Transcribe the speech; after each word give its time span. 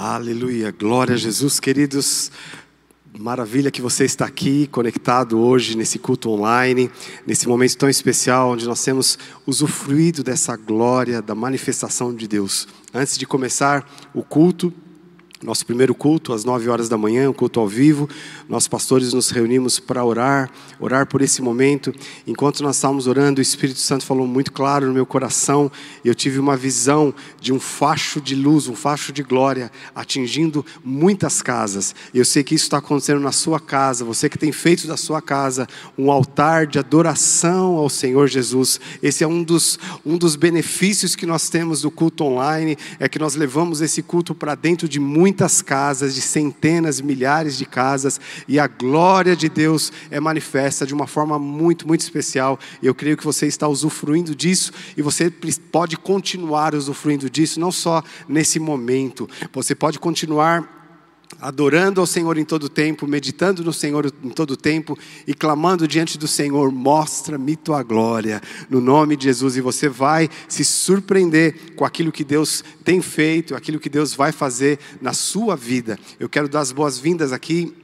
Aleluia, 0.00 0.70
glória 0.70 1.16
a 1.16 1.18
Jesus, 1.18 1.58
queridos. 1.58 2.30
Maravilha 3.18 3.68
que 3.68 3.82
você 3.82 4.04
está 4.04 4.26
aqui 4.26 4.68
conectado 4.68 5.40
hoje 5.40 5.76
nesse 5.76 5.98
culto 5.98 6.30
online, 6.30 6.88
nesse 7.26 7.48
momento 7.48 7.76
tão 7.76 7.88
especial 7.88 8.52
onde 8.52 8.64
nós 8.64 8.80
temos 8.84 9.18
usufruído 9.44 10.22
dessa 10.22 10.56
glória, 10.56 11.20
da 11.20 11.34
manifestação 11.34 12.14
de 12.14 12.28
Deus. 12.28 12.68
Antes 12.94 13.18
de 13.18 13.26
começar 13.26 13.84
o 14.14 14.22
culto, 14.22 14.72
nosso 15.42 15.64
primeiro 15.64 15.94
culto, 15.94 16.32
às 16.32 16.44
nove 16.44 16.68
horas 16.68 16.88
da 16.88 16.98
manhã, 16.98 17.30
um 17.30 17.32
culto 17.32 17.60
ao 17.60 17.68
vivo. 17.68 18.08
Nós, 18.48 18.66
pastores, 18.66 19.12
nos 19.12 19.30
reunimos 19.30 19.78
para 19.78 20.04
orar, 20.04 20.50
orar 20.80 21.06
por 21.06 21.22
esse 21.22 21.40
momento. 21.40 21.94
Enquanto 22.26 22.60
nós 22.62 22.76
estávamos 22.76 23.06
orando, 23.06 23.38
o 23.38 23.42
Espírito 23.42 23.78
Santo 23.78 24.04
falou 24.04 24.26
muito 24.26 24.52
claro 24.52 24.86
no 24.88 24.92
meu 24.92 25.06
coração. 25.06 25.70
Eu 26.04 26.14
tive 26.14 26.40
uma 26.40 26.56
visão 26.56 27.14
de 27.40 27.52
um 27.52 27.60
facho 27.60 28.20
de 28.20 28.34
luz, 28.34 28.66
um 28.66 28.74
facho 28.74 29.12
de 29.12 29.22
glória, 29.22 29.70
atingindo 29.94 30.66
muitas 30.84 31.40
casas. 31.40 31.94
Eu 32.12 32.24
sei 32.24 32.42
que 32.42 32.54
isso 32.54 32.64
está 32.64 32.78
acontecendo 32.78 33.20
na 33.20 33.32
sua 33.32 33.60
casa. 33.60 34.04
Você 34.04 34.28
que 34.28 34.38
tem 34.38 34.50
feito 34.50 34.88
da 34.88 34.96
sua 34.96 35.22
casa 35.22 35.68
um 35.96 36.10
altar 36.10 36.66
de 36.66 36.80
adoração 36.80 37.76
ao 37.76 37.88
Senhor 37.88 38.26
Jesus. 38.26 38.80
Esse 39.00 39.22
é 39.22 39.26
um 39.26 39.44
dos, 39.44 39.78
um 40.04 40.18
dos 40.18 40.34
benefícios 40.34 41.14
que 41.14 41.26
nós 41.26 41.48
temos 41.48 41.82
do 41.82 41.90
culto 41.90 42.24
online, 42.24 42.76
é 42.98 43.08
que 43.08 43.18
nós 43.18 43.36
levamos 43.36 43.80
esse 43.80 44.02
culto 44.02 44.34
para 44.34 44.56
dentro 44.56 44.88
de 44.88 44.98
muitas 44.98 45.27
muitas 45.28 45.60
casas, 45.60 46.14
de 46.14 46.22
centenas, 46.22 47.02
milhares 47.02 47.58
de 47.58 47.66
casas, 47.66 48.18
e 48.48 48.58
a 48.58 48.66
glória 48.66 49.36
de 49.36 49.46
Deus 49.46 49.92
é 50.10 50.18
manifesta 50.18 50.86
de 50.86 50.94
uma 50.94 51.06
forma 51.06 51.38
muito, 51.38 51.86
muito 51.86 52.00
especial. 52.00 52.58
Eu 52.82 52.94
creio 52.94 53.14
que 53.14 53.26
você 53.26 53.46
está 53.46 53.68
usufruindo 53.68 54.34
disso 54.34 54.72
e 54.96 55.02
você 55.02 55.30
pode 55.70 55.98
continuar 55.98 56.74
usufruindo 56.74 57.28
disso, 57.28 57.60
não 57.60 57.70
só 57.70 58.02
nesse 58.26 58.58
momento, 58.58 59.28
você 59.52 59.74
pode 59.74 59.98
continuar 59.98 60.77
adorando 61.40 62.00
ao 62.00 62.06
Senhor 62.06 62.36
em 62.38 62.44
todo 62.44 62.68
tempo, 62.68 63.06
meditando 63.06 63.62
no 63.62 63.72
Senhor 63.72 64.12
em 64.22 64.30
todo 64.30 64.56
tempo 64.56 64.98
e 65.26 65.34
clamando 65.34 65.86
diante 65.86 66.18
do 66.18 66.26
Senhor, 66.26 66.72
mostra-me 66.72 67.56
tua 67.56 67.82
glória, 67.82 68.40
no 68.68 68.80
nome 68.80 69.16
de 69.16 69.24
Jesus, 69.24 69.56
e 69.56 69.60
você 69.60 69.88
vai 69.88 70.28
se 70.48 70.64
surpreender 70.64 71.74
com 71.74 71.84
aquilo 71.84 72.10
que 72.10 72.24
Deus 72.24 72.64
tem 72.84 73.00
feito, 73.00 73.54
aquilo 73.54 73.78
que 73.78 73.88
Deus 73.88 74.14
vai 74.14 74.32
fazer 74.32 74.78
na 75.00 75.12
sua 75.12 75.54
vida. 75.56 75.98
Eu 76.18 76.28
quero 76.28 76.48
dar 76.48 76.60
as 76.60 76.72
boas-vindas 76.72 77.32
aqui 77.32 77.74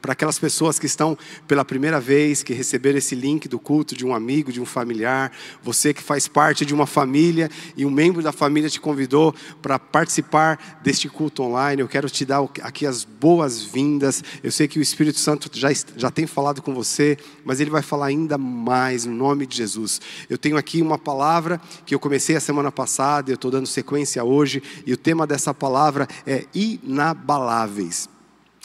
para 0.00 0.12
aquelas 0.12 0.38
pessoas 0.38 0.78
que 0.78 0.86
estão 0.86 1.16
pela 1.46 1.64
primeira 1.64 2.00
vez, 2.00 2.42
que 2.42 2.52
receberam 2.52 2.98
esse 2.98 3.14
link 3.14 3.48
do 3.48 3.58
culto 3.58 3.96
de 3.96 4.04
um 4.04 4.14
amigo, 4.14 4.52
de 4.52 4.60
um 4.60 4.66
familiar, 4.66 5.32
você 5.62 5.92
que 5.92 6.02
faz 6.02 6.28
parte 6.28 6.64
de 6.64 6.74
uma 6.74 6.86
família 6.86 7.50
e 7.76 7.84
um 7.84 7.90
membro 7.90 8.22
da 8.22 8.32
família 8.32 8.70
te 8.70 8.80
convidou 8.80 9.34
para 9.60 9.78
participar 9.78 10.80
deste 10.82 11.08
culto 11.08 11.42
online, 11.42 11.82
eu 11.82 11.88
quero 11.88 12.08
te 12.08 12.24
dar 12.24 12.42
aqui 12.62 12.86
as 12.86 13.04
boas-vindas. 13.04 14.22
Eu 14.42 14.52
sei 14.52 14.68
que 14.68 14.78
o 14.78 14.82
Espírito 14.82 15.18
Santo 15.18 15.50
já, 15.52 15.68
já 15.96 16.10
tem 16.10 16.26
falado 16.26 16.62
com 16.62 16.74
você, 16.74 17.16
mas 17.44 17.60
ele 17.60 17.70
vai 17.70 17.82
falar 17.82 18.06
ainda 18.06 18.38
mais 18.38 19.04
no 19.04 19.14
nome 19.14 19.46
de 19.46 19.56
Jesus. 19.56 20.00
Eu 20.28 20.38
tenho 20.38 20.56
aqui 20.56 20.80
uma 20.82 20.98
palavra 20.98 21.60
que 21.84 21.94
eu 21.94 22.00
comecei 22.00 22.36
a 22.36 22.40
semana 22.40 22.70
passada, 22.70 23.30
eu 23.30 23.36
estou 23.36 23.50
dando 23.50 23.66
sequência 23.66 24.22
hoje, 24.22 24.62
e 24.86 24.92
o 24.92 24.96
tema 24.96 25.26
dessa 25.26 25.52
palavra 25.52 26.06
é 26.26 26.44
inabaláveis. 26.54 28.13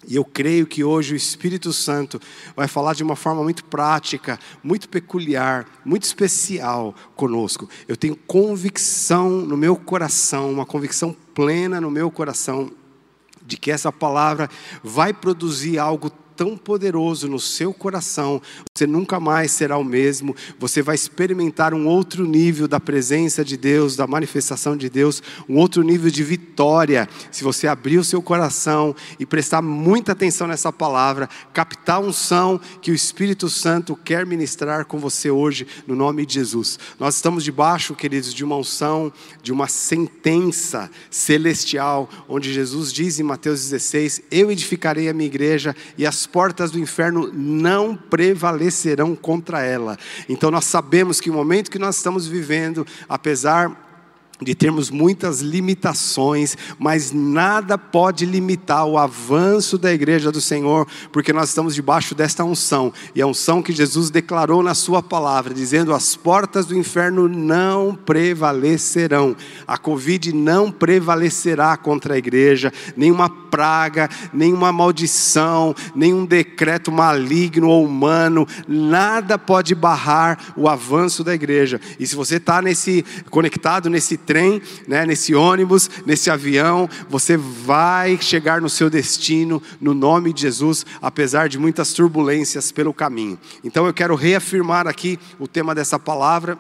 E 0.08 0.16
eu 0.16 0.24
creio 0.24 0.66
que 0.66 0.84
hoje 0.84 1.14
o 1.14 1.18
Espírito 1.18 1.74
Santo 1.74 2.22
vai 2.56 2.68
falar 2.68 2.96
de 2.96 3.04
uma 3.04 3.18
forma 3.18 3.44
muito 3.44 3.66
prática, 3.66 4.40
muito 4.64 4.88
peculiar, 4.88 5.68
muito 5.84 6.04
especial 6.04 6.96
conosco. 7.16 7.70
Eu 7.88 7.98
tenho 7.98 8.16
convicção 8.16 9.30
no 9.30 9.58
meu 9.58 9.76
coração, 9.76 10.52
uma 10.52 10.66
convicção 10.66 11.16
plena 11.34 11.82
no 11.82 11.92
meu 11.92 12.10
coração, 12.10 12.72
de 13.46 13.58
que 13.58 13.72
essa 13.72 13.92
palavra 13.92 14.50
vai 14.82 15.12
produzir 15.12 15.78
algo 15.78 16.10
tão 16.40 16.56
poderoso 16.56 17.28
no 17.28 17.38
seu 17.38 17.74
coração, 17.74 18.42
você 18.74 18.88
nunca 18.88 19.20
mais 19.20 19.52
será 19.52 19.78
o 19.78 19.84
mesmo, 19.84 20.34
você 20.58 20.82
vai 20.82 20.96
experimentar 20.96 21.74
um 21.74 21.86
outro 21.86 22.26
nível 22.26 22.66
da 22.66 22.80
presença 22.80 23.44
de 23.44 23.58
Deus, 23.58 23.98
da 23.98 24.08
manifestação 24.08 24.78
de 24.78 24.90
Deus, 24.90 25.22
um 25.50 25.58
outro 25.58 25.84
nível 25.84 26.10
de 26.10 26.24
vitória, 26.24 27.10
se 27.30 27.44
você 27.44 27.68
abrir 27.68 27.98
o 27.98 28.06
seu 28.06 28.22
coração 28.22 28.96
e 29.20 29.26
prestar 29.26 29.62
muita 29.62 30.14
atenção 30.14 30.48
nessa 30.48 30.72
palavra, 30.72 31.28
captar 31.52 31.98
a 31.98 32.00
unção 32.00 32.58
que 32.82 32.90
o 32.90 32.96
Espírito 32.96 33.50
Santo 33.50 33.94
quer 33.98 34.26
ministrar 34.26 34.86
com 34.86 34.98
você 34.98 35.30
hoje, 35.30 35.68
no 35.86 35.94
nome 35.94 36.26
de 36.26 36.36
Jesus. 36.36 36.80
Nós 36.98 37.16
estamos 37.16 37.44
debaixo, 37.44 37.94
queridos, 37.94 38.34
de 38.34 38.46
uma 38.46 38.56
unção, 38.56 39.12
de 39.44 39.52
uma 39.52 39.68
sentença 39.68 40.90
celestial, 41.12 42.10
onde 42.30 42.54
Jesus 42.54 42.94
diz 42.94 43.20
em 43.20 43.24
Mateus 43.24 43.70
16: 43.70 44.22
Eu 44.32 44.50
edificarei 44.50 45.10
a 45.10 45.14
minha 45.14 45.28
igreja 45.28 45.76
e 45.98 46.06
as 46.06 46.29
portas 46.32 46.72
do 46.72 46.80
inferno 46.80 47.32
não 47.34 47.96
prevalecerão 47.96 49.16
contra 49.16 49.62
ela. 49.62 49.98
Então 50.28 50.50
nós 50.52 50.66
sabemos 50.66 51.20
que 51.20 51.30
o 51.30 51.34
momento 51.34 51.72
que 51.72 51.80
nós 51.80 51.98
estamos 51.98 52.28
vivendo, 52.28 52.86
apesar 53.08 53.89
de 54.42 54.56
termos 54.56 54.90
muitas 54.90 55.42
limitações, 55.42 56.56
mas 56.78 57.12
nada 57.12 57.78
pode 57.78 58.26
limitar 58.26 58.86
o 58.86 58.98
avanço 58.98 59.78
da 59.78 59.94
igreja 59.94 60.32
do 60.32 60.40
Senhor, 60.40 60.88
porque 61.12 61.34
nós 61.34 61.50
estamos 61.50 61.76
debaixo 61.76 62.16
desta 62.16 62.44
unção, 62.44 62.94
e 63.14 63.22
a 63.22 63.28
unção 63.28 63.62
que 63.62 63.74
Jesus 63.74 64.10
declarou 64.10 64.64
na 64.64 64.74
Sua 64.74 65.04
palavra, 65.04 65.54
dizendo: 65.54 65.94
as 65.94 66.16
portas 66.16 66.66
do 66.66 66.78
inferno 66.78 67.28
não 67.28 67.94
prevalecerão, 67.94 69.36
a 69.68 69.78
Covid 69.78 70.34
não 70.34 70.72
prevalecerá 70.72 71.76
contra 71.76 72.14
a 72.14 72.18
igreja, 72.18 72.72
nenhuma 72.96 73.30
praga, 73.30 74.10
nenhuma 74.32 74.72
maldição, 74.72 75.76
nenhum 75.94 76.26
decreto 76.26 76.92
maligno 76.92 77.68
ou 77.68 77.86
humano, 77.86 78.48
nada 78.68 79.38
pode 79.38 79.76
barrar 79.76 80.54
o 80.56 80.70
avanço 80.70 81.24
da 81.24 81.34
igreja, 81.34 81.82
e 82.00 82.08
se 82.08 82.16
você 82.16 82.38
está 82.38 82.62
nesse, 82.62 83.04
conectado 83.30 83.90
nesse 83.90 84.16
trem, 84.30 84.62
né, 84.88 85.08
nesse 85.08 85.34
ônibus, 85.34 85.90
nesse 86.06 86.30
avião, 86.30 86.88
você 87.10 87.36
vai 87.36 88.16
chegar 88.22 88.62
no 88.62 88.70
seu 88.70 88.88
destino 88.88 89.60
no 89.82 89.92
nome 89.92 90.32
de 90.32 90.42
Jesus, 90.42 90.86
apesar 91.02 91.50
de 91.50 91.58
muitas 91.58 91.94
turbulências 91.94 92.72
pelo 92.72 92.94
caminho. 92.94 93.40
Então 93.64 93.88
eu 93.88 93.94
quero 93.94 94.14
reafirmar 94.14 94.88
aqui 94.88 95.18
o 95.40 95.48
tema 95.48 95.74
dessa 95.74 95.98
palavra. 95.98 96.60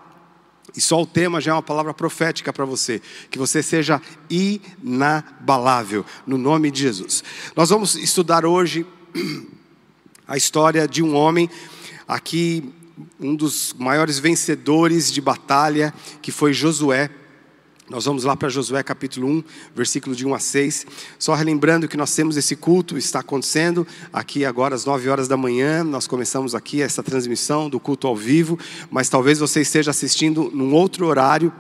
E 0.76 0.82
só 0.82 1.00
o 1.00 1.06
tema 1.06 1.40
já 1.40 1.52
é 1.52 1.54
uma 1.54 1.62
palavra 1.62 1.94
profética 1.94 2.52
para 2.52 2.66
você, 2.66 3.00
que 3.30 3.38
você 3.38 3.62
seja 3.62 4.02
inabalável, 4.28 6.04
no 6.26 6.40
nome 6.40 6.72
de 6.72 6.82
Jesus. 6.82 7.24
Nós 7.56 7.70
vamos 7.70 7.96
estudar 7.96 8.46
hoje 8.46 8.84
a 10.28 10.36
história 10.38 10.88
de 10.88 11.04
um 11.04 11.16
homem 11.16 11.48
aqui 12.08 12.74
um 13.20 13.36
dos 13.36 13.74
maiores 13.78 14.20
vencedores 14.20 15.12
de 15.12 15.22
batalha, 15.22 15.94
que 16.22 16.32
foi 16.32 16.52
Josué. 16.52 17.10
Nós 17.90 18.06
vamos 18.06 18.24
lá 18.24 18.36
para 18.38 18.50
Josué 18.50 18.84
capítulo 18.84 19.28
1, 19.28 19.44
versículo 19.74 20.16
de 20.16 20.24
1 20.24 20.36
a 20.36 20.40
6. 20.40 20.86
Só 21.18 21.34
relembrando 21.34 21.88
que 21.88 21.98
nós 21.98 22.14
temos 22.14 22.38
esse 22.38 22.56
culto, 22.56 23.00
está 23.00 23.22
acontecendo 23.22 23.86
aqui 24.14 24.46
agora 24.46 24.76
às 24.76 24.86
9 24.86 25.10
horas 25.10 25.28
da 25.28 25.36
manhã. 25.36 25.84
Nós 25.84 26.06
começamos 26.06 26.54
aqui 26.54 26.84
essa 26.84 27.02
transmissão 27.02 27.68
do 27.68 27.80
culto 27.80 28.06
ao 28.06 28.16
vivo, 28.16 28.60
mas 28.92 29.10
talvez 29.10 29.40
você 29.40 29.62
esteja 29.62 29.90
assistindo 29.90 30.52
num 30.54 30.72
outro 30.72 31.08
horário. 31.08 31.52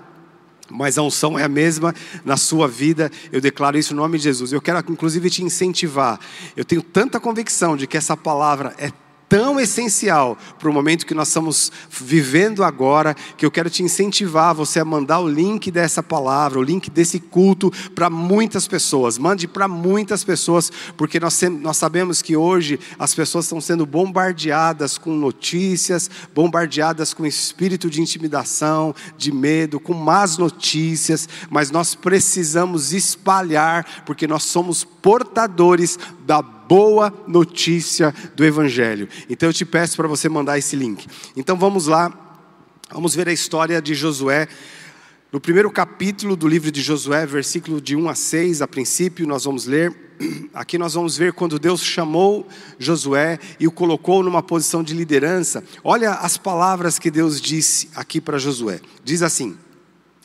Mas 0.70 1.00
a 1.00 1.02
unção 1.02 1.40
é 1.40 1.44
a 1.44 1.50
mesma 1.50 1.96
na 2.24 2.38
sua 2.38 2.68
vida, 2.68 3.12
eu 3.32 3.42
declaro 3.42 3.80
isso 3.80 3.96
no 3.96 4.04
nome 4.04 4.20
de 4.20 4.26
Jesus. 4.26 4.54
Eu 4.54 4.62
quero 4.62 4.78
inclusive 4.88 5.32
te 5.32 5.44
incentivar. 5.44 6.20
Eu 6.56 6.64
tenho 6.64 6.84
tanta 6.84 7.20
convicção 7.20 7.76
de 7.76 7.88
que 7.88 7.98
essa 7.98 8.16
palavra 8.16 8.76
é 8.78 8.92
tão 9.30 9.60
essencial 9.60 10.36
para 10.58 10.68
o 10.68 10.74
momento 10.74 11.06
que 11.06 11.14
nós 11.14 11.28
estamos 11.28 11.72
vivendo 11.88 12.64
agora, 12.64 13.16
que 13.38 13.46
eu 13.46 13.52
quero 13.52 13.70
te 13.70 13.84
incentivar 13.84 14.56
você 14.56 14.80
a 14.80 14.86
mandar 14.86 15.20
o 15.20 15.30
link 15.30 15.70
dessa 15.70 16.02
palavra, 16.02 16.58
o 16.58 16.64
link 16.64 16.90
desse 16.90 17.20
culto 17.20 17.72
para 17.94 18.10
muitas 18.10 18.68
pessoas. 18.68 19.20
Mande 19.20 19.48
para 19.48 19.68
muitas 19.68 20.24
pessoas, 20.24 20.72
porque 20.98 21.20
nós, 21.20 21.40
nós 21.62 21.78
sabemos 21.78 22.24
que 22.24 22.36
hoje 22.36 22.80
as 22.98 23.14
pessoas 23.14 23.46
estão 23.46 23.62
sendo 23.62 23.86
bombardeadas 23.86 24.98
com 24.98 25.14
notícias, 25.14 26.10
bombardeadas 26.34 27.14
com 27.14 27.24
espírito 27.26 27.88
de 27.90 28.02
intimidação, 28.02 28.96
de 29.16 29.32
medo, 29.32 29.80
com 29.80 29.94
más 29.94 30.40
notícias, 30.40 31.30
mas 31.52 31.70
nós 31.70 31.94
precisamos 31.94 32.94
espalhar, 32.94 33.86
porque 34.06 34.26
nós 34.26 34.44
somos 34.44 34.84
portadores 34.84 36.00
da 36.26 36.59
boa 36.70 37.12
notícia 37.28 38.14
do 38.36 38.46
Evangelho. 38.46 39.10
Então 39.28 39.50
eu 39.50 39.54
te 39.54 39.66
peço 39.66 39.98
para 39.98 40.08
você 40.08 40.30
mandar 40.30 40.60
esse 40.60 40.76
link. 40.76 41.08
Então 41.36 41.58
vamos 41.58 41.88
lá, 41.88 42.14
vamos 42.92 43.16
ver 43.16 43.28
a 43.28 43.34
história 43.34 43.82
de 43.82 43.96
Josué. 43.96 44.48
No 45.32 45.42
primeiro 45.42 45.72
capítulo 45.72 46.36
do 46.36 46.48
livro 46.48 46.72
de 46.72 46.80
Josué, 46.80 47.26
versículo 47.26 47.82
de 47.82 47.96
1 47.96 48.10
a 48.10 48.14
6, 48.14 48.62
a 48.62 48.68
princípio, 48.68 49.26
nós 49.26 49.46
vamos 49.46 49.66
ler. 49.66 49.92
Aqui 50.54 50.78
nós 50.78 50.94
vamos 50.94 51.18
ver 51.18 51.34
quando 51.34 51.58
Deus 51.58 51.84
chamou 51.84 52.48
Josué 52.78 53.40
e 53.60 53.66
o 53.66 53.72
colocou 53.72 54.22
numa 54.22 54.44
posição 54.44 54.84
de 54.84 54.94
liderança. 54.94 55.64
Olha 55.84 56.12
as 56.12 56.38
palavras 56.38 57.00
que 57.00 57.10
Deus 57.10 57.42
disse 57.42 57.90
aqui 57.96 58.22
para 58.22 58.38
Josué. 58.38 58.80
Diz 59.04 59.24
assim: 59.24 59.58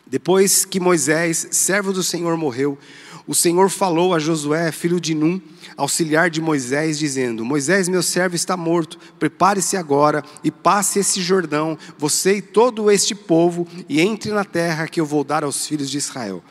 Depois 0.06 0.66
que 0.66 0.78
Moisés, 0.78 1.48
servo 1.52 1.90
do 1.90 2.02
Senhor, 2.02 2.36
morreu, 2.36 2.78
o 3.26 3.34
Senhor 3.34 3.70
falou 3.70 4.12
a 4.12 4.18
Josué, 4.18 4.70
filho 4.70 5.00
de 5.00 5.14
Num, 5.14 5.40
auxiliar 5.76 6.28
de 6.28 6.42
Moisés, 6.42 6.98
dizendo: 6.98 7.44
Moisés, 7.44 7.88
meu 7.88 8.02
servo, 8.02 8.36
está 8.36 8.54
morto. 8.54 8.98
Prepare-se 9.18 9.78
agora 9.78 10.22
e 10.42 10.50
passe 10.50 10.98
esse 10.98 11.22
Jordão, 11.22 11.78
você 11.96 12.36
e 12.36 12.42
todo 12.42 12.90
este 12.90 13.14
povo, 13.14 13.66
e 13.88 14.00
entre 14.00 14.30
na 14.30 14.44
terra 14.44 14.86
que 14.86 15.00
eu 15.00 15.06
vou 15.06 15.24
dar 15.24 15.42
aos 15.42 15.66
filhos 15.66 15.88
de 15.88 15.96
Israel. 15.96 16.42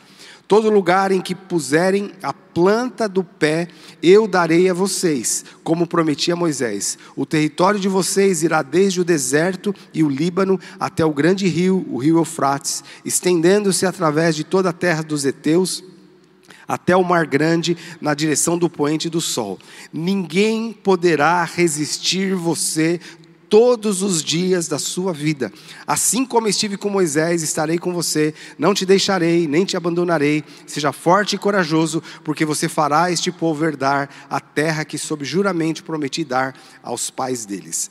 Todo 0.48 0.68
lugar 0.68 1.10
em 1.10 1.22
que 1.22 1.34
puserem 1.34 2.12
a 2.22 2.32
planta 2.32 3.08
do 3.08 3.24
pé, 3.24 3.68
eu 4.02 4.28
darei 4.28 4.68
a 4.68 4.74
vocês, 4.74 5.44
como 5.62 5.86
prometi 5.86 6.30
a 6.30 6.36
Moisés. 6.36 6.98
O 7.16 7.24
território 7.24 7.80
de 7.80 7.88
vocês 7.88 8.42
irá 8.42 8.60
desde 8.62 9.00
o 9.00 9.04
deserto 9.04 9.74
e 9.94 10.02
o 10.02 10.08
Líbano 10.08 10.60
até 10.78 11.04
o 11.04 11.14
grande 11.14 11.46
rio, 11.46 11.86
o 11.88 11.96
rio 11.96 12.18
Eufrates, 12.18 12.84
estendendo-se 13.04 13.86
através 13.86 14.36
de 14.36 14.44
toda 14.44 14.68
a 14.68 14.72
terra 14.72 15.02
dos 15.02 15.24
heteus 15.24 15.82
até 16.66 16.96
o 16.96 17.04
mar 17.04 17.26
grande, 17.26 17.76
na 18.00 18.14
direção 18.14 18.56
do 18.58 18.68
poente 18.68 19.08
do 19.08 19.20
sol. 19.20 19.58
Ninguém 19.92 20.72
poderá 20.72 21.44
resistir 21.44 22.34
você 22.34 23.00
todos 23.54 24.02
os 24.02 24.20
dias 24.20 24.66
da 24.66 24.80
sua 24.80 25.12
vida. 25.12 25.52
Assim 25.86 26.26
como 26.26 26.48
estive 26.48 26.76
com 26.76 26.90
Moisés, 26.90 27.40
estarei 27.40 27.78
com 27.78 27.92
você, 27.92 28.34
não 28.58 28.74
te 28.74 28.84
deixarei, 28.84 29.46
nem 29.46 29.64
te 29.64 29.76
abandonarei. 29.76 30.42
Seja 30.66 30.90
forte 30.90 31.36
e 31.36 31.38
corajoso, 31.38 32.02
porque 32.24 32.44
você 32.44 32.68
fará 32.68 33.12
este 33.12 33.30
povo 33.30 33.64
herdar 33.64 34.10
a 34.28 34.40
terra 34.40 34.84
que, 34.84 34.98
sob 34.98 35.24
juramento, 35.24 35.84
prometi 35.84 36.24
dar 36.24 36.52
aos 36.82 37.10
pais 37.10 37.46
deles. 37.46 37.90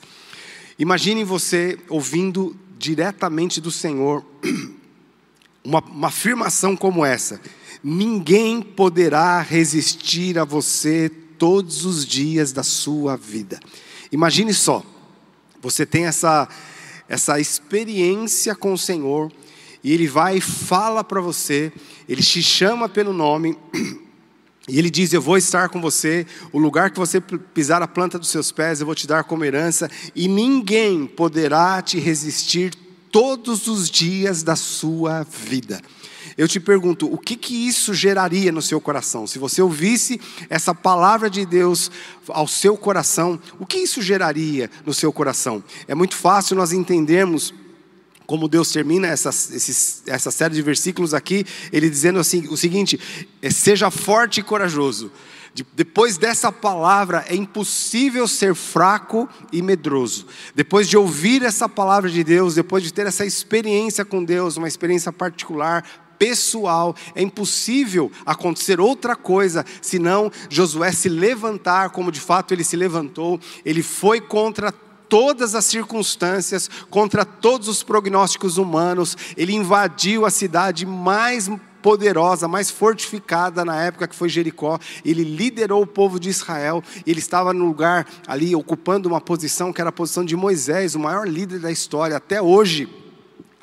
Imagine 0.78 1.24
você 1.24 1.78
ouvindo 1.88 2.54
diretamente 2.78 3.58
do 3.58 3.70
Senhor 3.70 4.22
uma, 5.64 5.80
uma 5.80 6.08
afirmação 6.08 6.76
como 6.76 7.06
essa 7.06 7.40
ninguém 7.84 8.62
poderá 8.62 9.42
resistir 9.42 10.38
a 10.38 10.44
você 10.44 11.10
todos 11.38 11.84
os 11.84 12.06
dias 12.06 12.50
da 12.50 12.62
sua 12.62 13.14
vida. 13.14 13.60
Imagine 14.10 14.54
só, 14.54 14.82
você 15.60 15.84
tem 15.84 16.06
essa, 16.06 16.48
essa 17.06 17.38
experiência 17.38 18.54
com 18.54 18.72
o 18.72 18.78
Senhor, 18.78 19.30
e 19.82 19.92
Ele 19.92 20.06
vai 20.06 20.38
e 20.38 20.40
fala 20.40 21.04
para 21.04 21.20
você, 21.20 21.70
Ele 22.08 22.22
te 22.22 22.42
chama 22.42 22.88
pelo 22.88 23.12
nome, 23.12 23.58
e 24.66 24.78
Ele 24.78 24.88
diz: 24.88 25.12
Eu 25.12 25.20
vou 25.20 25.36
estar 25.36 25.68
com 25.68 25.78
você, 25.78 26.26
o 26.52 26.58
lugar 26.58 26.90
que 26.90 26.98
você 26.98 27.20
pisar 27.20 27.82
a 27.82 27.88
planta 27.88 28.18
dos 28.18 28.30
seus 28.30 28.50
pés, 28.50 28.80
eu 28.80 28.86
vou 28.86 28.94
te 28.94 29.06
dar 29.06 29.24
como 29.24 29.44
herança, 29.44 29.90
e 30.14 30.26
ninguém 30.26 31.06
poderá 31.06 31.82
te 31.82 31.98
resistir 31.98 32.74
todos 33.12 33.66
os 33.66 33.90
dias 33.90 34.42
da 34.42 34.56
sua 34.56 35.22
vida. 35.24 35.82
Eu 36.36 36.48
te 36.48 36.58
pergunto, 36.58 37.12
o 37.12 37.16
que, 37.16 37.36
que 37.36 37.68
isso 37.68 37.94
geraria 37.94 38.50
no 38.50 38.60
seu 38.60 38.80
coração? 38.80 39.26
Se 39.26 39.38
você 39.38 39.62
ouvisse 39.62 40.20
essa 40.50 40.74
palavra 40.74 41.30
de 41.30 41.46
Deus 41.46 41.90
ao 42.28 42.48
seu 42.48 42.76
coração, 42.76 43.40
o 43.58 43.64
que 43.64 43.78
isso 43.78 44.02
geraria 44.02 44.70
no 44.84 44.92
seu 44.92 45.12
coração? 45.12 45.62
É 45.86 45.94
muito 45.94 46.16
fácil 46.16 46.56
nós 46.56 46.72
entendermos 46.72 47.54
como 48.26 48.48
Deus 48.48 48.72
termina 48.72 49.06
essa, 49.06 49.30
essa 50.06 50.30
série 50.30 50.54
de 50.54 50.62
versículos 50.62 51.12
aqui, 51.12 51.44
ele 51.70 51.90
dizendo 51.90 52.18
assim, 52.18 52.48
o 52.48 52.56
seguinte: 52.56 52.98
é, 53.42 53.50
seja 53.50 53.90
forte 53.90 54.40
e 54.40 54.42
corajoso. 54.42 55.12
Depois 55.72 56.18
dessa 56.18 56.50
palavra, 56.50 57.24
é 57.28 57.36
impossível 57.36 58.26
ser 58.26 58.56
fraco 58.56 59.28
e 59.52 59.62
medroso. 59.62 60.26
Depois 60.52 60.88
de 60.88 60.96
ouvir 60.96 61.44
essa 61.44 61.68
palavra 61.68 62.10
de 62.10 62.24
Deus, 62.24 62.56
depois 62.56 62.82
de 62.82 62.92
ter 62.92 63.06
essa 63.06 63.24
experiência 63.24 64.04
com 64.04 64.24
Deus, 64.24 64.56
uma 64.56 64.66
experiência 64.66 65.12
particular, 65.12 65.84
pessoal. 66.18 66.94
É 67.14 67.22
impossível 67.22 68.10
acontecer 68.24 68.80
outra 68.80 69.16
coisa 69.16 69.64
senão 69.80 70.30
Josué 70.48 70.92
se 70.92 71.08
levantar, 71.08 71.90
como 71.90 72.12
de 72.12 72.20
fato 72.20 72.52
ele 72.52 72.64
se 72.64 72.76
levantou. 72.76 73.40
Ele 73.64 73.82
foi 73.82 74.20
contra 74.20 74.72
todas 75.08 75.54
as 75.54 75.64
circunstâncias, 75.64 76.68
contra 76.90 77.24
todos 77.24 77.68
os 77.68 77.82
prognósticos 77.82 78.58
humanos. 78.58 79.16
Ele 79.36 79.54
invadiu 79.54 80.24
a 80.24 80.30
cidade 80.30 80.84
mais 80.86 81.48
poderosa, 81.84 82.48
mais 82.48 82.70
fortificada 82.70 83.62
na 83.62 83.78
época 83.82 84.08
que 84.08 84.16
foi 84.16 84.30
Jericó. 84.30 84.78
Ele 85.04 85.22
liderou 85.22 85.82
o 85.82 85.86
povo 85.86 86.18
de 86.18 86.30
Israel. 86.30 86.82
Ele 87.06 87.18
estava 87.18 87.52
no 87.52 87.66
lugar 87.66 88.08
ali 88.26 88.56
ocupando 88.56 89.06
uma 89.06 89.20
posição 89.20 89.70
que 89.70 89.82
era 89.82 89.90
a 89.90 89.92
posição 89.92 90.24
de 90.24 90.34
Moisés, 90.34 90.94
o 90.94 90.98
maior 90.98 91.28
líder 91.28 91.58
da 91.58 91.70
história 91.70 92.16
até 92.16 92.40
hoje. 92.40 93.03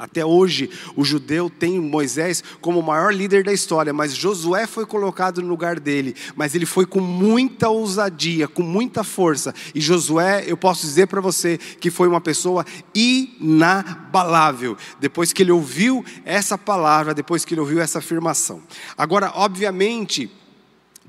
Até 0.02 0.26
hoje, 0.26 0.68
o 0.96 1.06
judeu 1.06 1.48
tem 1.48 1.80
Moisés 1.80 2.44
como 2.60 2.80
o 2.80 2.84
maior 2.84 3.14
líder 3.14 3.44
da 3.44 3.54
história, 3.54 3.94
mas 3.94 4.16
Josué 4.16 4.66
foi 4.66 4.84
colocado 4.84 5.44
no 5.44 5.48
lugar 5.48 5.80
dele, 5.80 6.16
mas 6.36 6.56
ele 6.56 6.66
foi 6.66 6.88
com 6.88 7.00
muita 7.00 7.70
ousadia, 7.70 8.48
com 8.48 8.64
muita 8.64 9.04
força. 9.04 9.54
E 9.76 9.80
Josué, 9.80 10.44
eu 10.48 10.58
posso 10.58 10.88
dizer 10.88 11.06
para 11.06 11.22
você 11.22 11.56
que 11.60 11.92
foi 11.92 12.08
uma 12.08 12.20
pessoa 12.20 12.66
inabalável, 12.96 14.76
depois 15.00 15.32
que 15.32 15.44
ele 15.44 15.52
ouviu 15.52 16.04
essa 16.26 16.58
palavra, 16.58 17.14
depois 17.14 17.46
que 17.46 17.54
ele 17.54 17.62
ouviu 17.62 17.80
essa 17.80 18.00
afirmação. 18.00 18.60
Agora, 18.98 19.32
obviamente, 19.36 20.32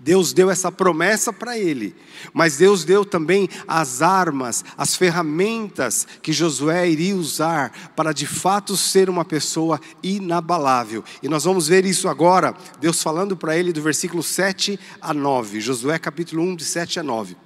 Deus 0.02 0.32
deu 0.32 0.50
essa 0.50 0.72
promessa 0.72 1.32
para 1.32 1.56
ele, 1.56 1.94
mas 2.34 2.56
Deus 2.56 2.84
deu 2.84 3.04
também 3.04 3.48
as 3.68 4.02
armas, 4.02 4.64
as 4.76 4.96
ferramentas 4.96 6.08
que 6.20 6.32
Josué 6.32 6.90
iria 6.90 7.14
usar 7.14 7.92
para 7.94 8.12
de 8.12 8.26
fato 8.26 8.76
ser 8.76 9.08
uma 9.08 9.24
pessoa 9.24 9.80
inabalável. 10.02 11.04
E 11.22 11.28
nós 11.28 11.44
vamos 11.44 11.68
ver 11.68 11.84
isso 11.84 12.08
agora, 12.08 12.52
Deus 12.80 13.00
falando 13.00 13.36
para 13.36 13.56
ele 13.56 13.72
do 13.72 13.80
versículo 13.80 14.24
7 14.24 14.78
a 15.00 15.14
9, 15.14 15.60
Josué 15.60 15.96
capítulo 16.00 16.42
1, 16.42 16.56
de 16.56 16.64
7 16.64 16.98
a 16.98 17.02
9. 17.04 17.36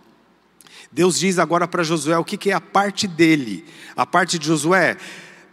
Deus 0.90 1.18
diz 1.18 1.38
agora 1.38 1.68
para 1.68 1.82
Josué 1.82 2.16
o 2.16 2.24
que, 2.24 2.38
que 2.38 2.50
é 2.50 2.54
a 2.54 2.60
parte 2.60 3.06
dele, 3.06 3.66
a 3.94 4.06
parte 4.06 4.38
de 4.38 4.46
Josué 4.46 4.96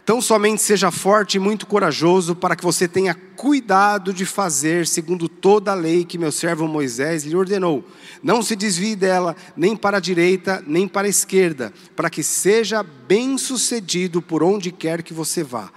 Tão 0.04 0.20
somente 0.20 0.60
seja 0.60 0.90
forte 0.90 1.36
e 1.36 1.40
muito 1.40 1.66
corajoso, 1.66 2.34
para 2.34 2.54
que 2.54 2.62
você 2.62 2.86
tenha 2.86 3.14
cuidado 3.14 4.12
de 4.12 4.26
fazer 4.26 4.86
segundo 4.86 5.30
toda 5.30 5.72
a 5.72 5.74
lei 5.74 6.04
que 6.04 6.18
meu 6.18 6.30
servo 6.30 6.68
Moisés 6.68 7.24
lhe 7.24 7.34
ordenou. 7.34 7.82
Não 8.22 8.42
se 8.42 8.54
desvie 8.54 8.94
dela, 8.94 9.34
nem 9.56 9.74
para 9.74 9.96
a 9.96 10.00
direita, 10.00 10.62
nem 10.66 10.86
para 10.86 11.06
a 11.06 11.10
esquerda, 11.10 11.72
para 11.96 12.10
que 12.10 12.22
seja 12.22 12.82
bem-sucedido 12.82 14.20
por 14.20 14.42
onde 14.42 14.70
quer 14.70 15.02
que 15.02 15.14
você 15.14 15.42
vá. 15.42 15.70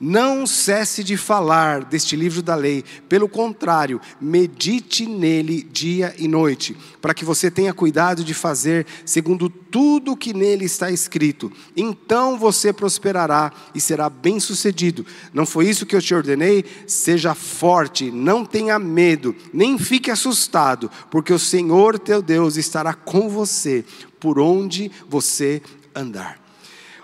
Não 0.00 0.46
cesse 0.46 1.02
de 1.02 1.16
falar 1.16 1.84
deste 1.84 2.14
livro 2.14 2.40
da 2.40 2.54
lei, 2.54 2.84
pelo 3.08 3.28
contrário, 3.28 4.00
medite 4.20 5.06
nele 5.06 5.64
dia 5.64 6.14
e 6.16 6.28
noite, 6.28 6.76
para 7.00 7.12
que 7.12 7.24
você 7.24 7.50
tenha 7.50 7.74
cuidado 7.74 8.22
de 8.22 8.32
fazer 8.32 8.86
segundo 9.04 9.48
tudo 9.48 10.12
o 10.12 10.16
que 10.16 10.32
nele 10.32 10.64
está 10.64 10.88
escrito. 10.88 11.50
Então 11.76 12.38
você 12.38 12.72
prosperará 12.72 13.52
e 13.74 13.80
será 13.80 14.08
bem-sucedido. 14.08 15.04
Não 15.34 15.44
foi 15.44 15.68
isso 15.68 15.84
que 15.84 15.96
eu 15.96 16.02
te 16.02 16.14
ordenei? 16.14 16.64
Seja 16.86 17.34
forte, 17.34 18.08
não 18.08 18.44
tenha 18.44 18.78
medo, 18.78 19.34
nem 19.52 19.76
fique 19.78 20.12
assustado, 20.12 20.88
porque 21.10 21.32
o 21.32 21.38
Senhor 21.40 21.98
teu 21.98 22.22
Deus 22.22 22.56
estará 22.56 22.94
com 22.94 23.28
você 23.28 23.84
por 24.20 24.38
onde 24.38 24.92
você 25.08 25.60
andar. 25.92 26.40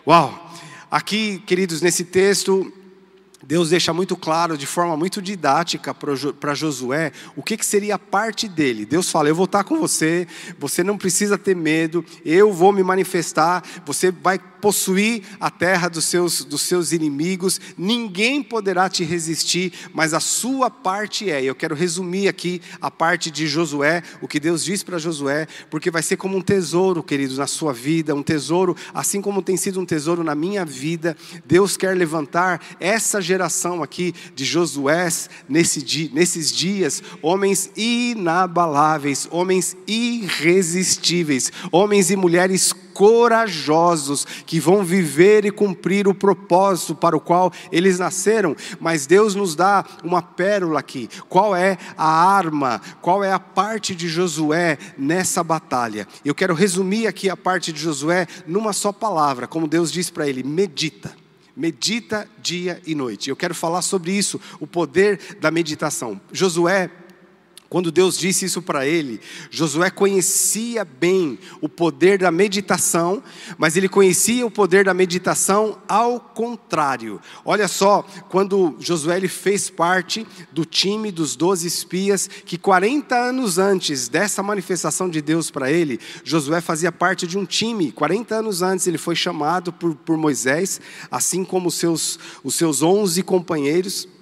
Uau! 0.06 0.52
Aqui, 0.88 1.42
queridos, 1.44 1.80
nesse 1.80 2.04
texto, 2.04 2.72
Deus 3.46 3.70
deixa 3.70 3.92
muito 3.92 4.16
claro, 4.16 4.56
de 4.56 4.66
forma 4.66 4.96
muito 4.96 5.20
didática 5.20 5.94
para 5.94 6.54
Josué, 6.54 7.12
o 7.36 7.42
que, 7.42 7.56
que 7.56 7.66
seria 7.66 7.98
parte 7.98 8.48
dele. 8.48 8.84
Deus 8.84 9.10
fala: 9.10 9.28
Eu 9.28 9.34
vou 9.34 9.44
estar 9.44 9.64
com 9.64 9.78
você, 9.78 10.26
você 10.58 10.82
não 10.82 10.96
precisa 10.96 11.36
ter 11.36 11.54
medo, 11.54 12.04
eu 12.24 12.52
vou 12.52 12.72
me 12.72 12.82
manifestar, 12.82 13.62
você 13.84 14.10
vai 14.10 14.38
possuir 14.64 15.22
a 15.38 15.50
terra 15.50 15.88
dos 15.88 16.06
seus, 16.06 16.42
dos 16.42 16.62
seus 16.62 16.90
inimigos, 16.90 17.60
ninguém 17.76 18.42
poderá 18.42 18.88
te 18.88 19.04
resistir, 19.04 19.74
mas 19.92 20.14
a 20.14 20.20
sua 20.20 20.70
parte 20.70 21.30
é. 21.30 21.44
Eu 21.44 21.54
quero 21.54 21.74
resumir 21.74 22.28
aqui 22.28 22.62
a 22.80 22.90
parte 22.90 23.30
de 23.30 23.46
Josué, 23.46 24.02
o 24.22 24.26
que 24.26 24.40
Deus 24.40 24.64
diz 24.64 24.82
para 24.82 24.96
Josué, 24.96 25.46
porque 25.68 25.90
vai 25.90 26.02
ser 26.02 26.16
como 26.16 26.38
um 26.38 26.40
tesouro, 26.40 27.02
queridos, 27.02 27.36
na 27.36 27.46
sua 27.46 27.74
vida, 27.74 28.14
um 28.14 28.22
tesouro, 28.22 28.74
assim 28.94 29.20
como 29.20 29.42
tem 29.42 29.54
sido 29.54 29.78
um 29.78 29.84
tesouro 29.84 30.24
na 30.24 30.34
minha 30.34 30.64
vida. 30.64 31.14
Deus 31.44 31.76
quer 31.76 31.94
levantar 31.94 32.58
essa 32.80 33.20
geração 33.20 33.82
aqui 33.82 34.14
de 34.34 34.46
Josué 34.46 34.94
nesse 35.46 36.10
nesses 36.14 36.50
dias, 36.50 37.02
homens 37.20 37.70
inabaláveis, 37.76 39.28
homens 39.30 39.76
irresistíveis, 39.86 41.52
homens 41.70 42.10
e 42.10 42.16
mulheres 42.16 42.74
corajosos 42.94 44.24
que 44.46 44.60
vão 44.60 44.84
viver 44.84 45.44
e 45.44 45.50
cumprir 45.50 46.08
o 46.08 46.14
propósito 46.14 46.94
para 46.94 47.16
o 47.16 47.20
qual 47.20 47.52
eles 47.70 47.98
nasceram. 47.98 48.56
Mas 48.80 49.04
Deus 49.04 49.34
nos 49.34 49.54
dá 49.54 49.84
uma 50.02 50.22
pérola 50.22 50.78
aqui. 50.80 51.10
Qual 51.28 51.54
é 51.54 51.76
a 51.98 52.08
arma? 52.08 52.80
Qual 53.02 53.22
é 53.22 53.32
a 53.32 53.40
parte 53.40 53.94
de 53.94 54.08
Josué 54.08 54.78
nessa 54.96 55.42
batalha? 55.42 56.06
Eu 56.24 56.34
quero 56.34 56.54
resumir 56.54 57.06
aqui 57.06 57.28
a 57.28 57.36
parte 57.36 57.72
de 57.72 57.80
Josué 57.80 58.26
numa 58.46 58.72
só 58.72 58.92
palavra, 58.92 59.46
como 59.46 59.68
Deus 59.68 59.90
diz 59.90 60.08
para 60.08 60.28
ele: 60.28 60.42
medita. 60.42 61.12
Medita 61.56 62.28
dia 62.42 62.82
e 62.84 62.96
noite. 62.96 63.30
Eu 63.30 63.36
quero 63.36 63.54
falar 63.54 63.80
sobre 63.80 64.10
isso, 64.10 64.40
o 64.58 64.66
poder 64.66 65.38
da 65.40 65.52
meditação. 65.52 66.20
Josué 66.32 66.90
Quando 67.74 67.90
Deus 67.90 68.16
disse 68.16 68.44
isso 68.44 68.62
para 68.62 68.86
ele, 68.86 69.20
Josué 69.50 69.90
conhecia 69.90 70.84
bem 70.84 71.36
o 71.60 71.68
poder 71.68 72.20
da 72.20 72.30
meditação, 72.30 73.20
mas 73.58 73.76
ele 73.76 73.88
conhecia 73.88 74.46
o 74.46 74.50
poder 74.50 74.84
da 74.84 74.94
meditação 74.94 75.76
ao 75.88 76.20
contrário. 76.20 77.20
Olha 77.44 77.66
só, 77.66 78.06
quando 78.28 78.76
Josué 78.78 79.16
ele 79.16 79.26
fez 79.26 79.70
parte 79.70 80.24
do 80.52 80.64
time 80.64 81.10
dos 81.10 81.34
doze 81.34 81.66
espias, 81.66 82.28
que 82.28 82.56
40 82.56 83.12
anos 83.16 83.58
antes 83.58 84.06
dessa 84.06 84.40
manifestação 84.40 85.10
de 85.10 85.20
Deus 85.20 85.50
para 85.50 85.68
ele, 85.68 85.98
Josué 86.22 86.60
fazia 86.60 86.92
parte 86.92 87.26
de 87.26 87.36
um 87.36 87.44
time. 87.44 87.90
40 87.90 88.36
anos 88.36 88.62
antes 88.62 88.86
ele 88.86 88.98
foi 88.98 89.16
chamado 89.16 89.72
por, 89.72 89.96
por 89.96 90.16
Moisés, 90.16 90.80
assim 91.10 91.44
como 91.44 91.66
os 91.66 91.74
seus, 91.74 92.20
os 92.44 92.54
seus 92.54 92.82
11 92.82 93.20
companheiros. 93.24 94.13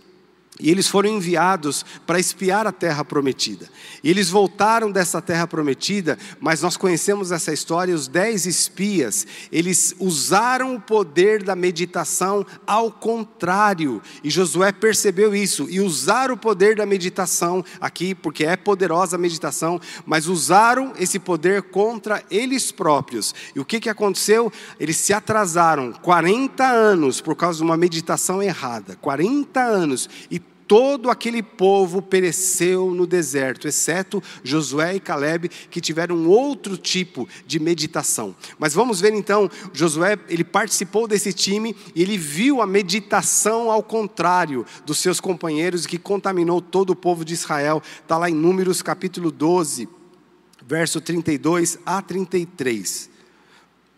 E 0.62 0.70
eles 0.70 0.86
foram 0.86 1.10
enviados 1.10 1.84
para 2.06 2.20
espiar 2.20 2.68
a 2.68 2.72
terra 2.72 3.04
prometida. 3.04 3.68
E 4.02 4.08
eles 4.08 4.30
voltaram 4.30 4.92
dessa 4.92 5.20
terra 5.20 5.46
prometida, 5.46 6.16
mas 6.40 6.62
nós 6.62 6.76
conhecemos 6.76 7.32
essa 7.32 7.52
história, 7.52 7.94
os 7.94 8.06
dez 8.06 8.46
espias, 8.46 9.26
eles 9.50 9.94
usaram 9.98 10.76
o 10.76 10.80
poder 10.80 11.42
da 11.42 11.56
meditação 11.56 12.46
ao 12.64 12.92
contrário. 12.92 14.00
E 14.22 14.30
Josué 14.30 14.70
percebeu 14.70 15.34
isso, 15.34 15.66
e 15.68 15.80
usaram 15.80 16.34
o 16.34 16.38
poder 16.38 16.76
da 16.76 16.86
meditação 16.86 17.64
aqui, 17.80 18.14
porque 18.14 18.44
é 18.44 18.56
poderosa 18.56 19.16
a 19.16 19.18
meditação, 19.18 19.80
mas 20.06 20.28
usaram 20.28 20.92
esse 20.96 21.18
poder 21.18 21.62
contra 21.62 22.22
eles 22.30 22.70
próprios. 22.70 23.34
E 23.56 23.58
o 23.58 23.64
que, 23.64 23.80
que 23.80 23.90
aconteceu? 23.90 24.52
Eles 24.78 24.96
se 24.96 25.12
atrasaram 25.12 25.92
40 25.92 26.64
anos 26.64 27.20
por 27.20 27.34
causa 27.34 27.58
de 27.58 27.64
uma 27.64 27.76
meditação 27.76 28.40
errada. 28.40 28.96
40 29.00 29.60
anos. 29.60 30.08
E 30.30 30.38
todo 30.72 31.10
aquele 31.10 31.42
povo 31.42 32.00
pereceu 32.00 32.94
no 32.94 33.06
deserto, 33.06 33.68
exceto 33.68 34.22
Josué 34.42 34.96
e 34.96 35.00
Caleb, 35.00 35.50
que 35.70 35.82
tiveram 35.82 36.26
outro 36.26 36.78
tipo 36.78 37.28
de 37.46 37.60
meditação. 37.60 38.34
Mas 38.58 38.72
vamos 38.72 38.98
ver 38.98 39.12
então, 39.12 39.50
Josué, 39.74 40.18
ele 40.30 40.42
participou 40.42 41.06
desse 41.06 41.30
time 41.30 41.76
e 41.94 42.00
ele 42.00 42.16
viu 42.16 42.62
a 42.62 42.66
meditação 42.66 43.70
ao 43.70 43.82
contrário 43.82 44.64
dos 44.86 44.96
seus 44.96 45.20
companheiros 45.20 45.84
que 45.84 45.98
contaminou 45.98 46.62
todo 46.62 46.88
o 46.88 46.96
povo 46.96 47.22
de 47.22 47.34
Israel. 47.34 47.82
Está 48.00 48.16
lá 48.16 48.30
em 48.30 48.34
Números 48.34 48.80
capítulo 48.80 49.30
12, 49.30 49.86
verso 50.66 51.02
32 51.02 51.80
a 51.84 52.00
33. 52.00 53.10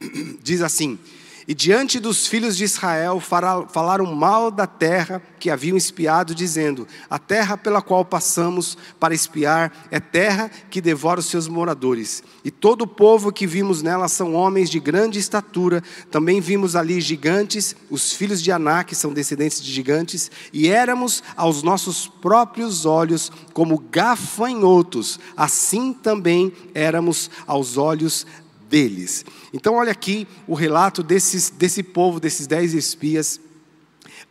Diz 0.42 0.60
assim: 0.60 0.98
e 1.46 1.54
diante 1.54 2.00
dos 2.00 2.26
filhos 2.26 2.56
de 2.56 2.64
Israel 2.64 3.20
falaram 3.20 4.06
mal 4.14 4.50
da 4.50 4.66
terra 4.66 5.22
que 5.38 5.50
haviam 5.50 5.76
espiado, 5.76 6.34
dizendo: 6.34 6.88
A 7.08 7.18
terra 7.18 7.56
pela 7.56 7.82
qual 7.82 8.02
passamos 8.02 8.78
para 8.98 9.14
espiar 9.14 9.70
é 9.90 10.00
terra 10.00 10.50
que 10.70 10.80
devora 10.80 11.20
os 11.20 11.26
seus 11.26 11.46
moradores. 11.46 12.22
E 12.42 12.50
todo 12.50 12.82
o 12.82 12.86
povo 12.86 13.30
que 13.30 13.46
vimos 13.46 13.82
nela 13.82 14.08
são 14.08 14.34
homens 14.34 14.70
de 14.70 14.80
grande 14.80 15.18
estatura. 15.18 15.82
Também 16.10 16.40
vimos 16.40 16.74
ali 16.74 16.98
gigantes, 17.00 17.76
os 17.90 18.12
filhos 18.12 18.42
de 18.42 18.50
Anak 18.50 18.94
são 18.94 19.12
descendentes 19.12 19.62
de 19.62 19.70
gigantes, 19.70 20.30
e 20.50 20.68
éramos 20.68 21.22
aos 21.36 21.62
nossos 21.62 22.08
próprios 22.08 22.86
olhos 22.86 23.30
como 23.52 23.78
gafanhotos, 23.90 25.20
assim 25.36 25.92
também 25.92 26.52
éramos 26.74 27.30
aos 27.46 27.76
olhos 27.76 28.26
deles. 28.74 29.24
Então, 29.52 29.74
olha 29.76 29.92
aqui 29.92 30.26
o 30.48 30.54
relato 30.54 31.00
desses, 31.00 31.48
desse 31.48 31.80
povo, 31.80 32.18
desses 32.18 32.48
dez 32.48 32.74
espias. 32.74 33.40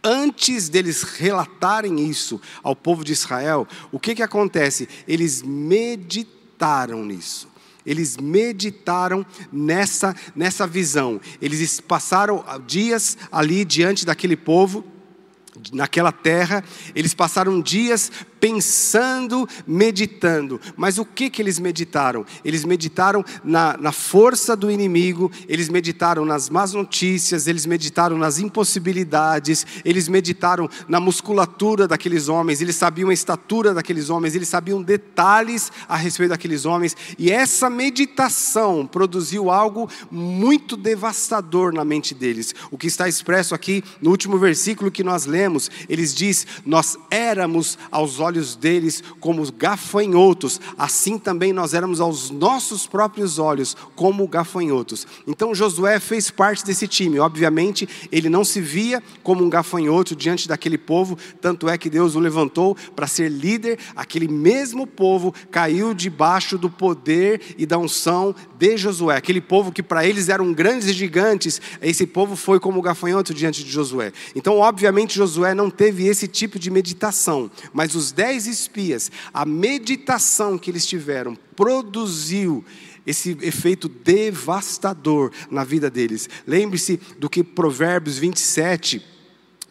Antes 0.04 0.68
deles 0.68 1.02
relatarem 1.02 2.06
isso 2.10 2.42
ao 2.62 2.76
povo 2.76 3.06
de 3.06 3.14
Israel, 3.14 3.66
o 3.90 3.98
que, 3.98 4.14
que 4.14 4.22
acontece? 4.22 4.90
Eles 5.08 5.42
meditaram 5.42 7.06
nisso. 7.06 7.48
Eles 7.86 8.18
meditaram 8.18 9.26
nessa, 9.50 10.14
nessa 10.36 10.68
visão. 10.68 11.22
Eles 11.42 11.80
passaram 11.80 12.44
dias 12.68 13.18
ali 13.32 13.64
diante 13.64 14.06
daquele 14.06 14.36
povo, 14.36 14.84
naquela 15.72 16.12
terra, 16.12 16.64
eles 16.94 17.14
passaram 17.14 17.62
dias 17.62 18.12
pensando, 18.44 19.48
meditando. 19.66 20.60
Mas 20.76 20.98
o 20.98 21.06
que, 21.06 21.30
que 21.30 21.42
eles 21.42 21.60
meditaram? 21.60 22.26
Eles 22.44 22.66
meditaram 22.66 23.24
na, 23.42 23.78
na 23.78 23.94
força 23.94 24.54
do 24.54 24.70
inimigo, 24.70 25.32
eles 25.48 25.70
meditaram 25.70 26.26
nas 26.26 26.50
más 26.50 26.74
notícias, 26.74 27.48
eles 27.48 27.66
meditaram 27.66 28.18
nas 28.18 28.40
impossibilidades, 28.40 29.66
eles 29.86 30.10
meditaram 30.10 30.70
na 30.90 31.00
musculatura 31.00 31.88
daqueles 31.88 32.28
homens, 32.28 32.60
eles 32.60 32.76
sabiam 32.76 33.10
a 33.10 33.14
estatura 33.14 33.74
daqueles 33.74 34.10
homens, 34.10 34.36
eles 34.36 34.50
sabiam 34.50 34.84
detalhes 34.84 35.72
a 35.88 35.96
respeito 35.96 36.32
daqueles 36.32 36.66
homens, 36.66 36.98
e 37.18 37.32
essa 37.32 37.70
meditação 37.70 38.86
produziu 38.86 39.50
algo 39.50 39.90
muito 40.12 40.76
devastador 40.76 41.74
na 41.74 41.86
mente 41.86 42.14
deles. 42.14 42.54
O 42.70 42.78
que 42.78 42.88
está 42.88 43.08
expresso 43.08 43.56
aqui 43.56 43.82
no 44.02 44.10
último 44.10 44.38
versículo 44.38 44.92
que 44.92 45.02
nós 45.02 45.26
lemos, 45.26 45.72
eles 45.88 46.14
diz: 46.14 46.46
Nós 46.66 46.98
éramos 47.10 47.78
aos 47.90 48.20
olhos 48.20 48.33
olhos 48.34 48.56
deles 48.56 49.04
como 49.20 49.44
gafanhotos, 49.52 50.60
assim 50.76 51.20
também 51.20 51.54
nós 51.54 51.76
éramos 51.76 52.02
aos 52.02 52.32
nossos 52.32 52.88
próprios 52.88 53.38
olhos 53.38 53.78
como 53.96 54.28
gafanhotos. 54.28 55.06
Então 55.28 55.54
Josué 55.54 56.00
fez 56.00 56.32
parte 56.32 56.66
desse 56.66 56.88
time. 56.88 57.20
Obviamente, 57.20 57.88
ele 58.12 58.30
não 58.30 58.44
se 58.44 58.60
via 58.60 59.04
como 59.22 59.44
um 59.44 59.50
gafanhoto 59.50 60.16
diante 60.16 60.48
daquele 60.48 60.80
povo, 60.80 61.16
tanto 61.40 61.70
é 61.70 61.78
que 61.78 61.92
Deus 61.92 62.16
o 62.16 62.20
levantou 62.20 62.76
para 62.96 63.06
ser 63.06 63.30
líder. 63.30 63.78
Aquele 63.96 64.28
mesmo 64.28 64.88
povo 64.88 65.34
caiu 65.52 65.94
debaixo 65.94 66.58
do 66.58 66.72
poder 66.72 67.40
e 67.56 67.68
da 67.68 67.78
unção 67.78 68.34
de 68.58 68.78
Josué. 68.78 69.16
Aquele 69.16 69.42
povo 69.42 69.72
que 69.72 69.84
para 69.84 70.08
eles 70.08 70.28
eram 70.28 70.52
grandes 70.54 70.88
e 70.88 70.94
gigantes, 70.94 71.62
esse 71.82 72.08
povo 72.08 72.36
foi 72.36 72.60
como 72.60 72.82
gafanhoto 72.82 73.32
diante 73.32 73.64
de 73.64 73.70
Josué. 73.70 74.12
Então, 74.36 74.58
obviamente, 74.58 75.16
Josué 75.16 75.54
não 75.54 75.70
teve 75.70 76.08
esse 76.08 76.28
tipo 76.28 76.58
de 76.58 76.72
meditação, 76.72 77.52
mas 77.72 77.94
os 77.94 78.12
espias, 78.32 79.12
a 79.34 79.46
meditação 79.46 80.58
que 80.58 80.72
eles 80.72 80.86
tiveram 80.86 81.36
produziu 81.56 82.64
esse 83.06 83.38
efeito 83.42 83.90
devastador 83.90 85.32
na 85.52 85.64
vida 85.64 85.90
deles. 85.90 86.30
Lembre-se 86.48 87.00
do 87.20 87.30
que 87.30 87.44
Provérbios 87.44 88.18
27 88.18 89.14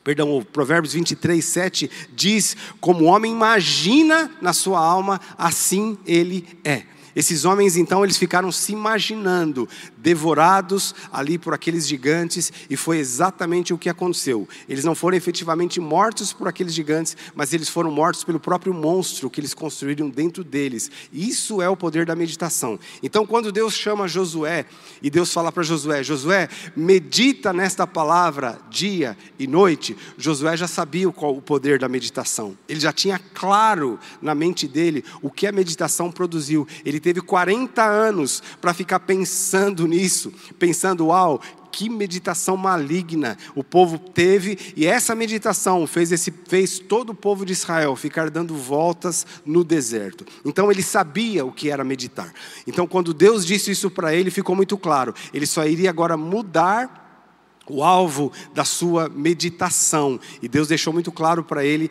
perdão, 0.05 0.45
Provérbios 0.53 0.95
23, 0.95 1.45
7 1.45 1.91
diz: 2.13 2.57
Como 2.81 3.05
o 3.05 3.07
homem 3.07 3.33
imagina 3.33 4.31
na 4.41 4.53
sua 4.53 4.81
alma, 4.81 5.21
assim 5.39 5.97
ele 6.05 6.45
é. 6.65 6.83
Esses 7.15 7.45
homens 7.45 7.77
então 7.77 8.05
eles 8.05 8.17
ficaram 8.17 8.51
se 8.51 8.73
imaginando 8.73 9.69
devorados 9.97 10.95
ali 11.13 11.39
por 11.39 11.53
aqueles 11.53 11.87
gigantes 11.87 12.53
e 12.69 12.77
foi 12.77 12.99
exatamente 12.99 13.75
o 13.75 13.79
que 13.79 13.89
aconteceu. 13.89 14.49
Eles 14.69 14.85
não 14.85 14.95
foram 14.95 15.17
efetivamente 15.17 15.81
mortos 15.81 16.33
por 16.33 16.49
aqueles 16.49 16.75
gigantes, 16.75 17.17
mas 17.35 17.53
eles 17.53 17.69
foram 17.69 17.91
mortos 17.91 18.25
pelo 18.25 18.41
próprio 18.41 18.73
monstro 18.73 19.31
que 19.31 19.41
eles 19.41 19.55
construíram 19.55 20.09
dentro 20.09 20.43
deles. 20.43 20.91
Isso 21.13 21.61
é 21.61 21.69
o 21.69 21.77
poder 21.77 22.07
da 22.07 22.17
meditação. 22.17 22.79
Então 23.03 23.27
quando 23.27 23.53
Deus 23.53 23.75
chama 23.75 24.09
Josué 24.09 24.67
e 25.03 25.11
Deus 25.11 25.33
fala 25.33 25.53
para 25.53 25.63
Josué, 25.63 26.03
Josué, 26.03 26.49
medita 26.75 27.53
nesta 27.53 27.87
palavra 27.87 28.59
dia 28.71 29.17
e 29.39 29.47
noite, 29.47 29.97
Josué 30.17 30.57
já 30.57 30.67
sabia 30.67 31.11
qual 31.13 31.37
o 31.37 31.43
poder 31.43 31.79
da 31.79 31.89
meditação. 31.89 32.57
Ele 32.69 32.81
já 32.81 32.93
tinha 32.93 33.19
claro 33.19 33.99
na 34.21 34.35
mente 34.35 34.67
dele 34.67 35.05
o 35.21 35.31
que 35.31 35.47
a 35.47 35.53
meditação 35.53 36.11
produziu. 36.11 36.67
Ele 36.85 37.01
teve 37.03 37.21
40 37.21 37.83
anos 37.83 38.43
para 38.61 38.73
ficar 38.73 39.01
pensando 39.01 39.87
nisso, 39.87 40.33
pensando, 40.59 41.07
uau, 41.09 41.41
que 41.73 41.89
meditação 41.89 42.57
maligna 42.57 43.37
o 43.55 43.65
povo 43.65 43.99
teve, 43.99 44.59
e 44.77 44.87
essa 44.87 45.15
meditação 45.15 45.87
fez, 45.87 46.13
esse, 46.13 46.31
fez 46.47 46.79
todo 46.79 47.11
o 47.11 47.15
povo 47.15 47.47
de 47.47 47.53
Israel 47.53 47.97
ficar 47.97 48.31
dando 48.31 48.55
voltas 48.55 49.27
no 49.45 49.65
deserto. 49.65 50.25
Então 50.45 50.71
ele 50.71 50.83
sabia 50.83 51.45
o 51.45 51.51
que 51.51 51.71
era 51.71 51.83
meditar. 51.83 52.33
Então, 52.67 52.87
quando 52.87 53.15
Deus 53.15 53.47
disse 53.47 53.71
isso 53.71 53.91
para 53.91 54.15
ele, 54.15 54.31
ficou 54.31 54.55
muito 54.55 54.77
claro: 54.77 55.15
ele 55.33 55.47
só 55.47 55.65
iria 55.65 55.89
agora 55.89 56.17
mudar 56.17 57.02
o 57.69 57.83
alvo 57.83 58.33
da 58.55 58.65
sua 58.65 59.09
meditação. 59.09 60.19
E 60.43 60.49
Deus 60.49 60.69
deixou 60.69 60.93
muito 60.93 61.13
claro 61.13 61.45
para 61.45 61.65
ele 61.65 61.91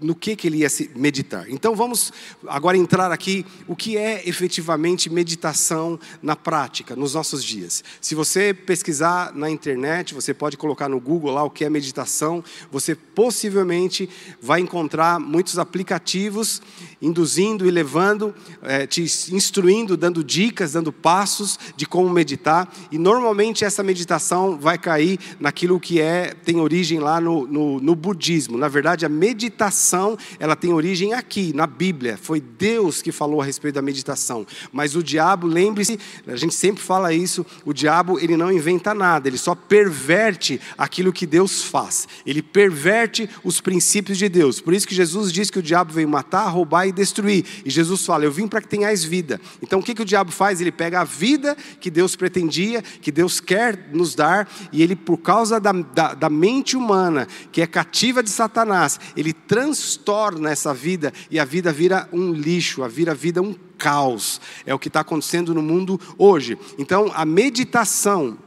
no 0.00 0.14
que, 0.14 0.36
que 0.36 0.46
ele 0.46 0.58
ia 0.58 0.68
se 0.68 0.90
meditar. 0.94 1.48
Então 1.48 1.74
vamos 1.74 2.12
agora 2.46 2.76
entrar 2.76 3.10
aqui 3.10 3.44
o 3.66 3.74
que 3.74 3.96
é 3.96 4.28
efetivamente 4.28 5.10
meditação 5.10 5.98
na 6.22 6.36
prática, 6.36 6.94
nos 6.94 7.14
nossos 7.14 7.42
dias. 7.42 7.82
Se 8.00 8.14
você 8.14 8.52
pesquisar 8.52 9.34
na 9.34 9.48
internet, 9.50 10.14
você 10.14 10.34
pode 10.34 10.56
colocar 10.56 10.88
no 10.88 11.00
Google 11.00 11.32
lá 11.32 11.42
o 11.42 11.50
que 11.50 11.64
é 11.64 11.70
meditação, 11.70 12.42
você 12.70 12.94
possivelmente 12.94 14.08
vai 14.40 14.60
encontrar 14.60 15.18
muitos 15.18 15.58
aplicativos 15.58 16.60
induzindo 17.00 17.66
e 17.66 17.70
levando, 17.70 18.34
é, 18.62 18.86
te 18.86 19.02
instruindo, 19.02 19.96
dando 19.96 20.24
dicas, 20.24 20.72
dando 20.72 20.92
passos 20.92 21.58
de 21.76 21.86
como 21.86 22.08
meditar. 22.08 22.72
E 22.90 22.98
normalmente 22.98 23.64
essa 23.64 23.82
meditação 23.82 24.58
vai 24.58 24.78
cair 24.78 25.05
cair 25.06 25.18
naquilo 25.38 25.78
que 25.78 26.00
é 26.00 26.34
tem 26.44 26.60
origem 26.60 26.98
lá 26.98 27.20
no, 27.20 27.46
no, 27.46 27.80
no 27.80 27.94
budismo. 27.94 28.58
Na 28.58 28.68
verdade, 28.68 29.06
a 29.06 29.08
meditação 29.08 30.18
ela 30.38 30.56
tem 30.56 30.72
origem 30.72 31.14
aqui 31.14 31.52
na 31.54 31.66
Bíblia. 31.66 32.18
Foi 32.20 32.40
Deus 32.40 33.00
que 33.00 33.12
falou 33.12 33.40
a 33.40 33.44
respeito 33.44 33.76
da 33.76 33.82
meditação. 33.82 34.46
Mas 34.72 34.96
o 34.96 35.02
diabo, 35.02 35.46
lembre-se, 35.46 35.98
a 36.26 36.36
gente 36.36 36.54
sempre 36.54 36.82
fala 36.82 37.12
isso. 37.12 37.46
O 37.64 37.72
diabo 37.72 38.18
ele 38.18 38.36
não 38.36 38.50
inventa 38.50 38.92
nada. 38.92 39.28
Ele 39.28 39.38
só 39.38 39.54
perverte 39.54 40.60
aquilo 40.76 41.12
que 41.12 41.26
Deus 41.26 41.62
faz. 41.62 42.08
Ele 42.26 42.42
perverte 42.42 43.28
os 43.44 43.60
princípios 43.60 44.18
de 44.18 44.28
Deus. 44.28 44.60
Por 44.60 44.74
isso 44.74 44.86
que 44.86 44.94
Jesus 44.94 45.32
diz 45.32 45.50
que 45.50 45.58
o 45.58 45.62
diabo 45.62 45.92
veio 45.92 46.08
matar, 46.08 46.48
roubar 46.48 46.86
e 46.86 46.92
destruir. 46.92 47.44
E 47.64 47.70
Jesus 47.70 48.04
fala: 48.04 48.24
Eu 48.24 48.32
vim 48.32 48.48
para 48.48 48.60
que 48.60 48.68
tenhais 48.68 49.04
vida. 49.04 49.40
Então 49.62 49.78
o 49.80 49.82
que, 49.82 49.94
que 49.94 50.02
o 50.02 50.06
diabo 50.06 50.32
faz? 50.32 50.60
Ele 50.60 50.72
pega 50.72 51.00
a 51.00 51.04
vida 51.04 51.56
que 51.80 51.90
Deus 51.90 52.16
pretendia, 52.16 52.82
que 52.82 53.12
Deus 53.12 53.40
quer 53.40 53.88
nos 53.92 54.14
dar, 54.14 54.48
e 54.72 54.82
ele, 54.82 54.95
por 54.96 55.18
causa 55.18 55.60
da, 55.60 55.72
da, 55.72 56.14
da 56.14 56.30
mente 56.30 56.76
humana, 56.76 57.28
que 57.52 57.62
é 57.62 57.66
cativa 57.66 58.22
de 58.22 58.30
Satanás, 58.30 58.98
ele 59.16 59.32
transtorna 59.32 60.50
essa 60.50 60.72
vida 60.72 61.12
e 61.30 61.38
a 61.38 61.44
vida 61.44 61.72
vira 61.72 62.08
um 62.12 62.32
lixo, 62.32 62.82
a 62.82 62.88
vida 62.88 63.14
vira 63.14 63.42
um 63.42 63.54
caos. 63.78 64.40
É 64.64 64.74
o 64.74 64.78
que 64.78 64.88
está 64.88 65.00
acontecendo 65.00 65.54
no 65.54 65.62
mundo 65.62 66.00
hoje. 66.18 66.58
Então 66.78 67.10
a 67.14 67.24
meditação 67.24 68.38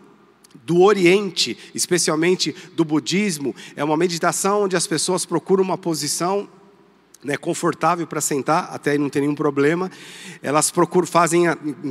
do 0.65 0.82
Oriente, 0.82 1.58
especialmente 1.74 2.56
do 2.75 2.84
budismo, 2.84 3.56
é 3.75 3.84
uma 3.84 3.98
meditação 3.98 4.63
onde 4.63 4.75
as 4.75 4.88
pessoas 4.88 5.25
procuram 5.25 5.63
uma 5.63 5.77
posição 5.77 6.48
né, 7.24 7.36
confortável 7.38 8.08
para 8.08 8.22
sentar, 8.22 8.70
até 8.72 8.91
aí 8.91 8.98
não 8.98 9.10
tem 9.10 9.24
nenhum 9.24 9.36
problema. 9.36 9.91
Elas 10.41 10.72
procuram, 10.72 11.08
fazem, 11.08 11.44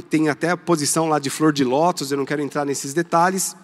tem 0.09 0.29
até 0.29 0.50
a 0.50 0.57
posição 0.57 1.09
lá 1.09 1.19
de 1.19 1.31
flor 1.31 1.53
de 1.53 1.65
lótus, 1.65 2.11
eu 2.11 2.17
não 2.17 2.25
quero 2.25 2.43
entrar 2.43 2.65
nesses 2.65 2.95
detalhes. 2.95 3.57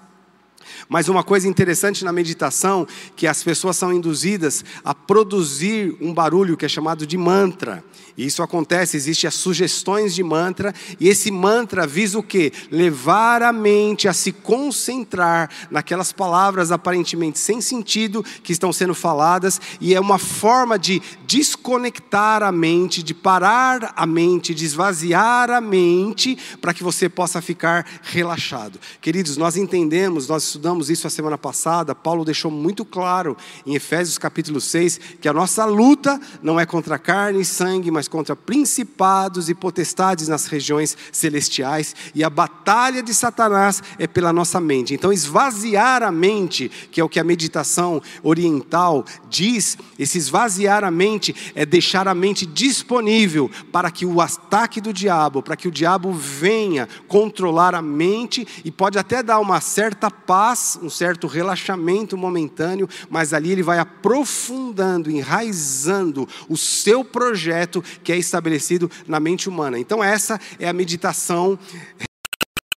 Mas 0.89 1.09
uma 1.09 1.23
coisa 1.23 1.49
interessante 1.49 2.05
na 2.05 2.13
meditação, 2.13 2.87
que 3.17 3.27
as 3.27 3.43
pessoas 3.43 3.77
são 3.77 3.93
induzidas 3.93 4.65
a 4.85 4.95
produzir 4.95 5.97
um 6.01 6.13
barulho 6.13 6.57
que 6.57 6.65
é 6.65 6.69
chamado 6.69 7.07
de 7.07 7.17
mantra. 7.17 7.85
E 8.17 8.27
isso 8.27 8.43
acontece, 8.43 8.97
existem 8.97 9.27
as 9.27 9.35
sugestões 9.35 10.15
de 10.15 10.23
mantra, 10.23 10.73
e 11.01 11.09
esse 11.09 11.31
mantra 11.31 11.87
visa 11.87 12.19
o 12.19 12.23
quê? 12.23 12.53
Levar 12.71 13.43
a 13.43 13.53
mente 13.53 14.07
a 14.07 14.13
se 14.13 14.31
concentrar 14.31 15.51
naquelas 15.71 16.13
palavras 16.13 16.71
aparentemente 16.71 17.41
sem 17.41 17.61
sentido 17.61 18.25
que 18.43 18.53
estão 18.53 18.73
sendo 18.73 18.95
faladas, 18.95 19.61
e 19.81 19.95
é 19.95 20.01
uma 20.01 20.19
forma 20.19 20.79
de 20.79 21.03
desconectar 21.27 22.43
a 22.43 22.53
mente, 22.53 23.03
de 23.03 23.13
parar 23.13 23.93
a 23.97 24.07
mente, 24.07 24.55
de 24.55 24.65
esvaziar 24.65 25.51
a 25.51 25.61
mente, 25.61 26.39
para 26.61 26.73
que 26.73 26.85
você 26.85 27.09
possa 27.09 27.43
ficar 27.43 27.85
relaxado. 28.03 28.79
Queridos, 29.01 29.37
nós 29.37 29.57
entendemos, 29.57 30.29
nós 30.29 30.54
estudamos 30.55 30.89
isso 30.89 31.05
a 31.09 31.11
semana 31.11 31.37
passada, 31.37 31.97
Paulo 31.97 32.25
deixou 32.25 32.49
muito 32.49 32.85
claro 32.85 33.37
em 33.67 33.75
Efésios 33.75 34.19
capítulo 34.19 34.61
6 34.61 35.01
que 35.21 35.29
a 35.29 35.33
nossa 35.33 35.65
luta 35.65 36.21
não 36.41 36.61
é 36.61 36.65
contra 36.65 36.97
carne 36.97 37.41
e 37.41 37.45
sangue, 37.45 37.91
mas 37.91 38.07
contra 38.07 38.37
principados 38.37 39.49
e 39.49 39.55
potestades 39.55 40.29
nas 40.29 40.47
regiões 40.47 40.97
celestiais, 41.11 41.97
e 42.15 42.23
a 42.23 42.31
batalha 42.31 43.03
de 43.03 43.13
Satanás 43.13 43.83
é 43.99 44.07
pela 44.07 44.33
nossa 44.33 44.61
mente. 44.61 44.95
Então, 44.95 45.13
esvaziar 45.13 46.05
a 46.05 46.13
mente, 46.13 46.71
que 46.93 47.01
é 47.01 47.05
o 47.05 47.09
que 47.09 47.19
a 47.19 47.25
meditação 47.25 48.01
oriental 48.23 49.05
diz, 49.29 49.77
esse 49.99 50.19
esvaziar 50.19 50.85
a 50.85 50.91
mente 50.91 51.53
é 51.57 51.67
deixar 51.67 52.07
a 52.07 52.15
mente 52.15 52.47
disponível 52.47 53.51
para 53.73 53.91
que 53.91 54.07
o 54.07 54.21
ataque 54.21 54.81
do 54.81 54.93
diabo, 54.93 55.43
para 55.43 55.57
que 55.57 55.67
o 55.67 55.73
diabo 55.73 56.13
venha 56.13 56.89
controlar 57.09 57.75
a 57.75 57.83
mente 57.83 58.47
e 58.65 58.71
pode 58.71 58.99
até 58.99 59.21
dar 59.21 59.41
uma 59.41 59.61
certa 59.61 60.11
paz, 60.11 60.44
um 60.83 60.91
certo 60.91 61.27
relaxamento 61.27 62.17
momentâneo, 62.17 62.89
mas 63.09 63.33
ali 63.33 63.53
ele 63.53 63.63
vai 63.63 63.79
aprofundando, 63.79 65.11
enraizando 65.11 66.29
o 66.49 66.57
seu 66.57 67.05
projeto 67.05 67.83
que 68.03 68.13
é 68.13 68.17
estabelecido 68.17 68.91
na 69.07 69.19
mente 69.19 69.49
humana. 69.49 69.79
Então, 69.79 70.03
essa 70.03 70.41
é 70.59 70.69
a 70.69 70.73
meditação 70.73 71.59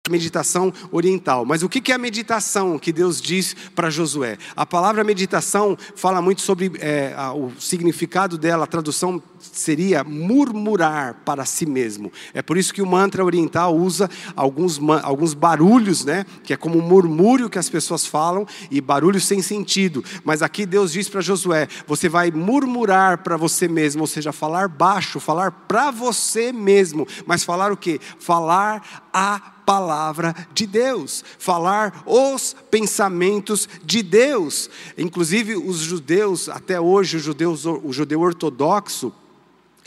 meditação 0.08 0.72
oriental. 0.90 1.44
Mas 1.44 1.62
o 1.62 1.68
que 1.68 1.92
é 1.92 1.94
a 1.94 1.98
meditação 1.98 2.78
que 2.78 2.92
Deus 2.92 3.20
diz 3.20 3.54
para 3.74 3.90
Josué? 3.90 4.38
A 4.56 4.66
palavra 4.66 5.04
meditação 5.04 5.76
fala 5.94 6.20
muito 6.20 6.42
sobre 6.42 6.72
é, 6.80 7.14
o 7.34 7.50
significado 7.60 8.36
dela, 8.36 8.64
a 8.64 8.66
tradução 8.66 9.22
seria 9.40 10.04
murmurar 10.04 11.22
para 11.24 11.44
si 11.44 11.66
mesmo. 11.66 12.12
É 12.34 12.42
por 12.42 12.56
isso 12.56 12.72
que 12.72 12.82
o 12.82 12.86
mantra 12.86 13.24
oriental 13.24 13.76
usa 13.76 14.10
alguns, 14.34 14.80
alguns 15.02 15.34
barulhos, 15.34 16.04
né? 16.04 16.24
que 16.42 16.52
é 16.52 16.56
como 16.56 16.78
um 16.78 16.82
murmúrio 16.82 17.50
que 17.50 17.58
as 17.58 17.68
pessoas 17.68 18.06
falam 18.06 18.46
e 18.70 18.80
barulhos 18.80 19.24
sem 19.24 19.42
sentido. 19.42 20.04
Mas 20.24 20.42
aqui 20.42 20.66
Deus 20.66 20.92
diz 20.92 21.08
para 21.08 21.20
Josué: 21.20 21.68
você 21.86 22.08
vai 22.08 22.30
murmurar 22.30 23.18
para 23.18 23.36
você 23.36 23.68
mesmo, 23.68 24.02
ou 24.02 24.06
seja, 24.06 24.32
falar 24.32 24.68
baixo, 24.68 25.20
falar 25.20 25.50
para 25.50 25.90
você 25.90 26.52
mesmo, 26.52 27.06
mas 27.26 27.44
falar 27.44 27.72
o 27.72 27.76
que? 27.76 28.00
Falar 28.18 29.08
a 29.12 29.57
palavra 29.68 30.34
de 30.54 30.66
Deus, 30.66 31.22
falar 31.38 32.02
os 32.06 32.56
pensamentos 32.70 33.68
de 33.84 34.02
Deus. 34.02 34.70
Inclusive 34.96 35.56
os 35.56 35.76
judeus, 35.76 36.48
até 36.48 36.80
hoje 36.80 37.18
os 37.18 37.22
judeus, 37.22 37.66
o 37.66 37.92
judeu 37.92 38.22
ortodoxo, 38.22 39.12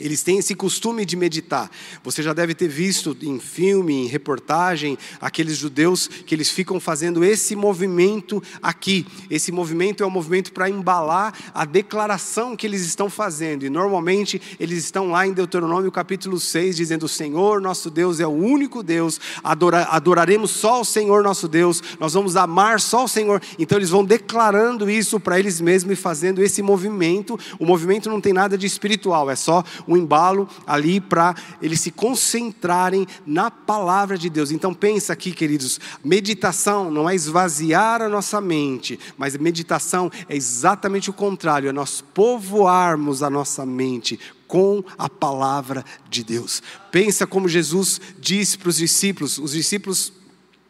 eles 0.00 0.22
têm 0.22 0.38
esse 0.38 0.54
costume 0.54 1.04
de 1.04 1.16
meditar. 1.16 1.70
Você 2.02 2.22
já 2.22 2.32
deve 2.32 2.54
ter 2.54 2.68
visto 2.68 3.16
em 3.22 3.38
filme, 3.38 4.04
em 4.04 4.06
reportagem, 4.06 4.98
aqueles 5.20 5.56
judeus 5.56 6.08
que 6.08 6.34
eles 6.34 6.50
ficam 6.50 6.80
fazendo 6.80 7.22
esse 7.24 7.54
movimento 7.54 8.42
aqui. 8.60 9.06
Esse 9.30 9.52
movimento 9.52 10.02
é 10.02 10.06
um 10.06 10.10
movimento 10.10 10.52
para 10.52 10.68
embalar 10.68 11.32
a 11.54 11.64
declaração 11.64 12.56
que 12.56 12.66
eles 12.66 12.82
estão 12.82 13.08
fazendo. 13.08 13.64
E 13.64 13.70
normalmente 13.70 14.40
eles 14.58 14.78
estão 14.84 15.10
lá 15.10 15.26
em 15.26 15.32
Deuteronômio 15.32 15.92
capítulo 15.92 16.40
6, 16.40 16.76
dizendo: 16.76 17.04
O 17.04 17.08
Senhor 17.08 17.60
nosso 17.60 17.90
Deus 17.90 18.18
é 18.18 18.26
o 18.26 18.30
único 18.30 18.82
Deus, 18.82 19.20
adora, 19.44 19.84
adoraremos 19.84 20.50
só 20.50 20.80
o 20.80 20.84
Senhor 20.84 21.22
nosso 21.22 21.46
Deus, 21.46 21.82
nós 22.00 22.14
vamos 22.14 22.34
amar 22.34 22.80
só 22.80 23.04
o 23.04 23.08
Senhor. 23.08 23.40
Então 23.58 23.78
eles 23.78 23.90
vão 23.90 24.04
declarando 24.04 24.90
isso 24.90 25.20
para 25.20 25.38
eles 25.38 25.60
mesmos 25.60 25.92
e 25.92 25.96
fazendo 25.96 26.42
esse 26.42 26.60
movimento. 26.62 27.38
O 27.58 27.66
movimento 27.66 28.10
não 28.10 28.20
tem 28.20 28.32
nada 28.32 28.58
de 28.58 28.66
espiritual, 28.66 29.30
é 29.30 29.36
só 29.36 29.62
embalo 29.96 30.48
ali 30.66 31.00
para 31.00 31.34
eles 31.60 31.80
se 31.80 31.90
concentrarem 31.90 33.06
na 33.26 33.50
palavra 33.50 34.16
de 34.18 34.28
Deus. 34.28 34.50
Então 34.50 34.72
pensa 34.72 35.12
aqui, 35.12 35.32
queridos, 35.32 35.80
meditação 36.04 36.90
não 36.90 37.08
é 37.08 37.14
esvaziar 37.14 38.02
a 38.02 38.08
nossa 38.08 38.40
mente, 38.40 38.98
mas 39.16 39.36
meditação 39.36 40.10
é 40.28 40.36
exatamente 40.36 41.10
o 41.10 41.12
contrário, 41.12 41.68
é 41.68 41.72
nós 41.72 42.00
povoarmos 42.00 43.22
a 43.22 43.30
nossa 43.30 43.64
mente 43.66 44.18
com 44.46 44.84
a 44.98 45.08
palavra 45.08 45.84
de 46.10 46.22
Deus. 46.22 46.62
Pensa 46.90 47.26
como 47.26 47.48
Jesus 47.48 48.00
disse 48.20 48.58
para 48.58 48.68
os 48.68 48.76
discípulos, 48.76 49.38
os 49.38 49.52
discípulos 49.52 50.12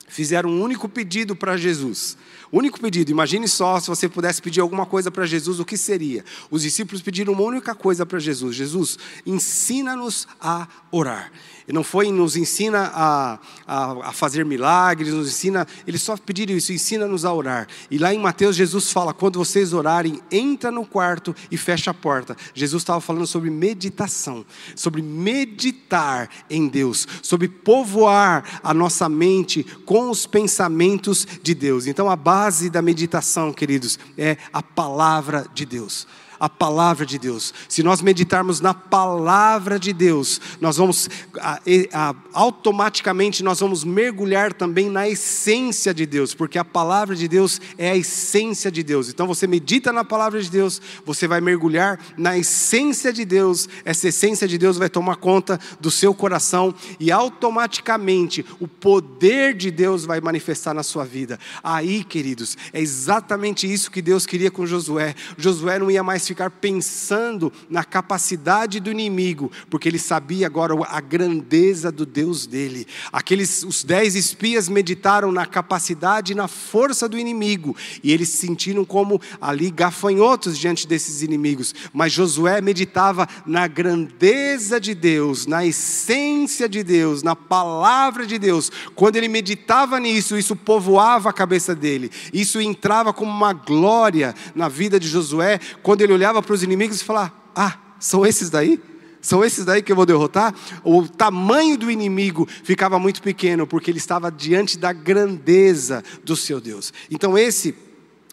fizeram 0.07 0.51
um 0.51 0.63
único 0.63 0.89
pedido 0.89 1.35
para 1.35 1.57
Jesus. 1.57 2.17
Único 2.53 2.79
pedido, 2.79 3.11
imagine 3.11 3.49
só 3.49 3.81
se 3.81 3.89
você 3.89 4.07
pudesse 4.07 4.43
pedir 4.43 4.61
alguma 4.61 4.85
coisa 4.85 5.11
para 5.11 5.25
Jesus, 5.25 5.59
o 5.59 5.65
que 5.65 5.79
seria? 5.79 6.23
Os 6.51 6.61
discípulos 6.61 7.01
pediram 7.01 7.33
uma 7.33 7.43
única 7.43 7.75
coisa 7.75 8.05
para 8.05 8.19
Jesus: 8.19 8.55
Jesus, 8.55 8.99
ensina-nos 9.25 10.29
a 10.39 10.69
orar. 10.91 11.33
E 11.67 11.73
não 11.73 11.85
foi 11.85 12.11
nos 12.11 12.37
ensina 12.37 12.91
a, 12.95 13.39
a, 13.67 14.09
a, 14.09 14.13
fazer 14.13 14.45
milagres, 14.45 15.13
nos 15.13 15.29
ensina, 15.29 15.67
eles 15.87 16.03
só 16.03 16.17
pediram 16.17 16.55
isso, 16.55 16.73
ensina-nos 16.73 17.25
a 17.25 17.33
orar. 17.33 17.69
E 17.91 17.99
lá 17.99 18.13
em 18.13 18.19
Mateus 18.19 18.57
Jesus 18.57 18.91
fala: 18.91 19.15
quando 19.15 19.39
vocês 19.39 19.73
orarem, 19.73 20.21
entra 20.31 20.71
no 20.71 20.85
quarto 20.85 21.35
e 21.51 21.57
fecha 21.57 21.91
a 21.91 21.95
porta. 21.95 22.37
Jesus 22.55 22.83
estava 22.83 23.01
falando 23.01 23.27
sobre 23.27 23.51
meditação, 23.51 24.45
sobre 24.75 25.03
meditar 25.03 26.29
em 26.51 26.69
Deus, 26.69 27.07
sobre 27.23 27.49
povoar 27.49 28.61
a 28.63 28.75
nossa 28.75 29.09
mente 29.09 29.65
com 29.85 30.11
os 30.11 30.27
pensamentos 30.27 31.27
de 31.43 31.55
Deus. 31.55 31.87
Então 31.87 32.11
a 32.11 32.17
base 32.17 32.69
da 32.69 32.83
meditação, 32.83 33.53
queridos, 33.53 33.99
é 34.19 34.37
a 34.53 34.63
palavra 34.63 35.47
de 35.55 35.65
Deus 35.65 36.07
a 36.43 36.49
palavra 36.49 37.07
de 37.07 37.21
Deus. 37.21 37.55
Se 37.69 37.85
nós 37.85 38.03
meditarmos 38.03 38.61
na 38.61 38.75
palavra 38.75 39.79
de 39.79 39.93
Deus, 39.93 40.41
nós 40.61 40.77
vamos 40.77 41.09
a, 41.39 41.61
a, 41.93 42.15
automaticamente 42.33 43.45
nós 43.45 43.61
vamos 43.61 43.85
mergulhar 43.85 44.53
também 44.53 44.91
na 44.91 45.09
essência 45.09 45.95
de 45.95 46.05
Deus, 46.05 46.35
porque 46.35 46.59
a 46.59 46.65
palavra 46.65 47.15
de 47.15 47.29
Deus 47.29 47.61
é 47.79 47.93
a 47.93 47.97
essência 47.97 48.73
de 48.73 48.83
Deus. 48.83 49.09
Então 49.09 49.29
você 49.29 49.47
medita 49.47 49.93
na 49.93 50.03
palavra 50.05 50.43
de 50.43 50.51
Deus, 50.51 50.83
você 51.07 51.29
vai 51.29 51.41
mergulhar 51.41 52.01
na 52.19 52.37
essência 52.37 53.13
de 53.13 53.25
Deus. 53.25 53.69
Essa 53.85 54.09
essência 54.09 54.49
de 54.49 54.59
Deus 54.59 54.77
vai 54.77 54.91
tomar 54.91 55.19
conta 55.19 55.61
do 55.79 55.93
seu 55.93 56.13
coração 56.13 56.75
e 56.99 57.13
automaticamente 57.13 58.45
o 58.59 58.67
poder 58.67 59.55
de 59.55 59.71
Deus 59.71 60.05
vai 60.05 60.21
manifestar 60.21 60.75
na 60.75 60.83
sua 60.83 61.05
vida. 61.05 61.39
Aí, 61.63 62.03
queridos, 62.03 62.59
é 62.73 62.81
exatamente 62.81 63.73
isso 63.73 63.93
que 63.93 64.03
Deus 64.03 64.27
queria 64.27 64.51
com 64.51 64.67
Josué. 64.67 65.15
Josué 65.39 65.79
não 65.79 65.89
ia 65.89 66.03
mais 66.03 66.32
ficar 66.33 66.51
pensando 66.51 67.53
na 67.69 67.85
capacidade 67.85 68.81
do 68.81 68.91
inimigo, 68.91 69.51
porque 69.69 69.89
ele 69.89 69.99
sabia 69.99 70.47
agora 70.47 70.75
a 70.89 71.01
grandeza 71.01 71.93
do 71.93 72.07
Deus 72.07 72.47
dele. 72.47 72.87
Aqueles 73.13 73.63
os 73.63 73.85
dez 73.85 74.15
espias 74.15 74.69
meditaram 74.69 75.31
na 75.31 75.45
capacidade 75.45 76.33
e 76.33 76.35
na 76.35 76.49
força 76.49 77.09
do 77.09 77.19
inimigo, 77.19 77.77
e 78.03 78.13
eles 78.13 78.31
se 78.31 78.39
sentiram 78.39 78.85
como 78.85 79.21
ali 79.41 79.71
gafanhotos 79.71 80.59
diante 80.59 80.87
desses 80.87 81.23
inimigos. 81.23 81.75
Mas 81.93 82.13
Josué 82.13 82.61
meditava 82.61 83.29
na 83.45 83.67
grandeza 83.67 84.81
de 84.81 84.95
Deus, 84.95 85.47
na 85.47 85.67
essência 85.67 86.69
de 86.69 86.83
Deus, 86.83 87.23
na 87.23 87.37
palavra 87.37 88.27
de 88.27 88.39
Deus. 88.39 88.71
Quando 88.95 89.17
ele 89.17 89.29
meditava 89.29 90.01
nisso, 90.01 90.39
isso 90.39 90.57
povoava 90.57 91.29
a 91.29 91.33
cabeça 91.33 91.75
dele. 91.75 92.11
Isso 92.33 92.61
entrava 92.61 93.13
como 93.13 93.31
uma 93.31 93.53
glória 93.53 94.35
na 94.55 94.69
vida 94.69 94.99
de 94.99 95.09
Josué, 95.09 95.61
quando 95.83 96.01
ele 96.01 96.13
olhava 96.13 96.22
para 96.43 96.55
os 96.55 96.63
inimigos 96.63 97.01
e 97.01 97.05
falava: 97.05 97.33
Ah, 97.55 97.79
são 97.99 98.27
esses 98.27 98.51
daí? 98.51 98.81
São 99.21 99.45
esses 99.45 99.65
daí 99.65 99.83
que 99.83 99.93
eu 99.93 99.97
vou 99.97 100.05
derrotar? 100.05 100.53
O 100.83 101.07
tamanho 101.07 101.79
do 101.79 101.91
inimigo 101.91 102.49
ficava 102.65 102.99
muito 102.99 103.23
pequeno, 103.23 103.67
porque 103.67 103.91
ele 103.91 103.99
estava 103.99 104.33
diante 104.33 104.77
da 104.77 104.93
grandeza 104.93 106.03
do 106.25 106.35
seu 106.35 106.61
Deus. 106.61 106.93
Então, 107.09 107.39
esse 107.39 107.73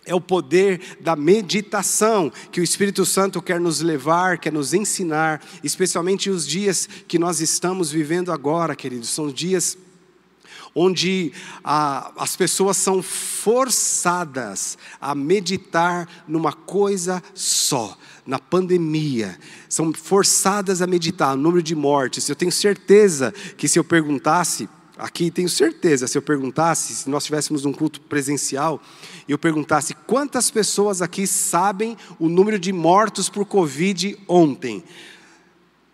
é 0.04 0.16
o 0.16 0.20
poder 0.20 0.98
da 1.00 1.16
meditação 1.16 2.32
que 2.52 2.60
o 2.60 2.64
Espírito 2.64 3.06
Santo 3.06 3.40
quer 3.40 3.60
nos 3.60 3.82
levar, 3.82 4.40
quer 4.40 4.52
nos 4.52 4.74
ensinar, 4.74 5.46
especialmente 5.64 6.32
os 6.32 6.48
dias 6.48 6.90
que 7.08 7.20
nós 7.20 7.40
estamos 7.40 7.92
vivendo 7.92 8.32
agora, 8.32 8.76
queridos. 8.76 9.10
São 9.10 9.32
dias 9.32 9.78
onde 10.76 11.32
ah, 11.64 12.12
as 12.18 12.36
pessoas 12.36 12.78
são 12.78 13.02
forçadas 13.02 14.78
a 15.00 15.14
meditar 15.16 16.08
numa 16.28 16.54
coisa 16.54 17.22
só. 17.34 17.98
Na 18.26 18.38
pandemia, 18.38 19.40
são 19.68 19.92
forçadas 19.92 20.82
a 20.82 20.88
meditar 20.88 21.34
o 21.34 21.38
número 21.38 21.64
de 21.64 21.76
mortes. 21.76 22.30
Eu 22.30 22.36
tenho 22.36 22.52
certeza 22.52 23.34
que 23.58 23.68
se 23.68 23.80
eu 23.80 23.84
perguntasse, 23.84 24.70
aqui 24.98 25.32
tenho 25.32 25.50
certeza, 25.50 26.06
se 26.08 26.18
eu 26.18 26.22
perguntasse, 26.22 26.94
se 26.94 27.10
nós 27.10 27.24
tivéssemos 27.24 27.66
um 27.66 27.72
culto 27.72 28.02
presencial, 28.02 28.82
e 29.28 29.32
eu 29.32 29.38
perguntasse 29.38 29.94
quantas 30.06 30.52
pessoas 30.52 31.02
aqui 31.02 31.26
sabem 31.26 31.98
o 32.20 32.28
número 32.28 32.60
de 32.60 32.74
mortos 32.74 33.30
por 33.30 33.46
Covid 33.46 34.18
ontem, 34.28 34.84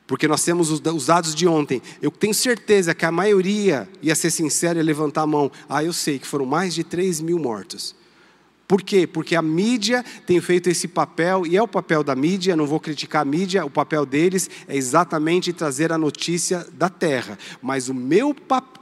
porque 0.07 0.27
nós 0.27 0.43
temos 0.43 0.69
os 0.69 1.05
dados 1.05 1.33
de 1.33 1.47
ontem. 1.47 1.81
Eu 2.01 2.11
tenho 2.11 2.33
certeza 2.33 2.93
que 2.93 3.05
a 3.05 3.11
maioria 3.11 3.89
ia 4.01 4.15
ser 4.15 4.31
sincera 4.31 4.79
e 4.79 4.83
levantar 4.83 5.23
a 5.23 5.27
mão. 5.27 5.51
Ah, 5.67 5.83
eu 5.83 5.93
sei 5.93 6.19
que 6.19 6.27
foram 6.27 6.45
mais 6.45 6.75
de 6.75 6.83
3 6.83 7.21
mil 7.21 7.39
mortos. 7.39 7.95
Por 8.67 8.81
quê? 8.81 9.05
Porque 9.05 9.35
a 9.35 9.41
mídia 9.41 10.03
tem 10.25 10.41
feito 10.41 10.69
esse 10.69 10.87
papel, 10.87 11.45
e 11.45 11.55
é 11.55 11.61
o 11.61 11.67
papel 11.67 12.03
da 12.03 12.15
mídia, 12.15 12.55
não 12.55 12.65
vou 12.65 12.79
criticar 12.79 13.21
a 13.21 13.25
mídia, 13.25 13.63
o 13.63 13.69
papel 13.69 14.05
deles 14.07 14.49
é 14.67 14.75
exatamente 14.75 15.53
trazer 15.53 15.91
a 15.91 15.97
notícia 15.97 16.65
da 16.73 16.89
terra. 16.89 17.37
Mas 17.61 17.89
o 17.89 17.93
meu 17.93 18.33
papel 18.33 18.74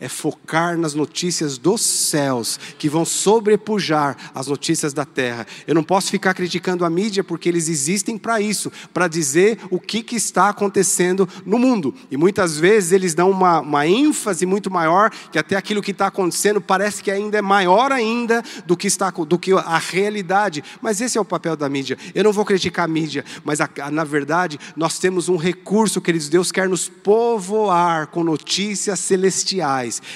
é 0.00 0.08
focar 0.08 0.78
nas 0.78 0.94
notícias 0.94 1.58
dos 1.58 1.80
céus, 1.82 2.58
que 2.78 2.88
vão 2.88 3.04
sobrepujar 3.04 4.16
as 4.34 4.46
notícias 4.46 4.92
da 4.92 5.04
terra. 5.04 5.46
Eu 5.66 5.74
não 5.74 5.84
posso 5.84 6.10
ficar 6.10 6.34
criticando 6.34 6.84
a 6.84 6.90
mídia, 6.90 7.22
porque 7.22 7.48
eles 7.48 7.68
existem 7.68 8.16
para 8.16 8.40
isso, 8.40 8.72
para 8.92 9.08
dizer 9.08 9.58
o 9.70 9.78
que, 9.78 10.02
que 10.02 10.16
está 10.16 10.48
acontecendo 10.48 11.28
no 11.44 11.58
mundo. 11.58 11.94
E 12.10 12.16
muitas 12.16 12.58
vezes 12.58 12.92
eles 12.92 13.14
dão 13.14 13.30
uma, 13.30 13.60
uma 13.60 13.86
ênfase 13.86 14.46
muito 14.46 14.70
maior, 14.70 15.10
que 15.30 15.38
até 15.38 15.56
aquilo 15.56 15.82
que 15.82 15.90
está 15.90 16.06
acontecendo 16.06 16.60
parece 16.60 17.02
que 17.02 17.10
ainda 17.10 17.38
é 17.38 17.42
maior 17.42 17.92
ainda 17.92 18.42
do 18.66 18.76
que 18.76 18.86
está 18.86 19.10
do 19.10 19.38
que 19.38 19.52
a 19.52 19.78
realidade. 19.78 20.64
Mas 20.80 21.00
esse 21.00 21.18
é 21.18 21.20
o 21.20 21.24
papel 21.24 21.56
da 21.56 21.68
mídia. 21.68 21.98
Eu 22.14 22.24
não 22.24 22.32
vou 22.32 22.44
criticar 22.44 22.86
a 22.86 22.88
mídia, 22.88 23.24
mas 23.44 23.60
a, 23.60 23.68
a, 23.80 23.90
na 23.90 24.04
verdade 24.04 24.58
nós 24.76 24.98
temos 24.98 25.28
um 25.28 25.36
recurso, 25.36 26.00
queridos. 26.00 26.28
Deus 26.28 26.50
quer 26.50 26.68
nos 26.68 26.88
povoar 26.88 28.06
com 28.08 28.24
notícias 28.24 28.98
celestiais. 29.00 29.33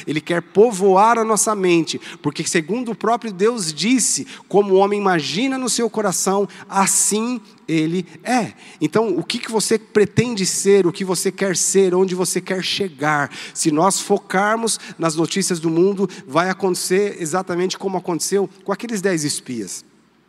Ele 0.06 0.20
quer 0.20 0.42
povoar 0.42 1.18
a 1.18 1.24
nossa 1.24 1.54
mente, 1.54 2.00
porque 2.22 2.44
segundo 2.46 2.92
o 2.92 2.94
próprio 2.94 3.32
Deus 3.32 3.72
disse, 3.72 4.26
como 4.48 4.74
o 4.74 4.76
homem 4.76 5.00
imagina 5.00 5.58
no 5.58 5.68
seu 5.68 5.88
coração, 5.88 6.48
assim 6.68 7.40
ele 7.66 8.06
é. 8.24 8.54
Então, 8.80 9.16
o 9.18 9.22
que, 9.22 9.38
que 9.38 9.50
você 9.50 9.78
pretende 9.78 10.46
ser, 10.46 10.86
o 10.86 10.92
que 10.92 11.04
você 11.04 11.30
quer 11.30 11.54
ser, 11.56 11.94
onde 11.94 12.14
você 12.14 12.40
quer 12.40 12.64
chegar? 12.64 13.30
Se 13.52 13.70
nós 13.70 14.00
focarmos 14.00 14.80
nas 14.98 15.14
notícias 15.14 15.60
do 15.60 15.68
mundo, 15.68 16.08
vai 16.26 16.48
acontecer 16.48 17.18
exatamente 17.20 17.76
como 17.76 17.98
aconteceu 17.98 18.48
com 18.64 18.72
aqueles 18.72 19.02
dez 19.02 19.22
espias. 19.22 19.87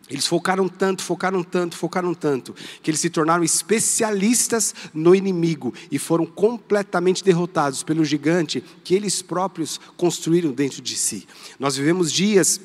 Eles 0.09 0.25
focaram 0.25 0.67
tanto, 0.67 1.03
focaram 1.03 1.43
tanto, 1.43 1.77
focaram 1.77 2.13
tanto, 2.13 2.55
que 2.81 2.89
eles 2.89 2.99
se 2.99 3.09
tornaram 3.09 3.43
especialistas 3.43 4.73
no 4.93 5.13
inimigo 5.13 5.73
e 5.91 5.99
foram 5.99 6.25
completamente 6.25 7.23
derrotados 7.23 7.83
pelo 7.83 8.03
gigante 8.03 8.63
que 8.83 8.95
eles 8.95 9.21
próprios 9.21 9.79
construíram 9.95 10.51
dentro 10.51 10.81
de 10.81 10.95
si. 10.95 11.27
Nós 11.59 11.75
vivemos 11.75 12.11
dias 12.11 12.59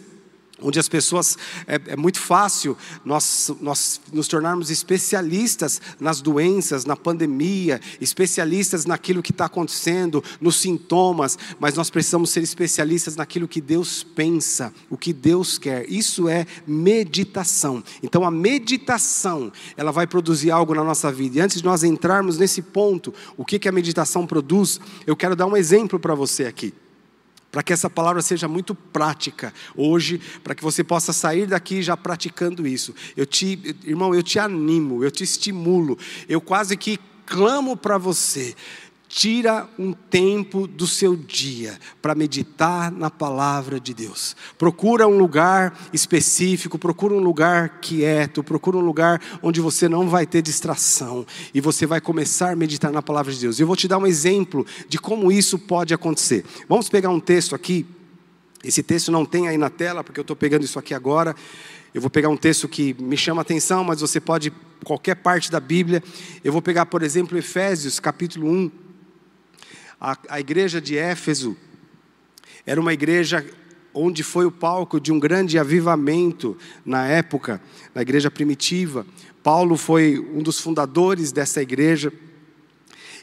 onde 0.64 0.80
as 0.80 0.88
pessoas, 0.88 1.36
é, 1.66 1.78
é, 1.88 1.96
muito 1.96 2.18
fácil 2.18 2.76
nós, 3.04 3.52
nós 3.60 4.00
nos 4.12 4.26
tornarmos 4.26 4.70
especialistas 4.70 5.80
nas 6.00 6.22
doenças, 6.22 6.86
na 6.86 6.96
pandemia, 6.96 7.80
especialistas 8.00 8.86
naquilo 8.86 9.22
que 9.22 9.30
está 9.30 9.44
acontecendo, 9.44 10.24
nos 10.40 10.56
sintomas, 10.56 11.38
mas 11.60 11.74
nós 11.74 11.90
precisamos 11.90 12.30
ser 12.30 12.42
especialistas 12.42 13.14
naquilo 13.14 13.46
que 13.46 13.60
Deus 13.60 14.02
pensa, 14.02 14.72
o 14.88 14.96
que 14.96 15.12
Deus 15.12 15.58
quer. 15.58 15.88
Isso 15.90 16.28
é 16.28 16.46
meditação. 16.66 17.84
Então 18.02 18.24
a 18.24 18.30
meditação, 18.30 19.52
ela 19.76 19.92
vai 19.92 20.06
produzir 20.06 20.50
algo 20.50 20.74
na 20.74 20.82
nossa 20.82 21.12
vida. 21.12 21.38
E 21.38 21.40
antes 21.42 21.58
de 21.58 21.64
nós 21.64 21.84
entrarmos 21.84 22.38
nesse 22.38 22.62
ponto, 22.62 23.12
o 23.36 23.44
que, 23.44 23.58
que 23.58 23.68
a 23.68 23.72
meditação 23.72 24.26
produz, 24.26 24.80
eu 25.06 25.14
quero 25.14 25.36
dar 25.36 25.46
um 25.46 25.56
exemplo 25.56 26.00
para 26.00 26.14
você 26.14 26.46
aqui 26.46 26.72
para 27.54 27.62
que 27.62 27.72
essa 27.72 27.88
palavra 27.88 28.20
seja 28.20 28.48
muito 28.48 28.74
prática 28.74 29.54
hoje, 29.76 30.20
para 30.42 30.56
que 30.56 30.62
você 30.64 30.82
possa 30.82 31.12
sair 31.12 31.46
daqui 31.46 31.84
já 31.84 31.96
praticando 31.96 32.66
isso. 32.66 32.92
Eu 33.16 33.24
te, 33.24 33.76
irmão, 33.84 34.12
eu 34.12 34.24
te 34.24 34.40
animo, 34.40 35.04
eu 35.04 35.10
te 35.12 35.22
estimulo, 35.22 35.96
eu 36.28 36.40
quase 36.40 36.76
que 36.76 36.98
clamo 37.24 37.76
para 37.76 37.96
você. 37.96 38.56
Tira 39.16 39.68
um 39.78 39.92
tempo 39.92 40.66
do 40.66 40.88
seu 40.88 41.14
dia 41.14 41.78
para 42.02 42.16
meditar 42.16 42.90
na 42.90 43.08
palavra 43.08 43.78
de 43.78 43.94
Deus. 43.94 44.34
Procura 44.58 45.06
um 45.06 45.16
lugar 45.16 45.78
específico, 45.92 46.80
procura 46.80 47.14
um 47.14 47.20
lugar 47.20 47.78
quieto, 47.80 48.42
procura 48.42 48.76
um 48.76 48.80
lugar 48.80 49.22
onde 49.40 49.60
você 49.60 49.88
não 49.88 50.08
vai 50.08 50.26
ter 50.26 50.42
distração 50.42 51.24
e 51.54 51.60
você 51.60 51.86
vai 51.86 52.00
começar 52.00 52.50
a 52.50 52.56
meditar 52.56 52.90
na 52.90 53.00
palavra 53.00 53.32
de 53.32 53.38
Deus. 53.38 53.60
Eu 53.60 53.68
vou 53.68 53.76
te 53.76 53.86
dar 53.86 53.98
um 53.98 54.06
exemplo 54.06 54.66
de 54.88 54.98
como 54.98 55.30
isso 55.30 55.60
pode 55.60 55.94
acontecer. 55.94 56.44
Vamos 56.68 56.88
pegar 56.88 57.10
um 57.10 57.20
texto 57.20 57.54
aqui. 57.54 57.86
Esse 58.64 58.82
texto 58.82 59.12
não 59.12 59.24
tem 59.24 59.46
aí 59.46 59.56
na 59.56 59.70
tela, 59.70 60.02
porque 60.02 60.18
eu 60.18 60.22
estou 60.22 60.34
pegando 60.34 60.64
isso 60.64 60.76
aqui 60.80 60.92
agora. 60.92 61.36
Eu 61.94 62.00
vou 62.00 62.10
pegar 62.10 62.30
um 62.30 62.36
texto 62.36 62.66
que 62.66 62.96
me 62.98 63.16
chama 63.16 63.42
a 63.42 63.42
atenção, 63.42 63.84
mas 63.84 64.00
você 64.00 64.18
pode, 64.18 64.52
qualquer 64.82 65.14
parte 65.14 65.52
da 65.52 65.60
Bíblia. 65.60 66.02
Eu 66.42 66.50
vou 66.50 66.60
pegar, 66.60 66.86
por 66.86 67.04
exemplo, 67.04 67.38
Efésios, 67.38 68.00
capítulo 68.00 68.50
1 68.50 68.83
a, 70.04 70.18
a 70.28 70.40
igreja 70.40 70.82
de 70.82 70.98
Éfeso 70.98 71.56
era 72.66 72.78
uma 72.78 72.92
igreja 72.92 73.44
onde 73.94 74.22
foi 74.22 74.44
o 74.44 74.52
palco 74.52 75.00
de 75.00 75.10
um 75.10 75.18
grande 75.18 75.58
avivamento 75.58 76.58
na 76.84 77.06
época, 77.06 77.58
na 77.94 78.02
igreja 78.02 78.30
primitiva. 78.30 79.06
Paulo 79.42 79.78
foi 79.78 80.18
um 80.18 80.42
dos 80.42 80.60
fundadores 80.60 81.32
dessa 81.32 81.62
igreja. 81.62 82.12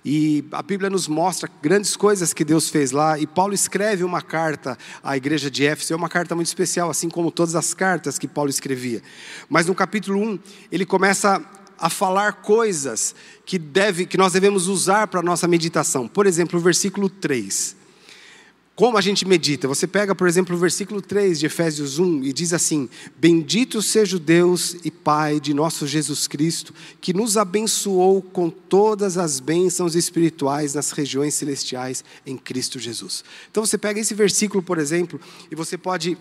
E 0.03 0.43
a 0.51 0.63
Bíblia 0.63 0.89
nos 0.89 1.07
mostra 1.07 1.47
grandes 1.61 1.95
coisas 1.95 2.33
que 2.33 2.43
Deus 2.43 2.69
fez 2.69 2.89
lá. 2.89 3.19
E 3.19 3.27
Paulo 3.27 3.53
escreve 3.53 4.03
uma 4.03 4.21
carta 4.21 4.75
à 5.03 5.15
igreja 5.15 5.51
de 5.51 5.63
Éfeso. 5.63 5.93
É 5.93 5.95
uma 5.95 6.09
carta 6.09 6.33
muito 6.33 6.47
especial, 6.47 6.89
assim 6.89 7.09
como 7.09 7.29
todas 7.29 7.53
as 7.55 7.75
cartas 7.75 8.17
que 8.17 8.27
Paulo 8.27 8.49
escrevia. 8.49 9.03
Mas 9.47 9.67
no 9.67 9.75
capítulo 9.75 10.19
1, 10.19 10.39
ele 10.71 10.85
começa 10.85 11.45
a 11.81 11.89
falar 11.89 12.41
coisas 12.43 13.15
que, 13.45 13.57
deve, 13.57 14.05
que 14.05 14.17
nós 14.17 14.33
devemos 14.33 14.67
usar 14.67 15.07
para 15.07 15.19
a 15.19 15.23
nossa 15.23 15.47
meditação. 15.47 16.07
Por 16.07 16.27
exemplo, 16.27 16.59
o 16.59 16.61
versículo 16.61 17.09
3. 17.09 17.81
Como 18.73 18.97
a 18.97 19.01
gente 19.01 19.27
medita? 19.27 19.67
Você 19.67 19.85
pega, 19.85 20.15
por 20.15 20.27
exemplo, 20.27 20.55
o 20.55 20.59
versículo 20.59 21.01
3 21.01 21.39
de 21.39 21.45
Efésios 21.45 21.99
1 21.99 22.23
e 22.23 22.31
diz 22.31 22.53
assim: 22.53 22.89
Bendito 23.17 23.81
seja 23.81 24.15
o 24.15 24.19
Deus 24.19 24.75
e 24.83 24.89
Pai 24.89 25.39
de 25.39 25.53
nosso 25.53 25.85
Jesus 25.85 26.27
Cristo, 26.27 26.73
que 26.99 27.13
nos 27.13 27.35
abençoou 27.35 28.21
com 28.21 28.49
todas 28.49 29.17
as 29.17 29.39
bênçãos 29.39 29.95
espirituais 29.95 30.73
nas 30.73 30.91
regiões 30.91 31.33
celestiais 31.33 32.03
em 32.25 32.37
Cristo 32.37 32.79
Jesus. 32.79 33.23
Então 33.51 33.65
você 33.65 33.77
pega 33.77 33.99
esse 33.99 34.13
versículo, 34.13 34.63
por 34.63 34.77
exemplo, 34.77 35.19
e 35.51 35.55
você 35.55 35.77
pode 35.77 36.17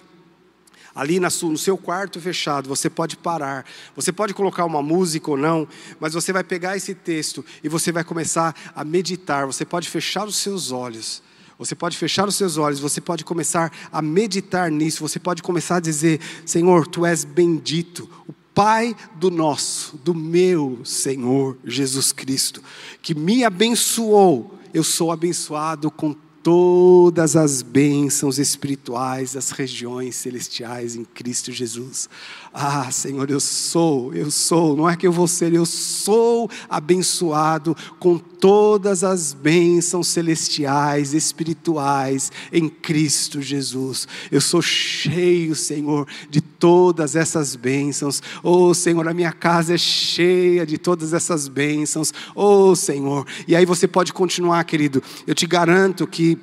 ali 0.94 1.20
no 1.20 1.58
seu 1.58 1.76
quarto 1.76 2.20
fechado, 2.20 2.68
você 2.68 2.90
pode 2.90 3.16
parar, 3.16 3.64
você 3.94 4.12
pode 4.12 4.34
colocar 4.34 4.64
uma 4.64 4.82
música 4.82 5.30
ou 5.30 5.36
não, 5.36 5.66
mas 5.98 6.12
você 6.12 6.32
vai 6.32 6.44
pegar 6.44 6.76
esse 6.76 6.94
texto 6.94 7.44
e 7.62 7.68
você 7.68 7.92
vai 7.92 8.04
começar 8.04 8.54
a 8.74 8.84
meditar. 8.84 9.46
Você 9.46 9.64
pode 9.64 9.88
fechar 9.88 10.26
os 10.26 10.36
seus 10.36 10.72
olhos, 10.72 11.22
você 11.58 11.74
pode 11.74 11.96
fechar 11.96 12.26
os 12.26 12.36
seus 12.36 12.56
olhos, 12.56 12.80
você 12.80 13.00
pode 13.00 13.24
começar 13.24 13.72
a 13.92 14.00
meditar 14.00 14.70
nisso, 14.70 15.06
você 15.06 15.18
pode 15.18 15.42
começar 15.42 15.76
a 15.76 15.80
dizer: 15.80 16.20
Senhor, 16.44 16.86
tu 16.86 17.04
és 17.06 17.24
bendito, 17.24 18.08
o 18.26 18.32
Pai 18.52 18.96
do 19.14 19.30
nosso, 19.30 19.96
do 19.98 20.12
meu 20.12 20.80
Senhor 20.84 21.56
Jesus 21.64 22.10
Cristo, 22.12 22.62
que 23.00 23.14
me 23.14 23.44
abençoou, 23.44 24.58
eu 24.74 24.82
sou 24.82 25.12
abençoado 25.12 25.90
com 25.90 26.16
todas 26.42 27.36
as 27.36 27.62
bênçãos 27.62 28.38
espirituais 28.38 29.34
das 29.34 29.50
regiões 29.50 30.16
celestiais 30.16 30.96
em 30.96 31.04
Cristo 31.04 31.52
Jesus. 31.52 32.08
Ah, 32.52 32.90
Senhor, 32.90 33.30
eu 33.30 33.38
sou, 33.38 34.12
eu 34.12 34.28
sou, 34.28 34.76
não 34.76 34.90
é 34.90 34.96
que 34.96 35.06
eu 35.06 35.12
vou 35.12 35.28
ser, 35.28 35.54
eu 35.54 35.64
sou 35.64 36.50
abençoado 36.68 37.76
com 38.00 38.18
todas 38.18 39.04
as 39.04 39.32
bênçãos 39.32 40.08
celestiais, 40.08 41.14
espirituais 41.14 42.32
em 42.52 42.68
Cristo 42.68 43.40
Jesus. 43.40 44.08
Eu 44.32 44.40
sou 44.40 44.60
cheio, 44.60 45.54
Senhor, 45.54 46.08
de 46.28 46.40
todas 46.40 47.14
essas 47.14 47.54
bênçãos. 47.54 48.20
Oh, 48.42 48.74
Senhor, 48.74 49.06
a 49.06 49.14
minha 49.14 49.32
casa 49.32 49.74
é 49.74 49.78
cheia 49.78 50.66
de 50.66 50.76
todas 50.76 51.12
essas 51.12 51.46
bênçãos. 51.46 52.12
Oh, 52.34 52.74
Senhor. 52.74 53.24
E 53.46 53.54
aí 53.54 53.64
você 53.64 53.86
pode 53.86 54.12
continuar, 54.12 54.64
querido. 54.64 55.00
Eu 55.24 55.36
te 55.36 55.46
garanto 55.46 56.04
que 56.04 56.36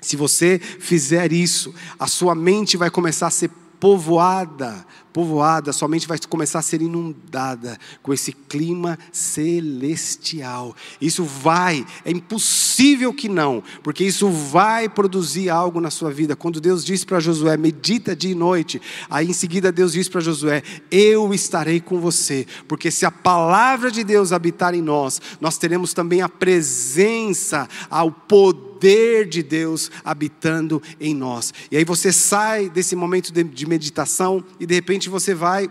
se 0.00 0.14
você 0.14 0.60
fizer 0.60 1.32
isso, 1.32 1.74
a 1.98 2.06
sua 2.06 2.32
mente 2.32 2.76
vai 2.76 2.90
começar 2.90 3.26
a 3.26 3.30
ser 3.30 3.50
povoada 3.82 4.86
povoada, 5.12 5.72
somente 5.72 6.08
vai 6.08 6.18
começar 6.28 6.58
a 6.58 6.62
ser 6.62 6.80
inundada 6.82 7.78
com 8.02 8.12
esse 8.12 8.32
clima 8.32 8.98
celestial. 9.12 10.74
Isso 11.00 11.24
vai, 11.24 11.84
é 12.04 12.10
impossível 12.10 13.12
que 13.12 13.28
não, 13.28 13.62
porque 13.82 14.04
isso 14.04 14.28
vai 14.28 14.88
produzir 14.88 15.50
algo 15.50 15.80
na 15.80 15.90
sua 15.90 16.10
vida. 16.10 16.34
Quando 16.34 16.60
Deus 16.60 16.84
diz 16.84 17.04
para 17.04 17.20
Josué, 17.20 17.56
medita 17.56 18.16
dia 18.16 18.32
e 18.32 18.34
noite, 18.34 18.80
aí 19.10 19.28
em 19.28 19.32
seguida 19.32 19.70
Deus 19.70 19.92
diz 19.92 20.08
para 20.08 20.20
Josué, 20.20 20.62
eu 20.90 21.32
estarei 21.34 21.80
com 21.80 22.00
você, 22.00 22.46
porque 22.66 22.90
se 22.90 23.04
a 23.04 23.10
palavra 23.10 23.90
de 23.90 24.02
Deus 24.02 24.32
habitar 24.32 24.74
em 24.74 24.82
nós, 24.82 25.20
nós 25.40 25.58
teremos 25.58 25.92
também 25.92 26.22
a 26.22 26.28
presença, 26.28 27.68
ao 27.90 28.10
poder 28.10 29.28
de 29.28 29.42
Deus 29.42 29.90
habitando 30.04 30.82
em 31.00 31.14
nós. 31.14 31.52
E 31.70 31.76
aí 31.76 31.84
você 31.84 32.12
sai 32.12 32.68
desse 32.68 32.96
momento 32.96 33.32
de 33.32 33.66
meditação 33.66 34.44
e 34.58 34.66
de 34.66 34.74
repente 34.74 35.01
você 35.08 35.34
vai 35.34 35.70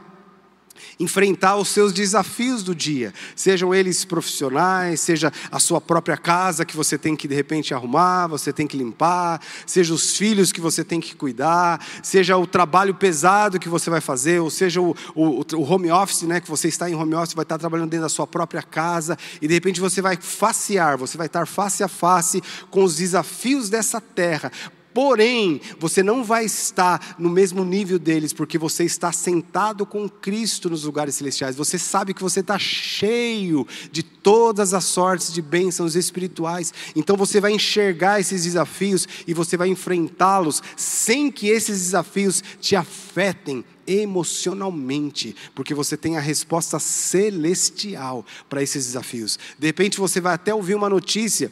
enfrentar 1.00 1.56
os 1.58 1.70
seus 1.70 1.94
desafios 1.94 2.64
do 2.64 2.76
dia, 2.76 3.14
sejam 3.36 3.74
eles 3.74 4.06
profissionais, 4.06 5.00
seja 5.00 5.32
a 5.52 5.60
sua 5.60 5.82
própria 5.82 6.18
casa 6.18 6.66
que 6.66 6.76
você 6.76 6.98
tem 6.98 7.16
que 7.16 7.28
de 7.28 7.36
repente 7.36 7.74
arrumar, 7.74 8.28
você 8.28 8.54
tem 8.54 8.68
que 8.68 8.78
limpar, 8.78 9.42
seja 9.66 9.94
os 9.94 10.16
filhos 10.16 10.52
que 10.52 10.62
você 10.62 10.84
tem 10.84 11.00
que 11.00 11.16
cuidar, 11.16 11.84
seja 12.04 12.38
o 12.38 12.46
trabalho 12.46 12.94
pesado 12.94 13.60
que 13.60 13.70
você 13.70 13.90
vai 13.90 14.02
fazer, 14.02 14.40
ou 14.40 14.50
seja 14.50 14.82
o, 14.82 14.96
o, 15.16 15.44
o 15.56 15.64
home 15.64 15.92
office, 15.92 16.24
né, 16.24 16.40
que 16.40 16.50
você 16.50 16.68
está 16.68 16.90
em 16.90 16.96
home 16.96 17.16
office, 17.16 17.34
vai 17.34 17.44
estar 17.44 17.58
trabalhando 17.58 17.90
dentro 17.90 18.04
da 18.04 18.10
sua 18.10 18.28
própria 18.28 18.62
casa, 18.62 19.18
e 19.42 19.48
de 19.48 19.54
repente 19.54 19.80
você 19.80 20.02
vai 20.02 20.18
facear, 20.18 20.98
você 20.98 21.18
vai 21.18 21.28
estar 21.28 21.46
face 21.48 21.84
a 21.84 21.88
face 21.88 22.42
com 22.70 22.84
os 22.84 22.96
desafios 22.96 23.70
dessa 23.70 24.00
terra, 24.00 24.52
Porém, 24.94 25.62
você 25.80 26.04
não 26.04 26.24
vai 26.24 26.46
estar 26.46 27.16
no 27.18 27.30
mesmo 27.30 27.64
nível 27.64 27.98
deles, 27.98 28.34
porque 28.34 28.58
você 28.58 28.84
está 28.84 29.12
sentado 29.12 29.86
com 29.86 30.10
Cristo 30.10 30.70
nos 30.70 30.84
lugares 30.84 31.16
celestiais. 31.16 31.56
Você 31.56 31.78
sabe 31.78 32.14
que 32.14 32.22
você 32.22 32.42
está 32.42 32.60
cheio 32.60 33.66
de 33.92 34.04
todas 34.04 34.74
as 34.74 34.84
sortes 34.86 35.32
de 35.32 35.42
bênçãos 35.42 35.96
espirituais. 35.96 36.74
Então 36.96 37.16
você 37.16 37.40
vai 37.40 37.54
enxergar 37.54 38.20
esses 38.20 38.44
desafios 38.44 39.08
e 39.26 39.34
você 39.34 39.56
vai 39.56 39.70
enfrentá-los 39.70 40.62
sem 40.76 41.32
que 41.32 41.48
esses 41.48 41.80
desafios 41.80 42.44
te 42.60 42.76
afetem 42.76 43.64
emocionalmente, 43.88 45.36
porque 45.56 45.74
você 45.74 45.98
tem 45.98 46.18
a 46.18 46.22
resposta 46.22 46.80
celestial 46.80 48.26
para 48.50 48.62
esses 48.62 48.86
desafios. 48.86 49.40
De 49.58 49.68
repente 49.68 50.00
você 50.00 50.22
vai 50.22 50.36
até 50.36 50.54
ouvir 50.54 50.76
uma 50.76 50.90
notícia 50.90 51.52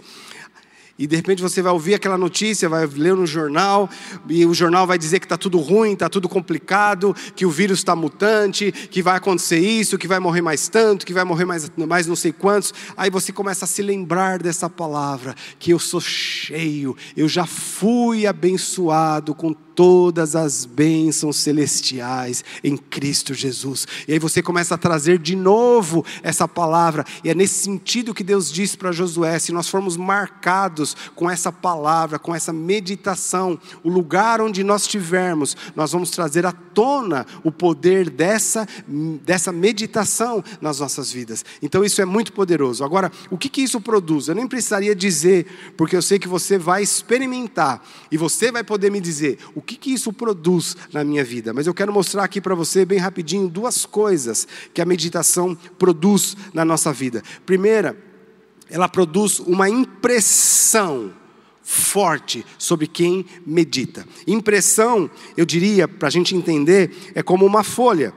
e 0.99 1.07
de 1.07 1.15
repente 1.15 1.41
você 1.41 1.62
vai 1.62 1.71
ouvir 1.71 1.93
aquela 1.93 2.17
notícia, 2.17 2.67
vai 2.67 2.85
ler 2.85 3.15
no 3.15 3.25
jornal, 3.25 3.89
e 4.27 4.45
o 4.45 4.53
jornal 4.53 4.85
vai 4.85 4.97
dizer 4.97 5.21
que 5.21 5.25
está 5.25 5.38
tudo 5.38 5.57
ruim, 5.57 5.93
está 5.93 6.09
tudo 6.09 6.27
complicado, 6.27 7.15
que 7.38 7.45
o 7.45 7.49
vírus 7.49 7.79
está 7.79 7.95
mutante, 7.95 8.69
que 8.69 9.01
vai 9.01 9.15
acontecer 9.15 9.59
isso, 9.59 9.97
que 9.97 10.09
vai 10.09 10.19
morrer 10.19 10.41
mais 10.41 10.67
tanto, 10.67 11.05
que 11.05 11.13
vai 11.13 11.23
morrer 11.23 11.45
mais, 11.45 11.71
mais 11.77 12.05
não 12.05 12.17
sei 12.17 12.33
quantos. 12.33 12.73
Aí 12.97 13.09
você 13.09 13.31
começa 13.31 13.63
a 13.63 13.67
se 13.67 13.81
lembrar 13.81 14.43
dessa 14.43 14.69
palavra, 14.69 15.33
que 15.57 15.71
eu 15.71 15.79
sou 15.79 16.01
cheio, 16.01 16.97
eu 17.15 17.29
já 17.29 17.45
fui 17.45 18.27
abençoado 18.27 19.33
com 19.33 19.55
todas 19.80 20.36
as 20.36 20.65
bênçãos 20.65 21.38
celestiais 21.38 22.44
em 22.62 22.76
Cristo 22.76 23.34
Jesus. 23.34 23.88
E 24.10 24.12
aí 24.12 24.20
você 24.20 24.44
começa 24.44 24.76
a 24.76 24.78
trazer 24.78 25.18
de 25.18 25.38
novo 25.38 26.04
essa 26.22 26.46
palavra, 26.50 27.06
e 27.24 27.30
é 27.30 27.34
nesse 27.34 27.63
sentido 27.63 28.13
que 28.13 28.22
Deus 28.22 28.52
diz 28.52 28.76
para 28.76 28.92
Josué: 28.92 29.39
se 29.39 29.54
nós 29.54 29.70
formos 29.70 29.96
marcados 29.96 30.98
com 31.15 31.32
essa 31.32 31.50
palavra, 31.50 32.20
com 32.20 32.36
essa 32.36 32.52
meditação, 32.52 33.58
o 33.82 33.89
lugar 33.89 34.42
onde 34.42 34.65
nós 34.65 34.82
estivermos, 34.82 35.56
nós 35.74 35.94
vamos 35.94 36.10
trazer 36.10 36.46
à 36.46 36.52
tona 36.52 37.26
o 37.42 37.50
poder 37.50 38.10
dessa, 38.10 38.68
dessa 39.24 39.50
meditação 39.50 40.44
nas 40.60 40.82
nossas 40.82 41.10
vidas. 41.10 41.46
Então 41.62 41.86
isso 41.86 42.02
é 42.02 42.06
muito 42.06 42.34
poderoso. 42.34 42.84
Agora, 42.84 43.10
o 43.32 43.38
que, 43.38 43.48
que 43.48 43.62
isso 43.62 43.80
produz? 43.80 44.28
Eu 44.28 44.36
nem 44.36 44.46
precisaria 44.46 44.94
dizer, 44.94 45.46
porque 45.78 45.96
eu 45.96 46.02
sei 46.02 46.20
que 46.20 46.28
você 46.28 46.58
vai 46.58 46.84
experimentar 46.84 47.82
e 48.12 48.18
você 48.18 48.52
vai 48.52 48.62
poder 48.62 48.92
me 48.92 49.00
dizer 49.00 49.39
o 49.56 49.68
que, 49.69 49.75
que 49.75 49.93
isso 49.93 50.12
produz 50.12 50.75
na 50.91 51.03
minha 51.03 51.23
vida. 51.23 51.53
Mas 51.53 51.67
eu 51.67 51.73
quero 51.75 51.93
mostrar 51.93 52.23
aqui 52.23 52.41
para 52.41 52.55
você, 52.55 52.84
bem 52.84 52.97
rapidinho, 52.97 53.47
duas 53.47 53.86
coisas 53.86 54.47
que 54.73 54.82
a 54.82 54.86
meditação 54.86 55.55
produz 55.77 56.36
na 56.53 56.65
nossa 56.65 56.91
vida. 56.91 57.21
Primeira, 57.45 57.95
ela 58.67 58.89
produz 58.89 59.39
uma 59.39 59.69
impressão 59.69 61.13
forte 61.62 62.43
sobre 62.58 62.88
quem 62.88 63.25
medita. 63.45 64.08
Impressão, 64.25 65.10
eu 65.38 65.45
diria, 65.45 65.88
para 65.88 66.08
a 66.08 66.12
gente 66.12 66.36
entender, 66.36 67.12
é 67.13 67.21
como 67.21 67.45
uma 67.45 67.63
folha. 67.63 68.12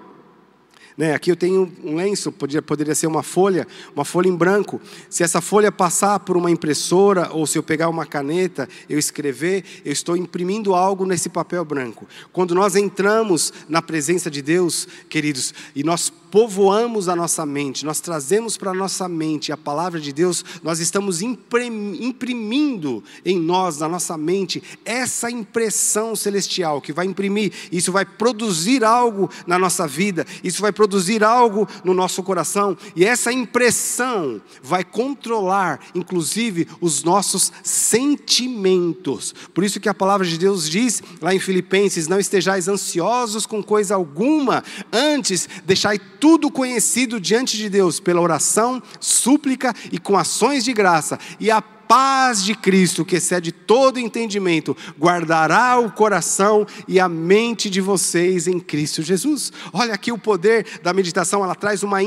Né? 0.97 1.15
Aqui 1.15 1.31
eu 1.31 1.37
tenho 1.37 1.73
um 1.83 1.97
lenço, 1.97 2.31
poderia, 2.31 2.63
poderia 2.63 2.95
ser 2.95 3.07
uma 3.07 3.23
folha, 3.23 3.67
uma 3.95 4.05
folha 4.05 4.29
em 4.29 4.37
branco. 4.37 4.81
Se 5.09 5.23
essa 5.23 5.41
folha 5.41 5.73
passar 5.73 6.21
por 6.21 6.37
uma 6.37 6.51
impressora, 6.51 7.31
ou 7.33 7.47
se 7.47 7.59
eu 7.59 7.63
pegar 7.63 7.89
uma 7.89 8.05
caneta, 8.05 8.69
eu 8.89 8.99
escrever, 8.99 9.65
eu 9.85 9.93
estou 9.93 10.17
imprimindo 10.17 10.75
algo 10.75 11.07
nesse 11.07 11.29
papel 11.29 11.65
branco. 11.65 12.07
Quando 12.33 12.55
nós 12.55 12.77
entramos 12.77 13.53
na 13.69 13.81
presença 13.81 14.31
de 14.31 14.43
Deus, 14.43 14.87
queridos, 15.09 15.55
e 15.75 15.83
nós 15.83 16.11
povoamos 16.11 17.09
a 17.09 17.17
nossa 17.17 17.45
mente, 17.45 17.85
nós 17.85 18.01
trazemos 18.01 18.57
para 18.57 18.71
a 18.71 18.75
nossa 18.75 19.07
mente 19.07 19.53
a 19.53 19.57
palavra 19.57 20.01
de 20.01 20.13
Deus, 20.13 20.43
nós 20.63 20.79
estamos 20.79 21.21
imprimindo 21.21 23.05
em 23.25 23.39
nós, 23.39 23.79
na 23.79 23.89
nossa 23.89 24.17
mente, 24.17 24.63
essa 24.85 25.31
impressão 25.31 26.17
celestial 26.17 26.81
que 26.81 26.93
vai 26.93 27.07
imprimir, 27.07 27.53
isso 27.71 27.93
vai 27.93 28.05
produzir 28.05 28.83
algo 28.83 29.29
na 29.47 29.59
nossa 29.59 29.87
vida, 29.87 30.27
isso 30.43 30.63
vai 30.63 30.73
produzir 30.73 30.82
algo 31.23 31.69
no 31.85 31.95
nosso 31.95 32.23
coração, 32.23 32.77
e 32.95 33.05
essa 33.05 33.33
impressão 33.33 34.41
vai 34.63 34.85
controlar, 34.85 35.81
inclusive, 35.95 36.69
os 36.81 37.03
nossos 37.03 37.53
sentimentos. 37.63 39.35
Por 39.55 39.65
isso 39.65 39.81
que 39.81 39.89
a 39.89 39.95
palavra 39.95 40.27
de 40.27 40.39
Deus 40.39 40.69
diz 40.69 41.03
lá 41.21 41.35
em 41.35 41.41
Filipenses: 41.41 42.09
não 42.09 42.19
estejais 42.19 42.69
ansiosos 42.69 43.47
com 43.47 43.63
coisa 43.63 43.95
alguma, 43.95 44.63
antes 44.93 45.49
deixai 45.65 45.99
tudo 45.99 46.51
conhecido 46.51 47.21
diante 47.21 47.57
de 47.57 47.69
Deus 47.69 48.01
pela 48.01 48.21
oração, 48.21 48.83
súplica 49.01 49.75
e 49.91 49.99
com 49.99 50.17
ações 50.17 50.65
de 50.65 50.73
graça, 50.73 51.19
e 51.41 51.51
a 51.51 51.63
paz 51.93 52.43
de 52.43 52.55
Cristo, 52.55 53.05
que 53.05 53.17
excede 53.17 53.53
todo 53.53 54.01
entendimento, 54.01 54.75
guardará 54.99 55.79
o 55.79 55.91
coração 55.91 56.67
e 56.89 56.99
a 56.99 57.07
mente 57.07 57.69
de 57.69 57.83
vocês 57.83 58.47
em 58.47 58.59
Cristo 58.59 59.03
Jesus. 59.03 59.53
Olha 59.75 59.93
aqui 59.93 60.11
o 60.11 60.17
poder 60.17 60.81
da 60.83 60.95
meditação, 60.95 61.45
ela 61.45 61.55
traz 61.55 61.83
uma 61.83 62.03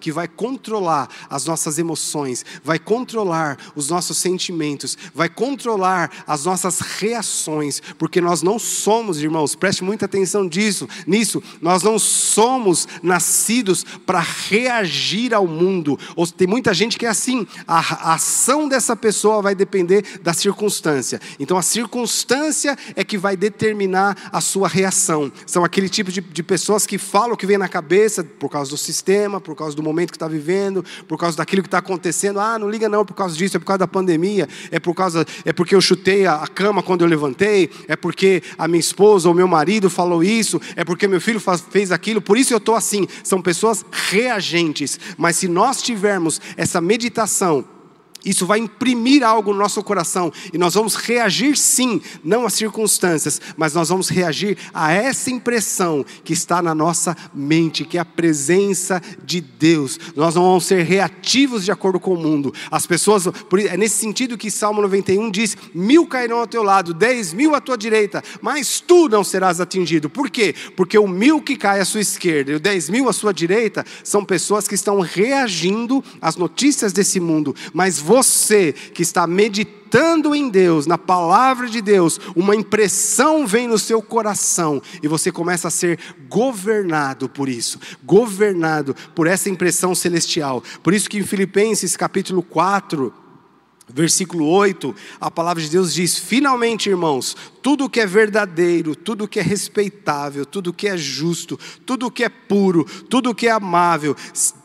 que 0.00 0.10
vai 0.10 0.26
controlar 0.26 1.08
as 1.28 1.44
nossas 1.44 1.78
emoções, 1.78 2.44
vai 2.62 2.78
controlar 2.78 3.58
os 3.74 3.88
nossos 3.88 4.18
sentimentos, 4.18 4.96
vai 5.14 5.28
controlar 5.28 6.10
as 6.26 6.44
nossas 6.44 6.80
reações, 6.80 7.80
porque 7.98 8.20
nós 8.20 8.42
não 8.42 8.58
somos, 8.58 9.20
irmãos, 9.20 9.54
preste 9.54 9.84
muita 9.84 10.06
atenção 10.06 10.46
disso, 10.48 10.88
nisso, 11.06 11.42
nós 11.60 11.82
não 11.82 11.98
somos 11.98 12.86
nascidos 13.02 13.84
para 14.06 14.20
reagir 14.20 15.34
ao 15.34 15.46
mundo. 15.46 15.98
Ou 16.16 16.26
tem 16.26 16.46
muita 16.46 16.72
gente 16.72 16.98
que 16.98 17.06
é 17.06 17.08
assim, 17.08 17.46
a, 17.66 17.78
a 18.10 18.14
ação 18.14 18.68
dessa 18.68 18.96
pessoa 18.96 19.42
vai 19.42 19.54
depender 19.54 20.20
da 20.22 20.32
circunstância. 20.32 21.20
Então 21.38 21.56
a 21.56 21.62
circunstância 21.62 22.76
é 22.94 23.04
que 23.04 23.18
vai 23.18 23.36
determinar 23.36 24.30
a 24.32 24.40
sua 24.40 24.68
reação. 24.68 25.32
São 25.46 25.64
aquele 25.64 25.88
tipo 25.88 26.10
de, 26.10 26.20
de 26.20 26.42
pessoas 26.42 26.86
que 26.86 26.98
falam 26.98 27.32
o 27.32 27.36
que 27.36 27.46
vem 27.46 27.58
na 27.58 27.68
cabeça 27.68 28.24
por 28.24 28.48
causa 28.48 28.70
do 28.70 28.76
sistema, 28.76 28.93
por 29.40 29.54
causa 29.54 29.74
do 29.74 29.82
momento 29.82 30.10
que 30.10 30.16
está 30.16 30.28
vivendo, 30.28 30.84
por 31.08 31.18
causa 31.18 31.36
daquilo 31.36 31.62
que 31.62 31.68
está 31.68 31.78
acontecendo. 31.78 32.40
Ah, 32.40 32.58
não 32.58 32.68
liga 32.68 32.88
não 32.88 33.04
por 33.04 33.14
causa 33.14 33.36
disso, 33.36 33.56
é 33.56 33.60
por 33.60 33.66
causa 33.66 33.78
da 33.78 33.88
pandemia, 33.88 34.48
é 34.70 34.78
por 34.78 34.94
causa, 34.94 35.26
é 35.44 35.52
porque 35.52 35.74
eu 35.74 35.80
chutei 35.80 36.26
a, 36.26 36.36
a 36.36 36.46
cama 36.46 36.82
quando 36.82 37.02
eu 37.02 37.08
levantei, 37.08 37.70
é 37.88 37.96
porque 37.96 38.42
a 38.56 38.68
minha 38.68 38.80
esposa 38.80 39.28
ou 39.28 39.34
meu 39.34 39.48
marido 39.48 39.90
falou 39.90 40.22
isso, 40.22 40.60
é 40.76 40.84
porque 40.84 41.06
meu 41.06 41.20
filho 41.20 41.40
faz, 41.40 41.60
fez 41.60 41.90
aquilo, 41.92 42.20
por 42.20 42.36
isso 42.36 42.52
eu 42.52 42.58
estou 42.58 42.74
assim. 42.74 43.06
São 43.22 43.40
pessoas 43.40 43.84
reagentes. 43.90 44.98
Mas 45.16 45.36
se 45.36 45.48
nós 45.48 45.82
tivermos 45.82 46.40
essa 46.56 46.80
meditação 46.80 47.64
isso 48.24 48.46
vai 48.46 48.58
imprimir 48.58 49.22
algo 49.22 49.52
no 49.52 49.58
nosso 49.58 49.82
coração 49.82 50.32
e 50.52 50.58
nós 50.58 50.74
vamos 50.74 50.94
reagir 50.94 51.56
sim, 51.56 52.00
não 52.22 52.46
às 52.46 52.54
circunstâncias, 52.54 53.40
mas 53.56 53.74
nós 53.74 53.88
vamos 53.88 54.08
reagir 54.08 54.56
a 54.72 54.92
essa 54.92 55.30
impressão 55.30 56.04
que 56.24 56.32
está 56.32 56.62
na 56.62 56.74
nossa 56.74 57.16
mente, 57.34 57.84
que 57.84 57.98
é 57.98 58.00
a 58.00 58.04
presença 58.04 59.02
de 59.22 59.40
Deus. 59.40 59.98
Nós 60.16 60.34
não 60.34 60.42
vamos 60.42 60.64
ser 60.64 60.82
reativos 60.84 61.64
de 61.64 61.70
acordo 61.72 62.00
com 62.00 62.14
o 62.14 62.16
mundo. 62.16 62.52
As 62.70 62.86
pessoas, 62.86 63.26
é 63.26 63.76
nesse 63.76 63.96
sentido 63.96 64.38
que 64.38 64.50
Salmo 64.50 64.80
91 64.82 65.30
diz: 65.30 65.56
mil 65.74 66.06
cairão 66.06 66.38
ao 66.38 66.46
teu 66.46 66.62
lado, 66.62 66.94
dez 66.94 67.32
mil 67.32 67.54
à 67.54 67.60
tua 67.60 67.76
direita, 67.76 68.22
mas 68.40 68.80
tu 68.80 69.08
não 69.08 69.22
serás 69.22 69.60
atingido. 69.60 70.08
Por 70.08 70.30
quê? 70.30 70.54
Porque 70.76 70.98
o 70.98 71.06
mil 71.06 71.40
que 71.40 71.56
cai 71.56 71.80
à 71.80 71.84
sua 71.84 72.00
esquerda 72.00 72.52
e 72.52 72.54
o 72.54 72.60
dez 72.60 72.88
mil 72.88 73.08
à 73.08 73.12
sua 73.12 73.32
direita 73.32 73.84
são 74.02 74.24
pessoas 74.24 74.66
que 74.66 74.74
estão 74.74 75.00
reagindo 75.00 76.02
às 76.20 76.36
notícias 76.36 76.92
desse 76.92 77.20
mundo, 77.20 77.54
mas 77.72 77.98
você 77.98 78.13
você 78.14 78.72
que 78.72 79.02
está 79.02 79.26
meditando 79.26 80.36
em 80.36 80.48
Deus, 80.48 80.86
na 80.86 80.96
palavra 80.96 81.68
de 81.68 81.80
Deus, 81.80 82.20
uma 82.36 82.54
impressão 82.54 83.44
vem 83.44 83.66
no 83.66 83.76
seu 83.76 84.00
coração 84.00 84.80
e 85.02 85.08
você 85.08 85.32
começa 85.32 85.66
a 85.66 85.70
ser 85.70 85.98
governado 86.28 87.28
por 87.28 87.48
isso, 87.48 87.80
governado 88.04 88.94
por 89.16 89.26
essa 89.26 89.50
impressão 89.50 89.96
celestial. 89.96 90.62
Por 90.80 90.94
isso 90.94 91.10
que 91.10 91.18
em 91.18 91.24
Filipenses 91.24 91.96
capítulo 91.96 92.40
4, 92.40 93.12
Versículo 93.86 94.48
8, 94.48 94.94
a 95.20 95.30
palavra 95.30 95.62
de 95.62 95.68
Deus 95.68 95.92
diz: 95.92 96.18
Finalmente, 96.18 96.88
irmãos, 96.88 97.36
tudo 97.62 97.90
que 97.90 98.00
é 98.00 98.06
verdadeiro, 98.06 98.96
tudo 98.96 99.28
que 99.28 99.38
é 99.38 99.42
respeitável, 99.42 100.46
tudo 100.46 100.72
que 100.72 100.88
é 100.88 100.96
justo, 100.96 101.60
tudo 101.84 102.10
que 102.10 102.24
é 102.24 102.30
puro, 102.30 102.84
tudo 103.10 103.34
que 103.34 103.46
é 103.46 103.50
amável, 103.50 104.16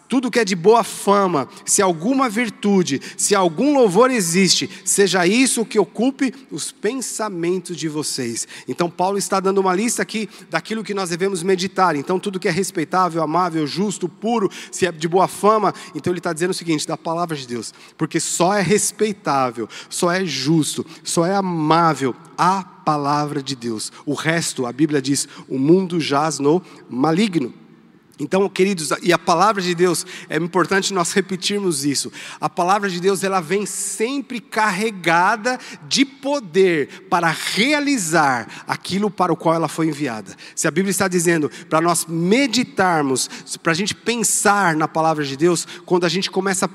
tudo 0.10 0.32
que 0.32 0.40
é 0.40 0.44
de 0.44 0.56
boa 0.56 0.84
fama, 0.84 1.48
se 1.64 1.84
alguma 1.84 2.28
virtude, 2.28 3.00
se 3.16 3.36
algum 3.36 3.76
louvor 3.76 4.10
existe, 4.10 4.68
seja 4.84 5.28
isso 5.28 5.64
que 5.64 5.78
ocupe 5.78 6.34
os 6.52 6.72
pensamentos 6.72 7.78
de 7.78 7.88
vocês. 7.88 8.48
Então, 8.68 8.90
Paulo 8.90 9.20
está 9.20 9.40
dando 9.40 9.60
uma 9.60 9.74
lista 9.74 10.02
aqui 10.02 10.28
daquilo 10.50 10.84
que 10.84 10.96
nós 10.96 11.12
devemos 11.12 11.44
meditar. 11.44 11.96
Então, 11.96 12.20
tudo 12.20 12.40
que 12.40 12.48
é 12.48 12.52
respeitável, 12.52 13.22
amável, 13.22 13.68
justo, 13.68 14.10
puro, 14.10 14.50
se 14.72 14.88
é 14.88 14.92
de 14.92 15.08
boa 15.08 15.28
fama, 15.28 15.74
então 15.94 16.12
ele 16.12 16.20
está 16.20 16.34
dizendo 16.34 16.52
o 16.52 16.56
seguinte: 16.56 16.88
da 16.88 16.98
palavra 16.98 17.38
de 17.38 17.48
Deus, 17.48 17.72
porque 17.96 18.20
só 18.20 18.56
é 18.56 18.62
respeitável, 18.62 19.70
só 19.90 20.12
é 20.12 20.26
justo, 20.26 20.84
só 21.04 21.24
é 21.24 21.36
amável 21.36 22.16
a 22.36 22.64
palavra 22.64 23.44
de 23.44 23.56
Deus. 23.56 23.92
O 24.08 24.16
resto, 24.16 24.66
a 24.66 24.74
Bíblia 24.74 25.00
diz, 25.00 25.28
o 25.48 25.60
mundo 25.60 26.00
jaz 26.00 26.40
no 26.40 26.60
maligno. 26.90 27.54
Então, 28.20 28.50
queridos, 28.50 28.90
e 29.02 29.14
a 29.14 29.18
palavra 29.18 29.62
de 29.62 29.74
Deus, 29.74 30.06
é 30.30 30.36
importante 30.36 30.94
nós 30.94 31.14
repetirmos 31.14 31.86
isso. 31.86 32.12
A 32.42 32.50
palavra 32.50 32.90
de 32.90 33.00
Deus, 33.00 33.24
ela 33.24 33.40
vem 33.40 33.66
sempre 33.66 34.42
carregada 34.42 35.58
de 35.88 36.04
poder 36.04 37.06
para 37.10 37.30
realizar 37.30 38.66
aquilo 38.68 39.10
para 39.10 39.32
o 39.32 39.38
qual 39.38 39.56
ela 39.56 39.70
foi 39.70 39.88
enviada. 39.88 40.36
Se 40.54 40.68
a 40.68 40.72
Bíblia 40.72 40.92
está 40.92 41.08
dizendo 41.08 41.50
para 41.70 41.80
nós 41.80 42.06
meditarmos, 42.06 43.30
para 43.64 43.72
a 43.72 43.76
gente 43.76 43.96
pensar 43.96 44.76
na 44.76 44.88
palavra 44.88 45.24
de 45.24 45.38
Deus, 45.38 45.66
quando 45.86 46.06
a 46.06 46.10
gente 46.10 46.30
começa 46.30 46.66
a 46.66 46.70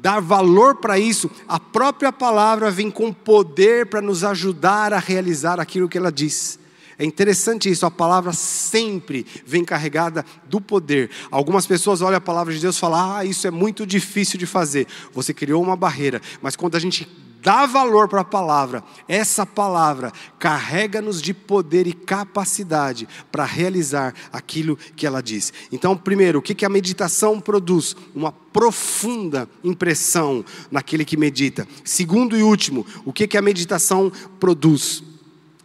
dar 0.00 0.20
valor 0.20 0.76
para 0.76 0.96
isso, 0.96 1.28
a 1.48 1.58
própria 1.58 2.12
palavra 2.12 2.70
vem 2.70 2.88
com 2.88 3.12
poder 3.12 3.86
para 3.86 4.00
nos 4.00 4.22
ajudar 4.22 4.92
a 4.92 5.00
realizar 5.00 5.58
aquilo 5.58 5.88
que 5.88 5.98
ela 5.98 6.12
diz. 6.12 6.60
É 6.98 7.04
interessante 7.04 7.70
isso, 7.70 7.86
a 7.86 7.90
palavra 7.90 8.32
sempre 8.32 9.24
vem 9.46 9.64
carregada 9.64 10.24
do 10.48 10.60
poder. 10.60 11.10
Algumas 11.30 11.64
pessoas 11.64 12.02
olham 12.02 12.16
a 12.16 12.20
palavra 12.20 12.52
de 12.52 12.60
Deus 12.60 12.76
e 12.76 12.80
falam: 12.80 13.16
ah, 13.16 13.24
isso 13.24 13.46
é 13.46 13.50
muito 13.50 13.86
difícil 13.86 14.36
de 14.36 14.46
fazer. 14.46 14.86
Você 15.12 15.32
criou 15.32 15.62
uma 15.62 15.76
barreira, 15.76 16.20
mas 16.42 16.56
quando 16.56 16.74
a 16.74 16.80
gente 16.80 17.08
dá 17.40 17.66
valor 17.66 18.08
para 18.08 18.22
a 18.22 18.24
palavra, 18.24 18.82
essa 19.06 19.46
palavra 19.46 20.12
carrega-nos 20.40 21.22
de 21.22 21.32
poder 21.32 21.86
e 21.86 21.92
capacidade 21.92 23.08
para 23.30 23.44
realizar 23.44 24.12
aquilo 24.32 24.76
que 24.96 25.06
ela 25.06 25.22
diz. 25.22 25.52
Então, 25.70 25.96
primeiro, 25.96 26.40
o 26.40 26.42
que 26.42 26.64
a 26.64 26.68
meditação 26.68 27.40
produz? 27.40 27.94
Uma 28.14 28.32
profunda 28.32 29.48
impressão 29.62 30.44
naquele 30.68 31.04
que 31.04 31.16
medita. 31.16 31.66
Segundo 31.84 32.36
e 32.36 32.42
último, 32.42 32.84
o 33.04 33.12
que 33.12 33.36
a 33.36 33.42
meditação 33.42 34.10
produz? 34.40 35.07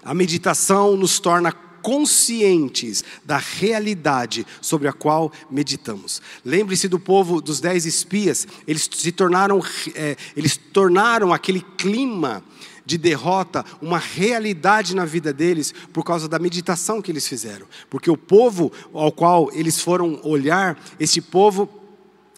A 0.04 0.14
meditação 0.14 0.98
nos 0.98 1.20
torna 1.20 1.52
conscientes 1.84 3.04
da 3.26 3.38
realidade 3.38 4.48
sobre 4.62 4.88
a 4.88 4.94
qual 4.94 5.32
meditamos. 5.52 6.22
Lembre-se 6.44 6.88
do 6.88 6.98
povo 6.98 7.42
dos 7.42 7.60
dez 7.60 7.86
espias, 7.86 8.48
eles 8.66 8.90
se 8.92 9.12
tornaram, 9.12 9.62
é, 9.94 10.16
eles 10.36 10.58
tornaram 10.58 11.34
aquele 11.34 11.62
clima 11.62 12.42
de 12.86 12.98
derrota 12.98 13.66
uma 13.82 13.98
realidade 13.98 14.96
na 14.96 15.06
vida 15.06 15.32
deles 15.32 15.74
por 15.92 16.04
causa 16.04 16.28
da 16.28 16.40
meditação 16.40 17.02
que 17.02 17.12
eles 17.12 17.28
fizeram. 17.28 17.66
Porque 17.90 18.10
o 18.10 18.18
povo 18.18 18.72
ao 18.94 19.12
qual 19.12 19.50
eles 19.54 19.80
foram 19.80 20.20
olhar, 20.24 20.82
esse 21.00 21.22
povo 21.22 21.83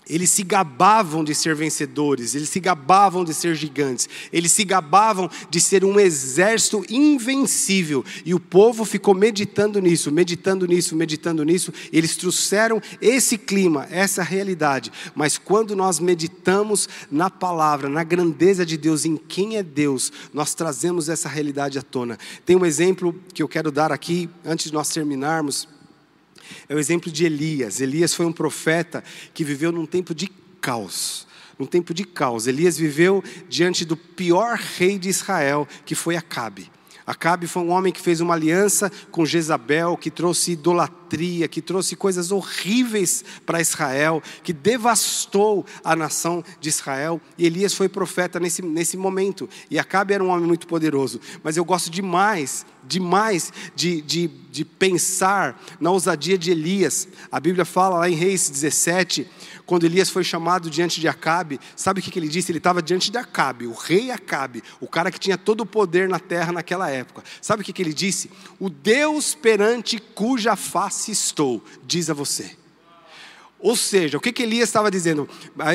eles 0.08 0.30
se 0.30 0.44
gabavam 0.44 1.24
de 1.24 1.34
ser 1.34 1.56
vencedores, 1.56 2.36
eles 2.36 2.50
se 2.50 2.60
gabavam 2.60 3.24
de 3.24 3.34
ser 3.34 3.56
gigantes, 3.56 4.08
eles 4.32 4.52
se 4.52 4.63
gabavam 4.63 5.30
de 5.50 5.60
ser 5.60 5.84
um 5.84 6.00
exército 6.00 6.86
invencível. 6.89 8.04
E 8.24 8.34
o 8.34 8.39
povo 8.39 8.86
ficou 8.86 9.13
meditando 9.13 9.80
nisso, 9.80 10.12
meditando 10.12 10.68
nisso, 10.68 10.96
meditando 10.96 11.44
nisso. 11.44 11.74
Eles 11.91 12.15
trouxeram 12.15 12.82
esse 13.02 13.38
clima, 13.38 13.88
essa 13.89 14.22
realidade. 14.22 14.91
Mas 15.15 15.38
quando 15.38 15.76
nós 15.76 16.00
meditamos 16.00 16.88
na 17.10 17.30
palavra, 17.30 17.89
na 17.89 18.04
grandeza 18.04 18.65
de 18.65 18.78
Deus, 18.78 19.06
em 19.06 19.18
quem 19.18 19.58
é 19.58 19.63
Deus, 19.63 20.12
nós 20.34 20.54
trazemos 20.54 21.10
essa 21.10 21.28
realidade 21.28 21.80
à 21.80 21.82
tona. 21.82 22.18
Tem 22.46 22.56
um 22.56 22.65
exemplo 22.65 23.15
que 23.34 23.41
eu 23.41 23.48
quero 23.48 23.72
dar 23.72 23.91
aqui, 23.91 24.30
antes 24.46 24.68
de 24.68 24.74
nós 24.74 24.89
terminarmos. 24.89 25.68
É 26.67 26.75
o 26.75 26.79
exemplo 26.79 27.12
de 27.12 27.25
Elias. 27.25 27.81
Elias 27.81 28.13
foi 28.13 28.25
um 28.25 28.31
profeta 28.31 29.03
que 29.34 29.43
viveu 29.43 29.71
num 29.71 29.86
tempo 29.86 30.13
de 30.13 30.27
caos. 30.62 31.27
Num 31.58 31.65
tempo 31.65 31.93
de 31.93 32.03
caos. 32.03 32.47
Elias 32.47 32.77
viveu 32.77 33.23
diante 33.47 33.86
do 33.86 33.95
pior 33.95 34.58
rei 34.58 34.97
de 34.99 35.10
Israel, 35.10 35.67
que 35.86 35.95
foi 35.95 36.15
Acabe. 36.15 36.69
Acabe 37.05 37.45
foi 37.45 37.62
um 37.62 37.69
homem 37.69 37.93
que 37.93 38.01
fez 38.01 38.19
uma 38.19 38.34
aliança 38.34 38.91
com 39.12 39.25
Jezabel, 39.25 39.95
que 39.95 40.10
trouxe 40.10 40.53
idolatria, 40.53 41.05
que 41.50 41.62
trouxe 41.62 41.96
coisas 41.96 42.32
horríveis 42.32 43.24
para 43.46 43.62
Israel, 43.62 44.22
que 44.44 44.54
devastou 44.54 45.65
a 45.84 45.96
nação 45.96 46.44
de 46.60 46.70
Israel. 46.70 47.22
E 47.38 47.46
Elias 47.46 47.74
foi 47.74 47.88
profeta 47.88 48.39
nesse, 48.39 48.62
nesse 48.62 48.98
momento. 48.98 49.50
E 49.70 49.80
Acabe 49.80 50.13
era 50.13 50.24
um 50.24 50.30
homem 50.30 50.48
muito 50.48 50.68
poderoso. 50.68 51.20
Mas 51.44 51.58
eu 51.58 51.65
gosto 51.65 51.89
demais, 51.89 52.65
demais 52.84 53.52
de, 53.76 54.02
de, 54.02 54.28
de 54.52 54.65
pensar 54.65 55.62
na 55.80 55.91
ousadia 55.91 56.38
de 56.38 56.52
Elias. 56.52 57.08
A 57.32 57.39
Bíblia 57.39 57.65
fala 57.65 58.00
lá 58.00 58.10
em 58.10 58.15
Reis 58.15 58.50
17 58.50 59.28
quando 59.65 59.86
Elias 59.86 60.10
foi 60.10 60.24
chamado 60.24 60.70
diante 60.70 61.02
de 61.02 61.08
Acabe, 61.08 61.60
sabe 61.76 62.00
o 62.00 62.04
que 62.04 62.18
ele 62.18 62.28
disse? 62.28 62.52
Ele 62.52 62.60
estava 62.60 62.82
diante 62.82 63.12
de 63.12 63.18
Acabe, 63.18 63.65
o 63.65 63.74
rei 63.74 64.12
Acabe, 64.12 64.63
o 64.80 64.88
cara 64.88 65.12
que 65.12 65.20
tinha 65.20 65.38
todo 65.38 65.62
o 65.62 65.65
poder 65.65 66.08
na 66.08 66.20
terra 66.20 66.52
naquela 66.52 66.89
época. 66.89 67.24
Sabe 67.41 67.62
o 67.62 67.65
que 67.65 67.82
ele 67.82 67.94
disse? 67.94 68.30
O 68.60 68.70
Deus 68.70 69.34
perante 69.34 70.00
cuja 70.00 70.56
face 70.56 70.94
estou, 71.12 71.63
diz 71.86 72.10
a 72.10 72.13
você. 72.13 72.55
Ou 73.65 73.75
seja, 73.75 74.19
o 74.19 74.21
que, 74.21 74.32
que 74.32 74.43
Elias 74.43 74.69
estava 74.69 74.91
dizendo? 74.91 75.28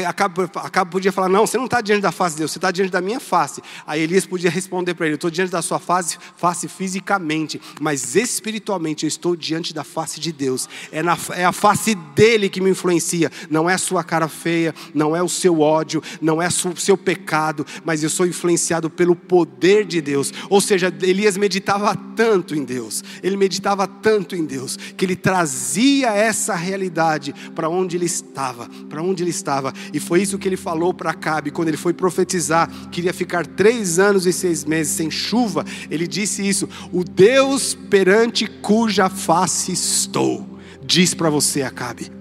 Acaba 0.07 0.89
podia 0.89 1.11
falar: 1.11 1.29
Não, 1.29 1.45
você 1.45 1.59
não 1.59 1.65
está 1.65 1.81
diante 1.81 2.03
da 2.03 2.13
face 2.13 2.37
de 2.37 2.43
Deus, 2.43 2.53
você 2.53 2.59
está 2.59 2.71
diante 2.71 2.93
da 2.93 3.01
minha 3.01 3.19
face. 3.19 3.61
Aí 3.85 4.03
Elias 4.03 4.25
podia 4.25 4.49
responder 4.49 4.95
para 4.95 5.07
ele: 5.07 5.17
estou 5.17 5.29
diante 5.29 5.51
da 5.51 5.61
sua 5.61 5.81
face, 5.81 6.17
face 6.37 6.69
fisicamente, 6.69 7.61
mas 7.81 8.15
espiritualmente 8.15 9.05
eu 9.05 9.09
estou 9.09 9.35
diante 9.35 9.75
da 9.75 9.83
face 9.83 10.21
de 10.21 10.31
Deus. 10.31 10.69
É, 10.93 11.03
na, 11.03 11.19
é 11.33 11.45
a 11.45 11.51
face 11.51 11.97
dele 12.15 12.49
que 12.49 12.61
me 12.61 12.71
influencia, 12.71 13.29
não 13.51 13.69
é 13.69 13.75
a 13.75 13.79
sua 13.79 14.05
cara 14.05 14.29
feia, 14.29 14.73
não 14.95 15.17
é 15.17 15.21
o 15.21 15.29
seu 15.29 15.59
ódio, 15.59 16.01
não 16.21 16.41
é 16.41 16.47
o 16.47 16.77
seu 16.77 16.97
pecado, 16.97 17.67
mas 17.85 18.05
eu 18.05 18.09
sou 18.09 18.25
influenciado 18.25 18.89
pelo 18.89 19.17
poder 19.17 19.85
de 19.85 20.01
Deus. 20.01 20.33
Ou 20.49 20.61
seja, 20.61 20.95
Elias 21.03 21.37
meditava 21.37 21.97
tanto 22.15 22.55
em 22.55 22.63
Deus, 22.63 23.03
ele 23.21 23.37
meditava 23.37 23.89
tanto 23.89 24.37
em 24.37 24.45
Deus, 24.45 24.77
que 24.97 25.05
ele 25.05 25.17
trazia 25.17 26.11
essa 26.11 26.55
realidade 26.55 27.35
para 27.53 27.69
onde 27.69 27.80
onde 27.81 27.97
ele 27.97 28.07
estava, 28.07 28.69
para 28.89 29.03
onde 29.03 29.23
ele 29.23 29.31
estava. 29.31 29.73
E 29.93 29.99
foi 29.99 30.23
isso 30.23 30.39
que 30.39 30.49
ele 30.49 30.57
falou 30.57 30.95
para 30.95 31.11
Acabe 31.11 31.51
quando 31.51 31.69
ele 31.69 31.77
foi 31.77 31.93
profetizar, 31.93 32.71
queria 32.91 33.13
ficar 33.13 33.47
três 33.47 33.99
anos 33.99 34.27
e 34.27 34.33
seis 34.33 34.65
meses 34.65 34.93
sem 34.93 35.11
chuva. 35.11 35.65
Ele 35.91 36.07
disse 36.07 36.47
isso: 36.47 36.69
O 36.93 37.03
Deus 37.03 37.75
perante 37.75 38.47
cuja 38.47 39.09
face 39.09 39.73
estou, 39.73 40.59
diz 40.85 41.15
para 41.15 41.31
você, 41.31 41.63
Acabe. 41.63 42.13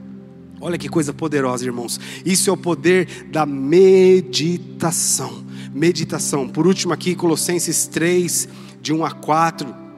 Olha 0.62 0.78
que 0.78 0.90
coisa 0.90 1.14
poderosa, 1.14 1.66
irmãos. 1.66 2.00
Isso 2.26 2.50
é 2.50 2.54
o 2.54 2.58
poder 2.58 3.28
da 3.32 3.46
meditação. 3.46 5.46
Meditação. 5.74 6.50
Por 6.50 6.68
último, 6.68 6.92
aqui, 6.92 7.16
Colossenses 7.16 7.88
3, 7.88 8.50
de 8.82 8.92
1 8.92 9.06
a 9.06 9.12
4. 9.12 9.89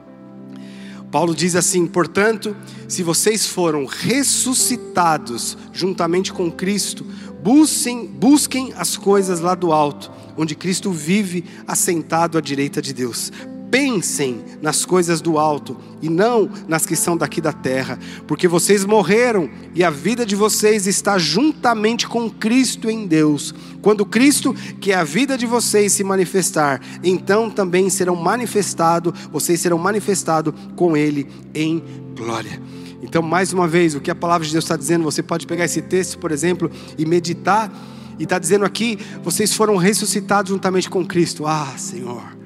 Paulo 1.11 1.35
diz 1.35 1.55
assim: 1.55 1.85
portanto, 1.85 2.55
se 2.87 3.03
vocês 3.03 3.45
foram 3.45 3.85
ressuscitados 3.85 5.57
juntamente 5.73 6.31
com 6.31 6.49
Cristo, 6.51 7.05
busquem, 7.43 8.07
busquem 8.07 8.73
as 8.75 8.95
coisas 8.95 9.41
lá 9.41 9.53
do 9.53 9.73
alto, 9.73 10.09
onde 10.37 10.55
Cristo 10.55 10.91
vive 10.91 11.43
assentado 11.67 12.37
à 12.37 12.41
direita 12.41 12.81
de 12.81 12.93
Deus 12.93 13.31
pensem 13.71 14.43
nas 14.61 14.83
coisas 14.83 15.21
do 15.21 15.39
alto 15.39 15.77
e 16.01 16.09
não 16.09 16.49
nas 16.67 16.85
que 16.85 16.95
são 16.95 17.15
daqui 17.15 17.39
da 17.39 17.53
terra, 17.53 17.97
porque 18.27 18.47
vocês 18.47 18.83
morreram 18.83 19.49
e 19.73 19.81
a 19.81 19.89
vida 19.89 20.25
de 20.25 20.35
vocês 20.35 20.85
está 20.85 21.17
juntamente 21.17 22.05
com 22.05 22.29
Cristo 22.29 22.89
em 22.89 23.07
Deus. 23.07 23.55
Quando 23.81 24.05
Cristo, 24.05 24.53
que 24.81 24.91
é 24.91 24.95
a 24.95 25.05
vida 25.05 25.37
de 25.37 25.45
vocês, 25.45 25.93
se 25.93 26.03
manifestar, 26.03 26.81
então 27.01 27.49
também 27.49 27.89
serão 27.89 28.15
manifestados, 28.15 29.13
vocês 29.31 29.61
serão 29.61 29.77
manifestados 29.77 30.53
com 30.75 30.97
Ele 30.97 31.27
em 31.55 31.81
glória. 32.15 32.61
Então, 33.01 33.21
mais 33.21 33.51
uma 33.53 33.67
vez, 33.67 33.95
o 33.95 34.01
que 34.01 34.11
a 34.11 34.15
palavra 34.15 34.45
de 34.45 34.51
Deus 34.51 34.65
está 34.65 34.75
dizendo, 34.75 35.03
você 35.03 35.23
pode 35.23 35.47
pegar 35.47 35.65
esse 35.65 35.81
texto, 35.81 36.19
por 36.19 36.31
exemplo, 36.31 36.69
e 36.97 37.05
meditar, 37.05 37.71
e 38.19 38.23
está 38.23 38.37
dizendo 38.37 38.63
aqui: 38.63 38.99
vocês 39.23 39.53
foram 39.53 39.75
ressuscitados 39.75 40.51
juntamente 40.51 40.89
com 40.89 41.05
Cristo. 41.05 41.47
Ah, 41.47 41.73
Senhor. 41.77 42.40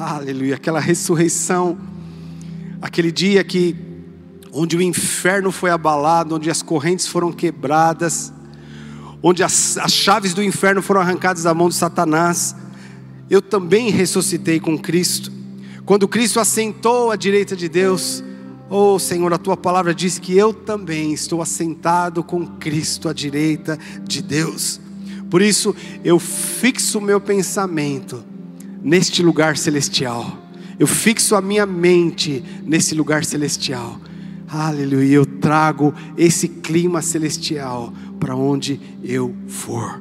Aleluia, 0.00 0.54
aquela 0.54 0.78
ressurreição, 0.78 1.76
aquele 2.80 3.10
dia 3.10 3.42
que 3.42 3.74
onde 4.52 4.76
o 4.76 4.80
inferno 4.80 5.50
foi 5.50 5.70
abalado, 5.70 6.36
onde 6.36 6.48
as 6.48 6.62
correntes 6.62 7.08
foram 7.08 7.32
quebradas, 7.32 8.32
onde 9.20 9.42
as, 9.42 9.76
as 9.76 9.92
chaves 9.92 10.32
do 10.32 10.40
inferno 10.40 10.80
foram 10.80 11.00
arrancadas 11.00 11.42
da 11.42 11.52
mão 11.52 11.68
de 11.68 11.74
Satanás. 11.74 12.54
Eu 13.28 13.42
também 13.42 13.90
ressuscitei 13.90 14.60
com 14.60 14.78
Cristo. 14.78 15.32
Quando 15.84 16.06
Cristo 16.06 16.38
assentou 16.38 17.10
à 17.10 17.16
direita 17.16 17.56
de 17.56 17.68
Deus, 17.68 18.22
oh 18.70 19.00
Senhor, 19.00 19.32
a 19.32 19.38
tua 19.38 19.56
palavra 19.56 19.92
diz 19.92 20.16
que 20.16 20.32
eu 20.38 20.54
também 20.54 21.12
estou 21.12 21.42
assentado 21.42 22.22
com 22.22 22.46
Cristo 22.46 23.08
à 23.08 23.12
direita 23.12 23.76
de 24.04 24.22
Deus. 24.22 24.80
Por 25.28 25.42
isso 25.42 25.74
eu 26.04 26.20
fixo 26.20 27.00
o 27.00 27.02
meu 27.02 27.20
pensamento 27.20 28.37
neste 28.82 29.22
lugar 29.22 29.56
celestial. 29.56 30.48
Eu 30.78 30.86
fixo 30.86 31.34
a 31.34 31.42
minha 31.42 31.66
mente 31.66 32.44
nesse 32.64 32.94
lugar 32.94 33.24
celestial. 33.24 33.98
Aleluia. 34.48 35.16
Eu 35.16 35.26
trago 35.26 35.92
esse 36.16 36.48
clima 36.48 37.02
celestial 37.02 37.92
para 38.20 38.36
onde 38.36 38.80
eu 39.02 39.34
for. 39.48 40.00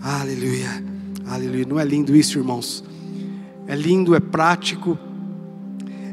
Aleluia. 0.00 0.84
Aleluia. 1.26 1.64
Não 1.66 1.78
é 1.78 1.84
lindo 1.84 2.16
isso, 2.16 2.38
irmãos? 2.38 2.84
É 3.66 3.76
lindo, 3.76 4.14
é 4.14 4.20
prático, 4.20 4.98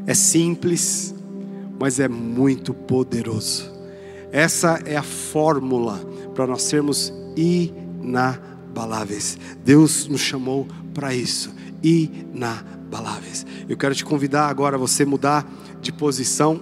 é 0.06 0.14
simples, 0.14 1.14
mas 1.80 1.98
é 1.98 2.06
muito 2.06 2.72
poderoso. 2.72 3.72
Essa 4.30 4.80
é 4.84 4.96
a 4.96 5.02
fórmula 5.02 5.98
para 6.34 6.46
nós 6.46 6.62
sermos 6.62 7.12
inabaláveis. 7.34 9.38
Deus 9.64 10.06
nos 10.06 10.20
chamou 10.20 10.68
para 10.92 11.14
isso 11.14 11.55
inabaláveis. 11.82 13.46
Eu 13.68 13.76
quero 13.76 13.94
te 13.94 14.04
convidar 14.04 14.48
agora 14.48 14.76
a 14.76 14.78
você 14.78 15.04
mudar 15.04 15.46
de 15.80 15.92
posição. 15.92 16.60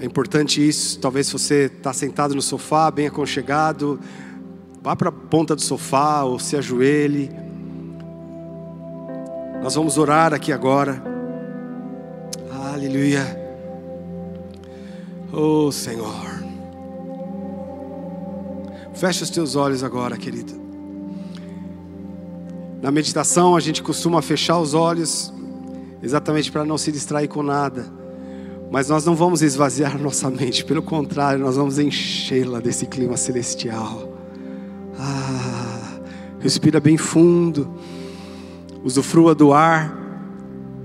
É 0.00 0.04
importante 0.04 0.66
isso. 0.66 0.98
Talvez 0.98 1.30
você 1.30 1.64
está 1.64 1.92
sentado 1.92 2.34
no 2.34 2.42
sofá, 2.42 2.90
bem 2.90 3.06
aconchegado, 3.06 3.98
vá 4.82 4.94
para 4.94 5.08
a 5.08 5.12
ponta 5.12 5.54
do 5.54 5.62
sofá 5.62 6.22
ou 6.24 6.38
se 6.38 6.56
ajoelhe. 6.56 7.30
Nós 9.62 9.74
vamos 9.74 9.96
orar 9.96 10.34
aqui 10.34 10.52
agora. 10.52 11.02
Aleluia. 12.50 13.24
Oh 15.32 15.72
Senhor. 15.72 16.44
Feche 18.94 19.22
os 19.22 19.30
teus 19.30 19.56
olhos 19.56 19.82
agora, 19.82 20.16
querido. 20.16 20.63
Na 22.84 22.90
meditação 22.90 23.56
a 23.56 23.60
gente 23.60 23.82
costuma 23.82 24.20
fechar 24.20 24.58
os 24.58 24.74
olhos, 24.74 25.32
exatamente 26.02 26.52
para 26.52 26.66
não 26.66 26.76
se 26.76 26.92
distrair 26.92 27.28
com 27.28 27.42
nada. 27.42 27.86
Mas 28.70 28.90
nós 28.90 29.06
não 29.06 29.14
vamos 29.14 29.40
esvaziar 29.40 29.96
nossa 29.98 30.28
mente, 30.30 30.62
pelo 30.66 30.82
contrário, 30.82 31.42
nós 31.42 31.56
vamos 31.56 31.78
enchê-la 31.78 32.60
desse 32.60 32.84
clima 32.84 33.16
celestial. 33.16 34.14
Ah, 34.98 35.98
respira 36.40 36.78
bem 36.78 36.98
fundo, 36.98 37.74
usufrua 38.84 39.34
do 39.34 39.54
ar 39.54 39.96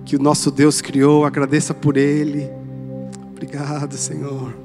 que 0.05 0.15
o 0.15 0.19
nosso 0.19 0.49
Deus 0.49 0.79
criou, 0.79 1.25
agradeça 1.25 1.73
por 1.73 1.97
ele. 1.97 2.49
Obrigado, 3.29 3.97
Senhor. 3.97 4.55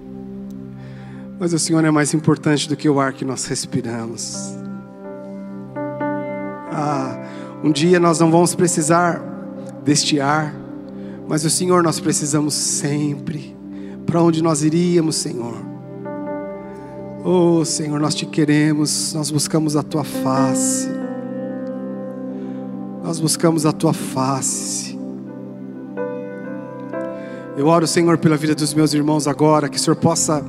Mas 1.40 1.52
o 1.52 1.58
Senhor 1.58 1.84
é 1.84 1.90
mais 1.90 2.14
importante 2.14 2.68
do 2.68 2.76
que 2.76 2.88
o 2.88 3.00
ar 3.00 3.12
que 3.12 3.24
nós 3.24 3.44
respiramos. 3.46 4.54
Ah, 6.70 7.23
um 7.64 7.72
dia 7.72 7.98
nós 7.98 8.20
não 8.20 8.30
vamos 8.30 8.54
precisar 8.54 9.22
deste 9.82 10.20
ar, 10.20 10.54
mas 11.26 11.46
o 11.46 11.50
Senhor 11.50 11.82
nós 11.82 11.98
precisamos 11.98 12.52
sempre. 12.52 13.56
Para 14.04 14.20
onde 14.22 14.42
nós 14.42 14.62
iríamos, 14.62 15.16
Senhor? 15.16 15.56
Oh, 17.24 17.64
Senhor, 17.64 17.98
nós 17.98 18.14
te 18.14 18.26
queremos, 18.26 19.14
nós 19.14 19.30
buscamos 19.30 19.76
a 19.76 19.82
tua 19.82 20.04
face. 20.04 20.90
Nós 23.02 23.18
buscamos 23.18 23.64
a 23.64 23.72
tua 23.72 23.94
face. 23.94 24.98
Eu 27.56 27.66
oro, 27.68 27.86
Senhor, 27.86 28.18
pela 28.18 28.36
vida 28.36 28.54
dos 28.54 28.74
meus 28.74 28.92
irmãos 28.92 29.26
agora, 29.26 29.70
que 29.70 29.78
o 29.78 29.80
Senhor 29.80 29.96
possa, 29.96 30.44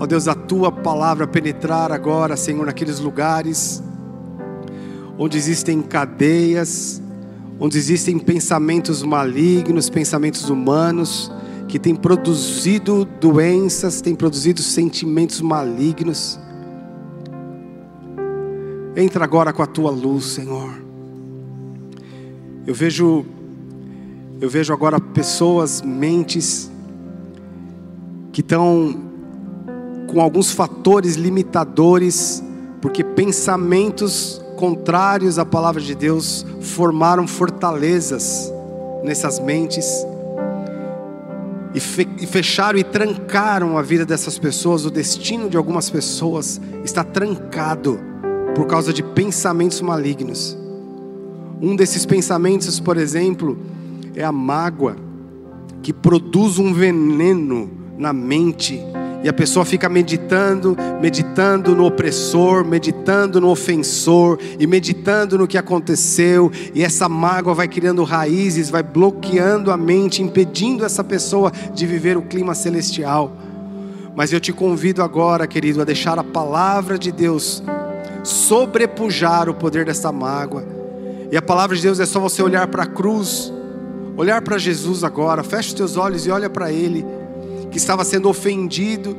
ó 0.00 0.04
Deus, 0.04 0.26
a 0.26 0.34
tua 0.34 0.72
palavra 0.72 1.28
penetrar 1.28 1.92
agora, 1.92 2.36
Senhor, 2.36 2.66
naqueles 2.66 2.98
lugares 2.98 3.80
onde 5.22 5.36
existem 5.36 5.82
cadeias, 5.82 7.02
onde 7.58 7.76
existem 7.76 8.18
pensamentos 8.18 9.02
malignos, 9.02 9.90
pensamentos 9.90 10.48
humanos, 10.48 11.30
que 11.68 11.78
têm 11.78 11.94
produzido 11.94 13.04
doenças, 13.20 14.00
têm 14.00 14.14
produzido 14.14 14.62
sentimentos 14.62 15.42
malignos. 15.42 16.40
Entra 18.96 19.22
agora 19.22 19.52
com 19.52 19.62
a 19.62 19.66
tua 19.66 19.90
luz, 19.90 20.24
Senhor. 20.24 20.72
Eu 22.66 22.74
vejo 22.74 23.26
eu 24.40 24.48
vejo 24.48 24.72
agora 24.72 24.98
pessoas, 24.98 25.82
mentes 25.82 26.70
que 28.32 28.40
estão 28.40 28.98
com 30.06 30.18
alguns 30.18 30.50
fatores 30.50 31.16
limitadores, 31.16 32.42
porque 32.80 33.04
pensamentos 33.04 34.40
contrários 34.60 35.38
à 35.38 35.44
palavra 35.46 35.80
de 35.80 35.94
Deus 35.94 36.44
formaram 36.60 37.26
fortalezas 37.26 38.52
nessas 39.02 39.40
mentes 39.40 40.06
e, 41.74 41.80
fecharam 42.26 42.78
e 42.78 42.84
trancaram 42.84 43.78
a 43.78 43.82
vida 43.82 44.04
dessas 44.04 44.38
pessoas. 44.38 44.84
O 44.84 44.90
destino 44.90 45.48
de 45.48 45.56
algumas 45.56 45.88
pessoas 45.88 46.60
está 46.84 47.02
trancado 47.02 47.98
por 48.54 48.66
causa 48.66 48.92
de 48.92 49.02
pensamentos 49.02 49.80
malignos. 49.80 50.58
Um 51.62 51.74
desses 51.74 52.04
pensamentos, 52.04 52.78
por 52.78 52.98
exemplo, 52.98 53.58
é 54.14 54.22
a 54.22 54.32
mágoa, 54.32 54.94
que 55.82 55.92
produz 55.92 56.58
um 56.58 56.74
veneno 56.74 57.70
na 57.96 58.12
mente 58.12 58.78
e 59.22 59.28
a 59.28 59.32
pessoa 59.32 59.64
fica 59.66 59.88
meditando, 59.88 60.76
meditando 61.00 61.74
no 61.76 61.84
opressor, 61.84 62.64
meditando 62.64 63.40
no 63.40 63.48
ofensor 63.48 64.38
e 64.58 64.66
meditando 64.66 65.36
no 65.36 65.46
que 65.46 65.58
aconteceu, 65.58 66.50
e 66.74 66.82
essa 66.82 67.08
mágoa 67.08 67.52
vai 67.52 67.68
criando 67.68 68.02
raízes, 68.02 68.70
vai 68.70 68.82
bloqueando 68.82 69.70
a 69.70 69.76
mente, 69.76 70.22
impedindo 70.22 70.84
essa 70.84 71.04
pessoa 71.04 71.52
de 71.74 71.86
viver 71.86 72.16
o 72.16 72.22
clima 72.22 72.54
celestial. 72.54 73.36
Mas 74.16 74.32
eu 74.32 74.40
te 74.40 74.52
convido 74.52 75.02
agora, 75.02 75.46
querido, 75.46 75.82
a 75.82 75.84
deixar 75.84 76.18
a 76.18 76.24
palavra 76.24 76.98
de 76.98 77.12
Deus 77.12 77.62
sobrepujar 78.24 79.48
o 79.48 79.54
poder 79.54 79.84
dessa 79.84 80.10
mágoa. 80.10 80.64
E 81.30 81.36
a 81.36 81.42
palavra 81.42 81.76
de 81.76 81.82
Deus 81.82 82.00
é 82.00 82.06
só 82.06 82.18
você 82.18 82.42
olhar 82.42 82.66
para 82.68 82.84
a 82.84 82.86
cruz, 82.86 83.52
olhar 84.16 84.40
para 84.42 84.58
Jesus 84.58 85.04
agora, 85.04 85.42
fecha 85.42 85.68
os 85.68 85.74
teus 85.74 85.96
olhos 85.96 86.26
e 86.26 86.30
olha 86.30 86.48
para 86.48 86.72
Ele 86.72 87.19
que 87.70 87.78
estava 87.78 88.04
sendo 88.04 88.28
ofendido, 88.28 89.16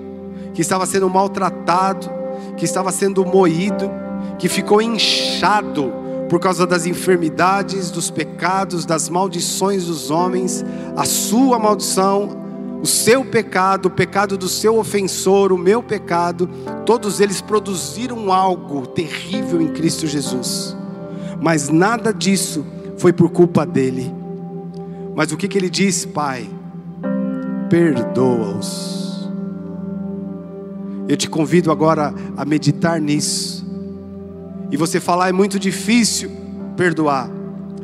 que 0.53 0.61
estava 0.61 0.85
sendo 0.85 1.09
maltratado, 1.09 2.09
que 2.57 2.65
estava 2.65 2.91
sendo 2.91 3.25
moído, 3.25 3.89
que 4.37 4.49
ficou 4.49 4.81
inchado 4.81 5.93
por 6.29 6.39
causa 6.39 6.65
das 6.65 6.85
enfermidades, 6.85 7.91
dos 7.91 8.09
pecados, 8.09 8.85
das 8.85 9.09
maldições 9.09 9.85
dos 9.85 10.09
homens, 10.09 10.63
a 10.95 11.05
sua 11.05 11.59
maldição 11.59 12.39
O 12.81 12.85
seu 12.87 13.23
pecado, 13.23 13.85
o 13.85 13.91
pecado 13.91 14.35
do 14.35 14.49
seu 14.49 14.79
ofensor, 14.79 15.51
o 15.53 15.57
meu 15.57 15.83
pecado, 15.83 16.49
todos 16.83 17.19
eles 17.19 17.39
produziram 17.39 18.33
algo 18.33 18.87
terrível 18.87 19.61
em 19.61 19.67
Cristo 19.67 20.07
Jesus. 20.07 20.75
Mas 21.39 21.69
nada 21.69 22.11
disso 22.11 22.65
foi 22.97 23.13
por 23.13 23.29
culpa 23.29 23.67
dele. 23.67 24.11
Mas 25.15 25.31
o 25.31 25.37
que, 25.37 25.47
que 25.47 25.59
ele 25.59 25.69
disse, 25.69 26.07
Pai? 26.07 26.49
Perdoa-os. 27.71 29.29
Eu 31.07 31.15
te 31.15 31.29
convido 31.29 31.71
agora 31.71 32.13
a 32.35 32.43
meditar 32.43 32.99
nisso. 32.99 33.65
E 34.69 34.75
você 34.75 34.99
falar, 34.99 35.29
é 35.29 35.31
muito 35.31 35.57
difícil 35.57 36.29
perdoar. 36.75 37.29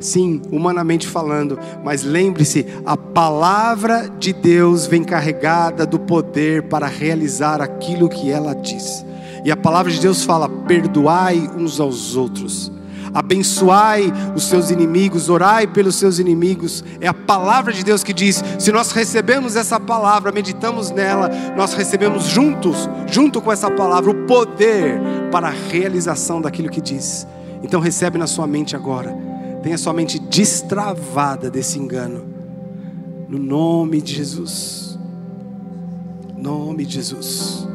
Sim, 0.01 0.41
humanamente 0.51 1.07
falando, 1.07 1.57
mas 1.85 2.03
lembre-se, 2.03 2.65
a 2.85 2.97
palavra 2.97 4.09
de 4.19 4.33
Deus 4.33 4.85
vem 4.85 5.05
carregada 5.05 5.85
do 5.85 5.97
poder 5.97 6.63
para 6.63 6.85
realizar 6.85 7.61
aquilo 7.61 8.09
que 8.09 8.29
ela 8.29 8.53
diz. 8.53 9.05
E 9.45 9.51
a 9.51 9.55
palavra 9.55 9.89
de 9.89 10.01
Deus 10.01 10.21
fala: 10.23 10.49
perdoai 10.49 11.49
uns 11.57 11.79
aos 11.79 12.15
outros, 12.17 12.71
abençoai 13.20 14.11
os 14.36 14.47
seus 14.47 14.70
inimigos, 14.70 15.30
orai 15.30 15.68
pelos 15.68 15.95
seus 15.95 16.20
inimigos. 16.20 16.84
É 17.01 17.07
a 17.07 17.13
palavra 17.13 17.74
de 17.74 17.84
Deus 17.84 18.03
que 18.03 18.13
diz: 18.13 18.43
se 18.59 18.72
nós 18.72 18.91
recebemos 18.91 19.55
essa 19.55 19.80
palavra, 19.80 20.32
meditamos 20.32 20.91
nela, 20.91 21.30
nós 21.55 21.74
recebemos 21.74 22.26
juntos, 22.26 22.89
junto 23.07 23.41
com 23.41 23.51
essa 23.51 23.70
palavra, 23.72 24.11
o 24.11 24.26
poder 24.26 24.99
para 25.32 25.47
a 25.47 25.51
realização 25.51 26.41
daquilo 26.41 26.70
que 26.70 26.82
diz. 26.82 27.28
Então 27.63 27.80
recebe 27.80 28.18
na 28.18 28.28
sua 28.28 28.45
mente 28.45 28.76
agora 28.76 29.28
tenha 29.68 29.78
sua 29.78 29.91
mente 29.91 30.18
destravada 30.18 31.49
desse 31.49 31.78
engano. 31.78 32.26
No 33.28 33.38
nome 33.38 34.01
de 34.01 34.15
Jesus. 34.15 34.97
Nome 36.38 36.86
de 36.86 36.93
Jesus. 36.93 37.68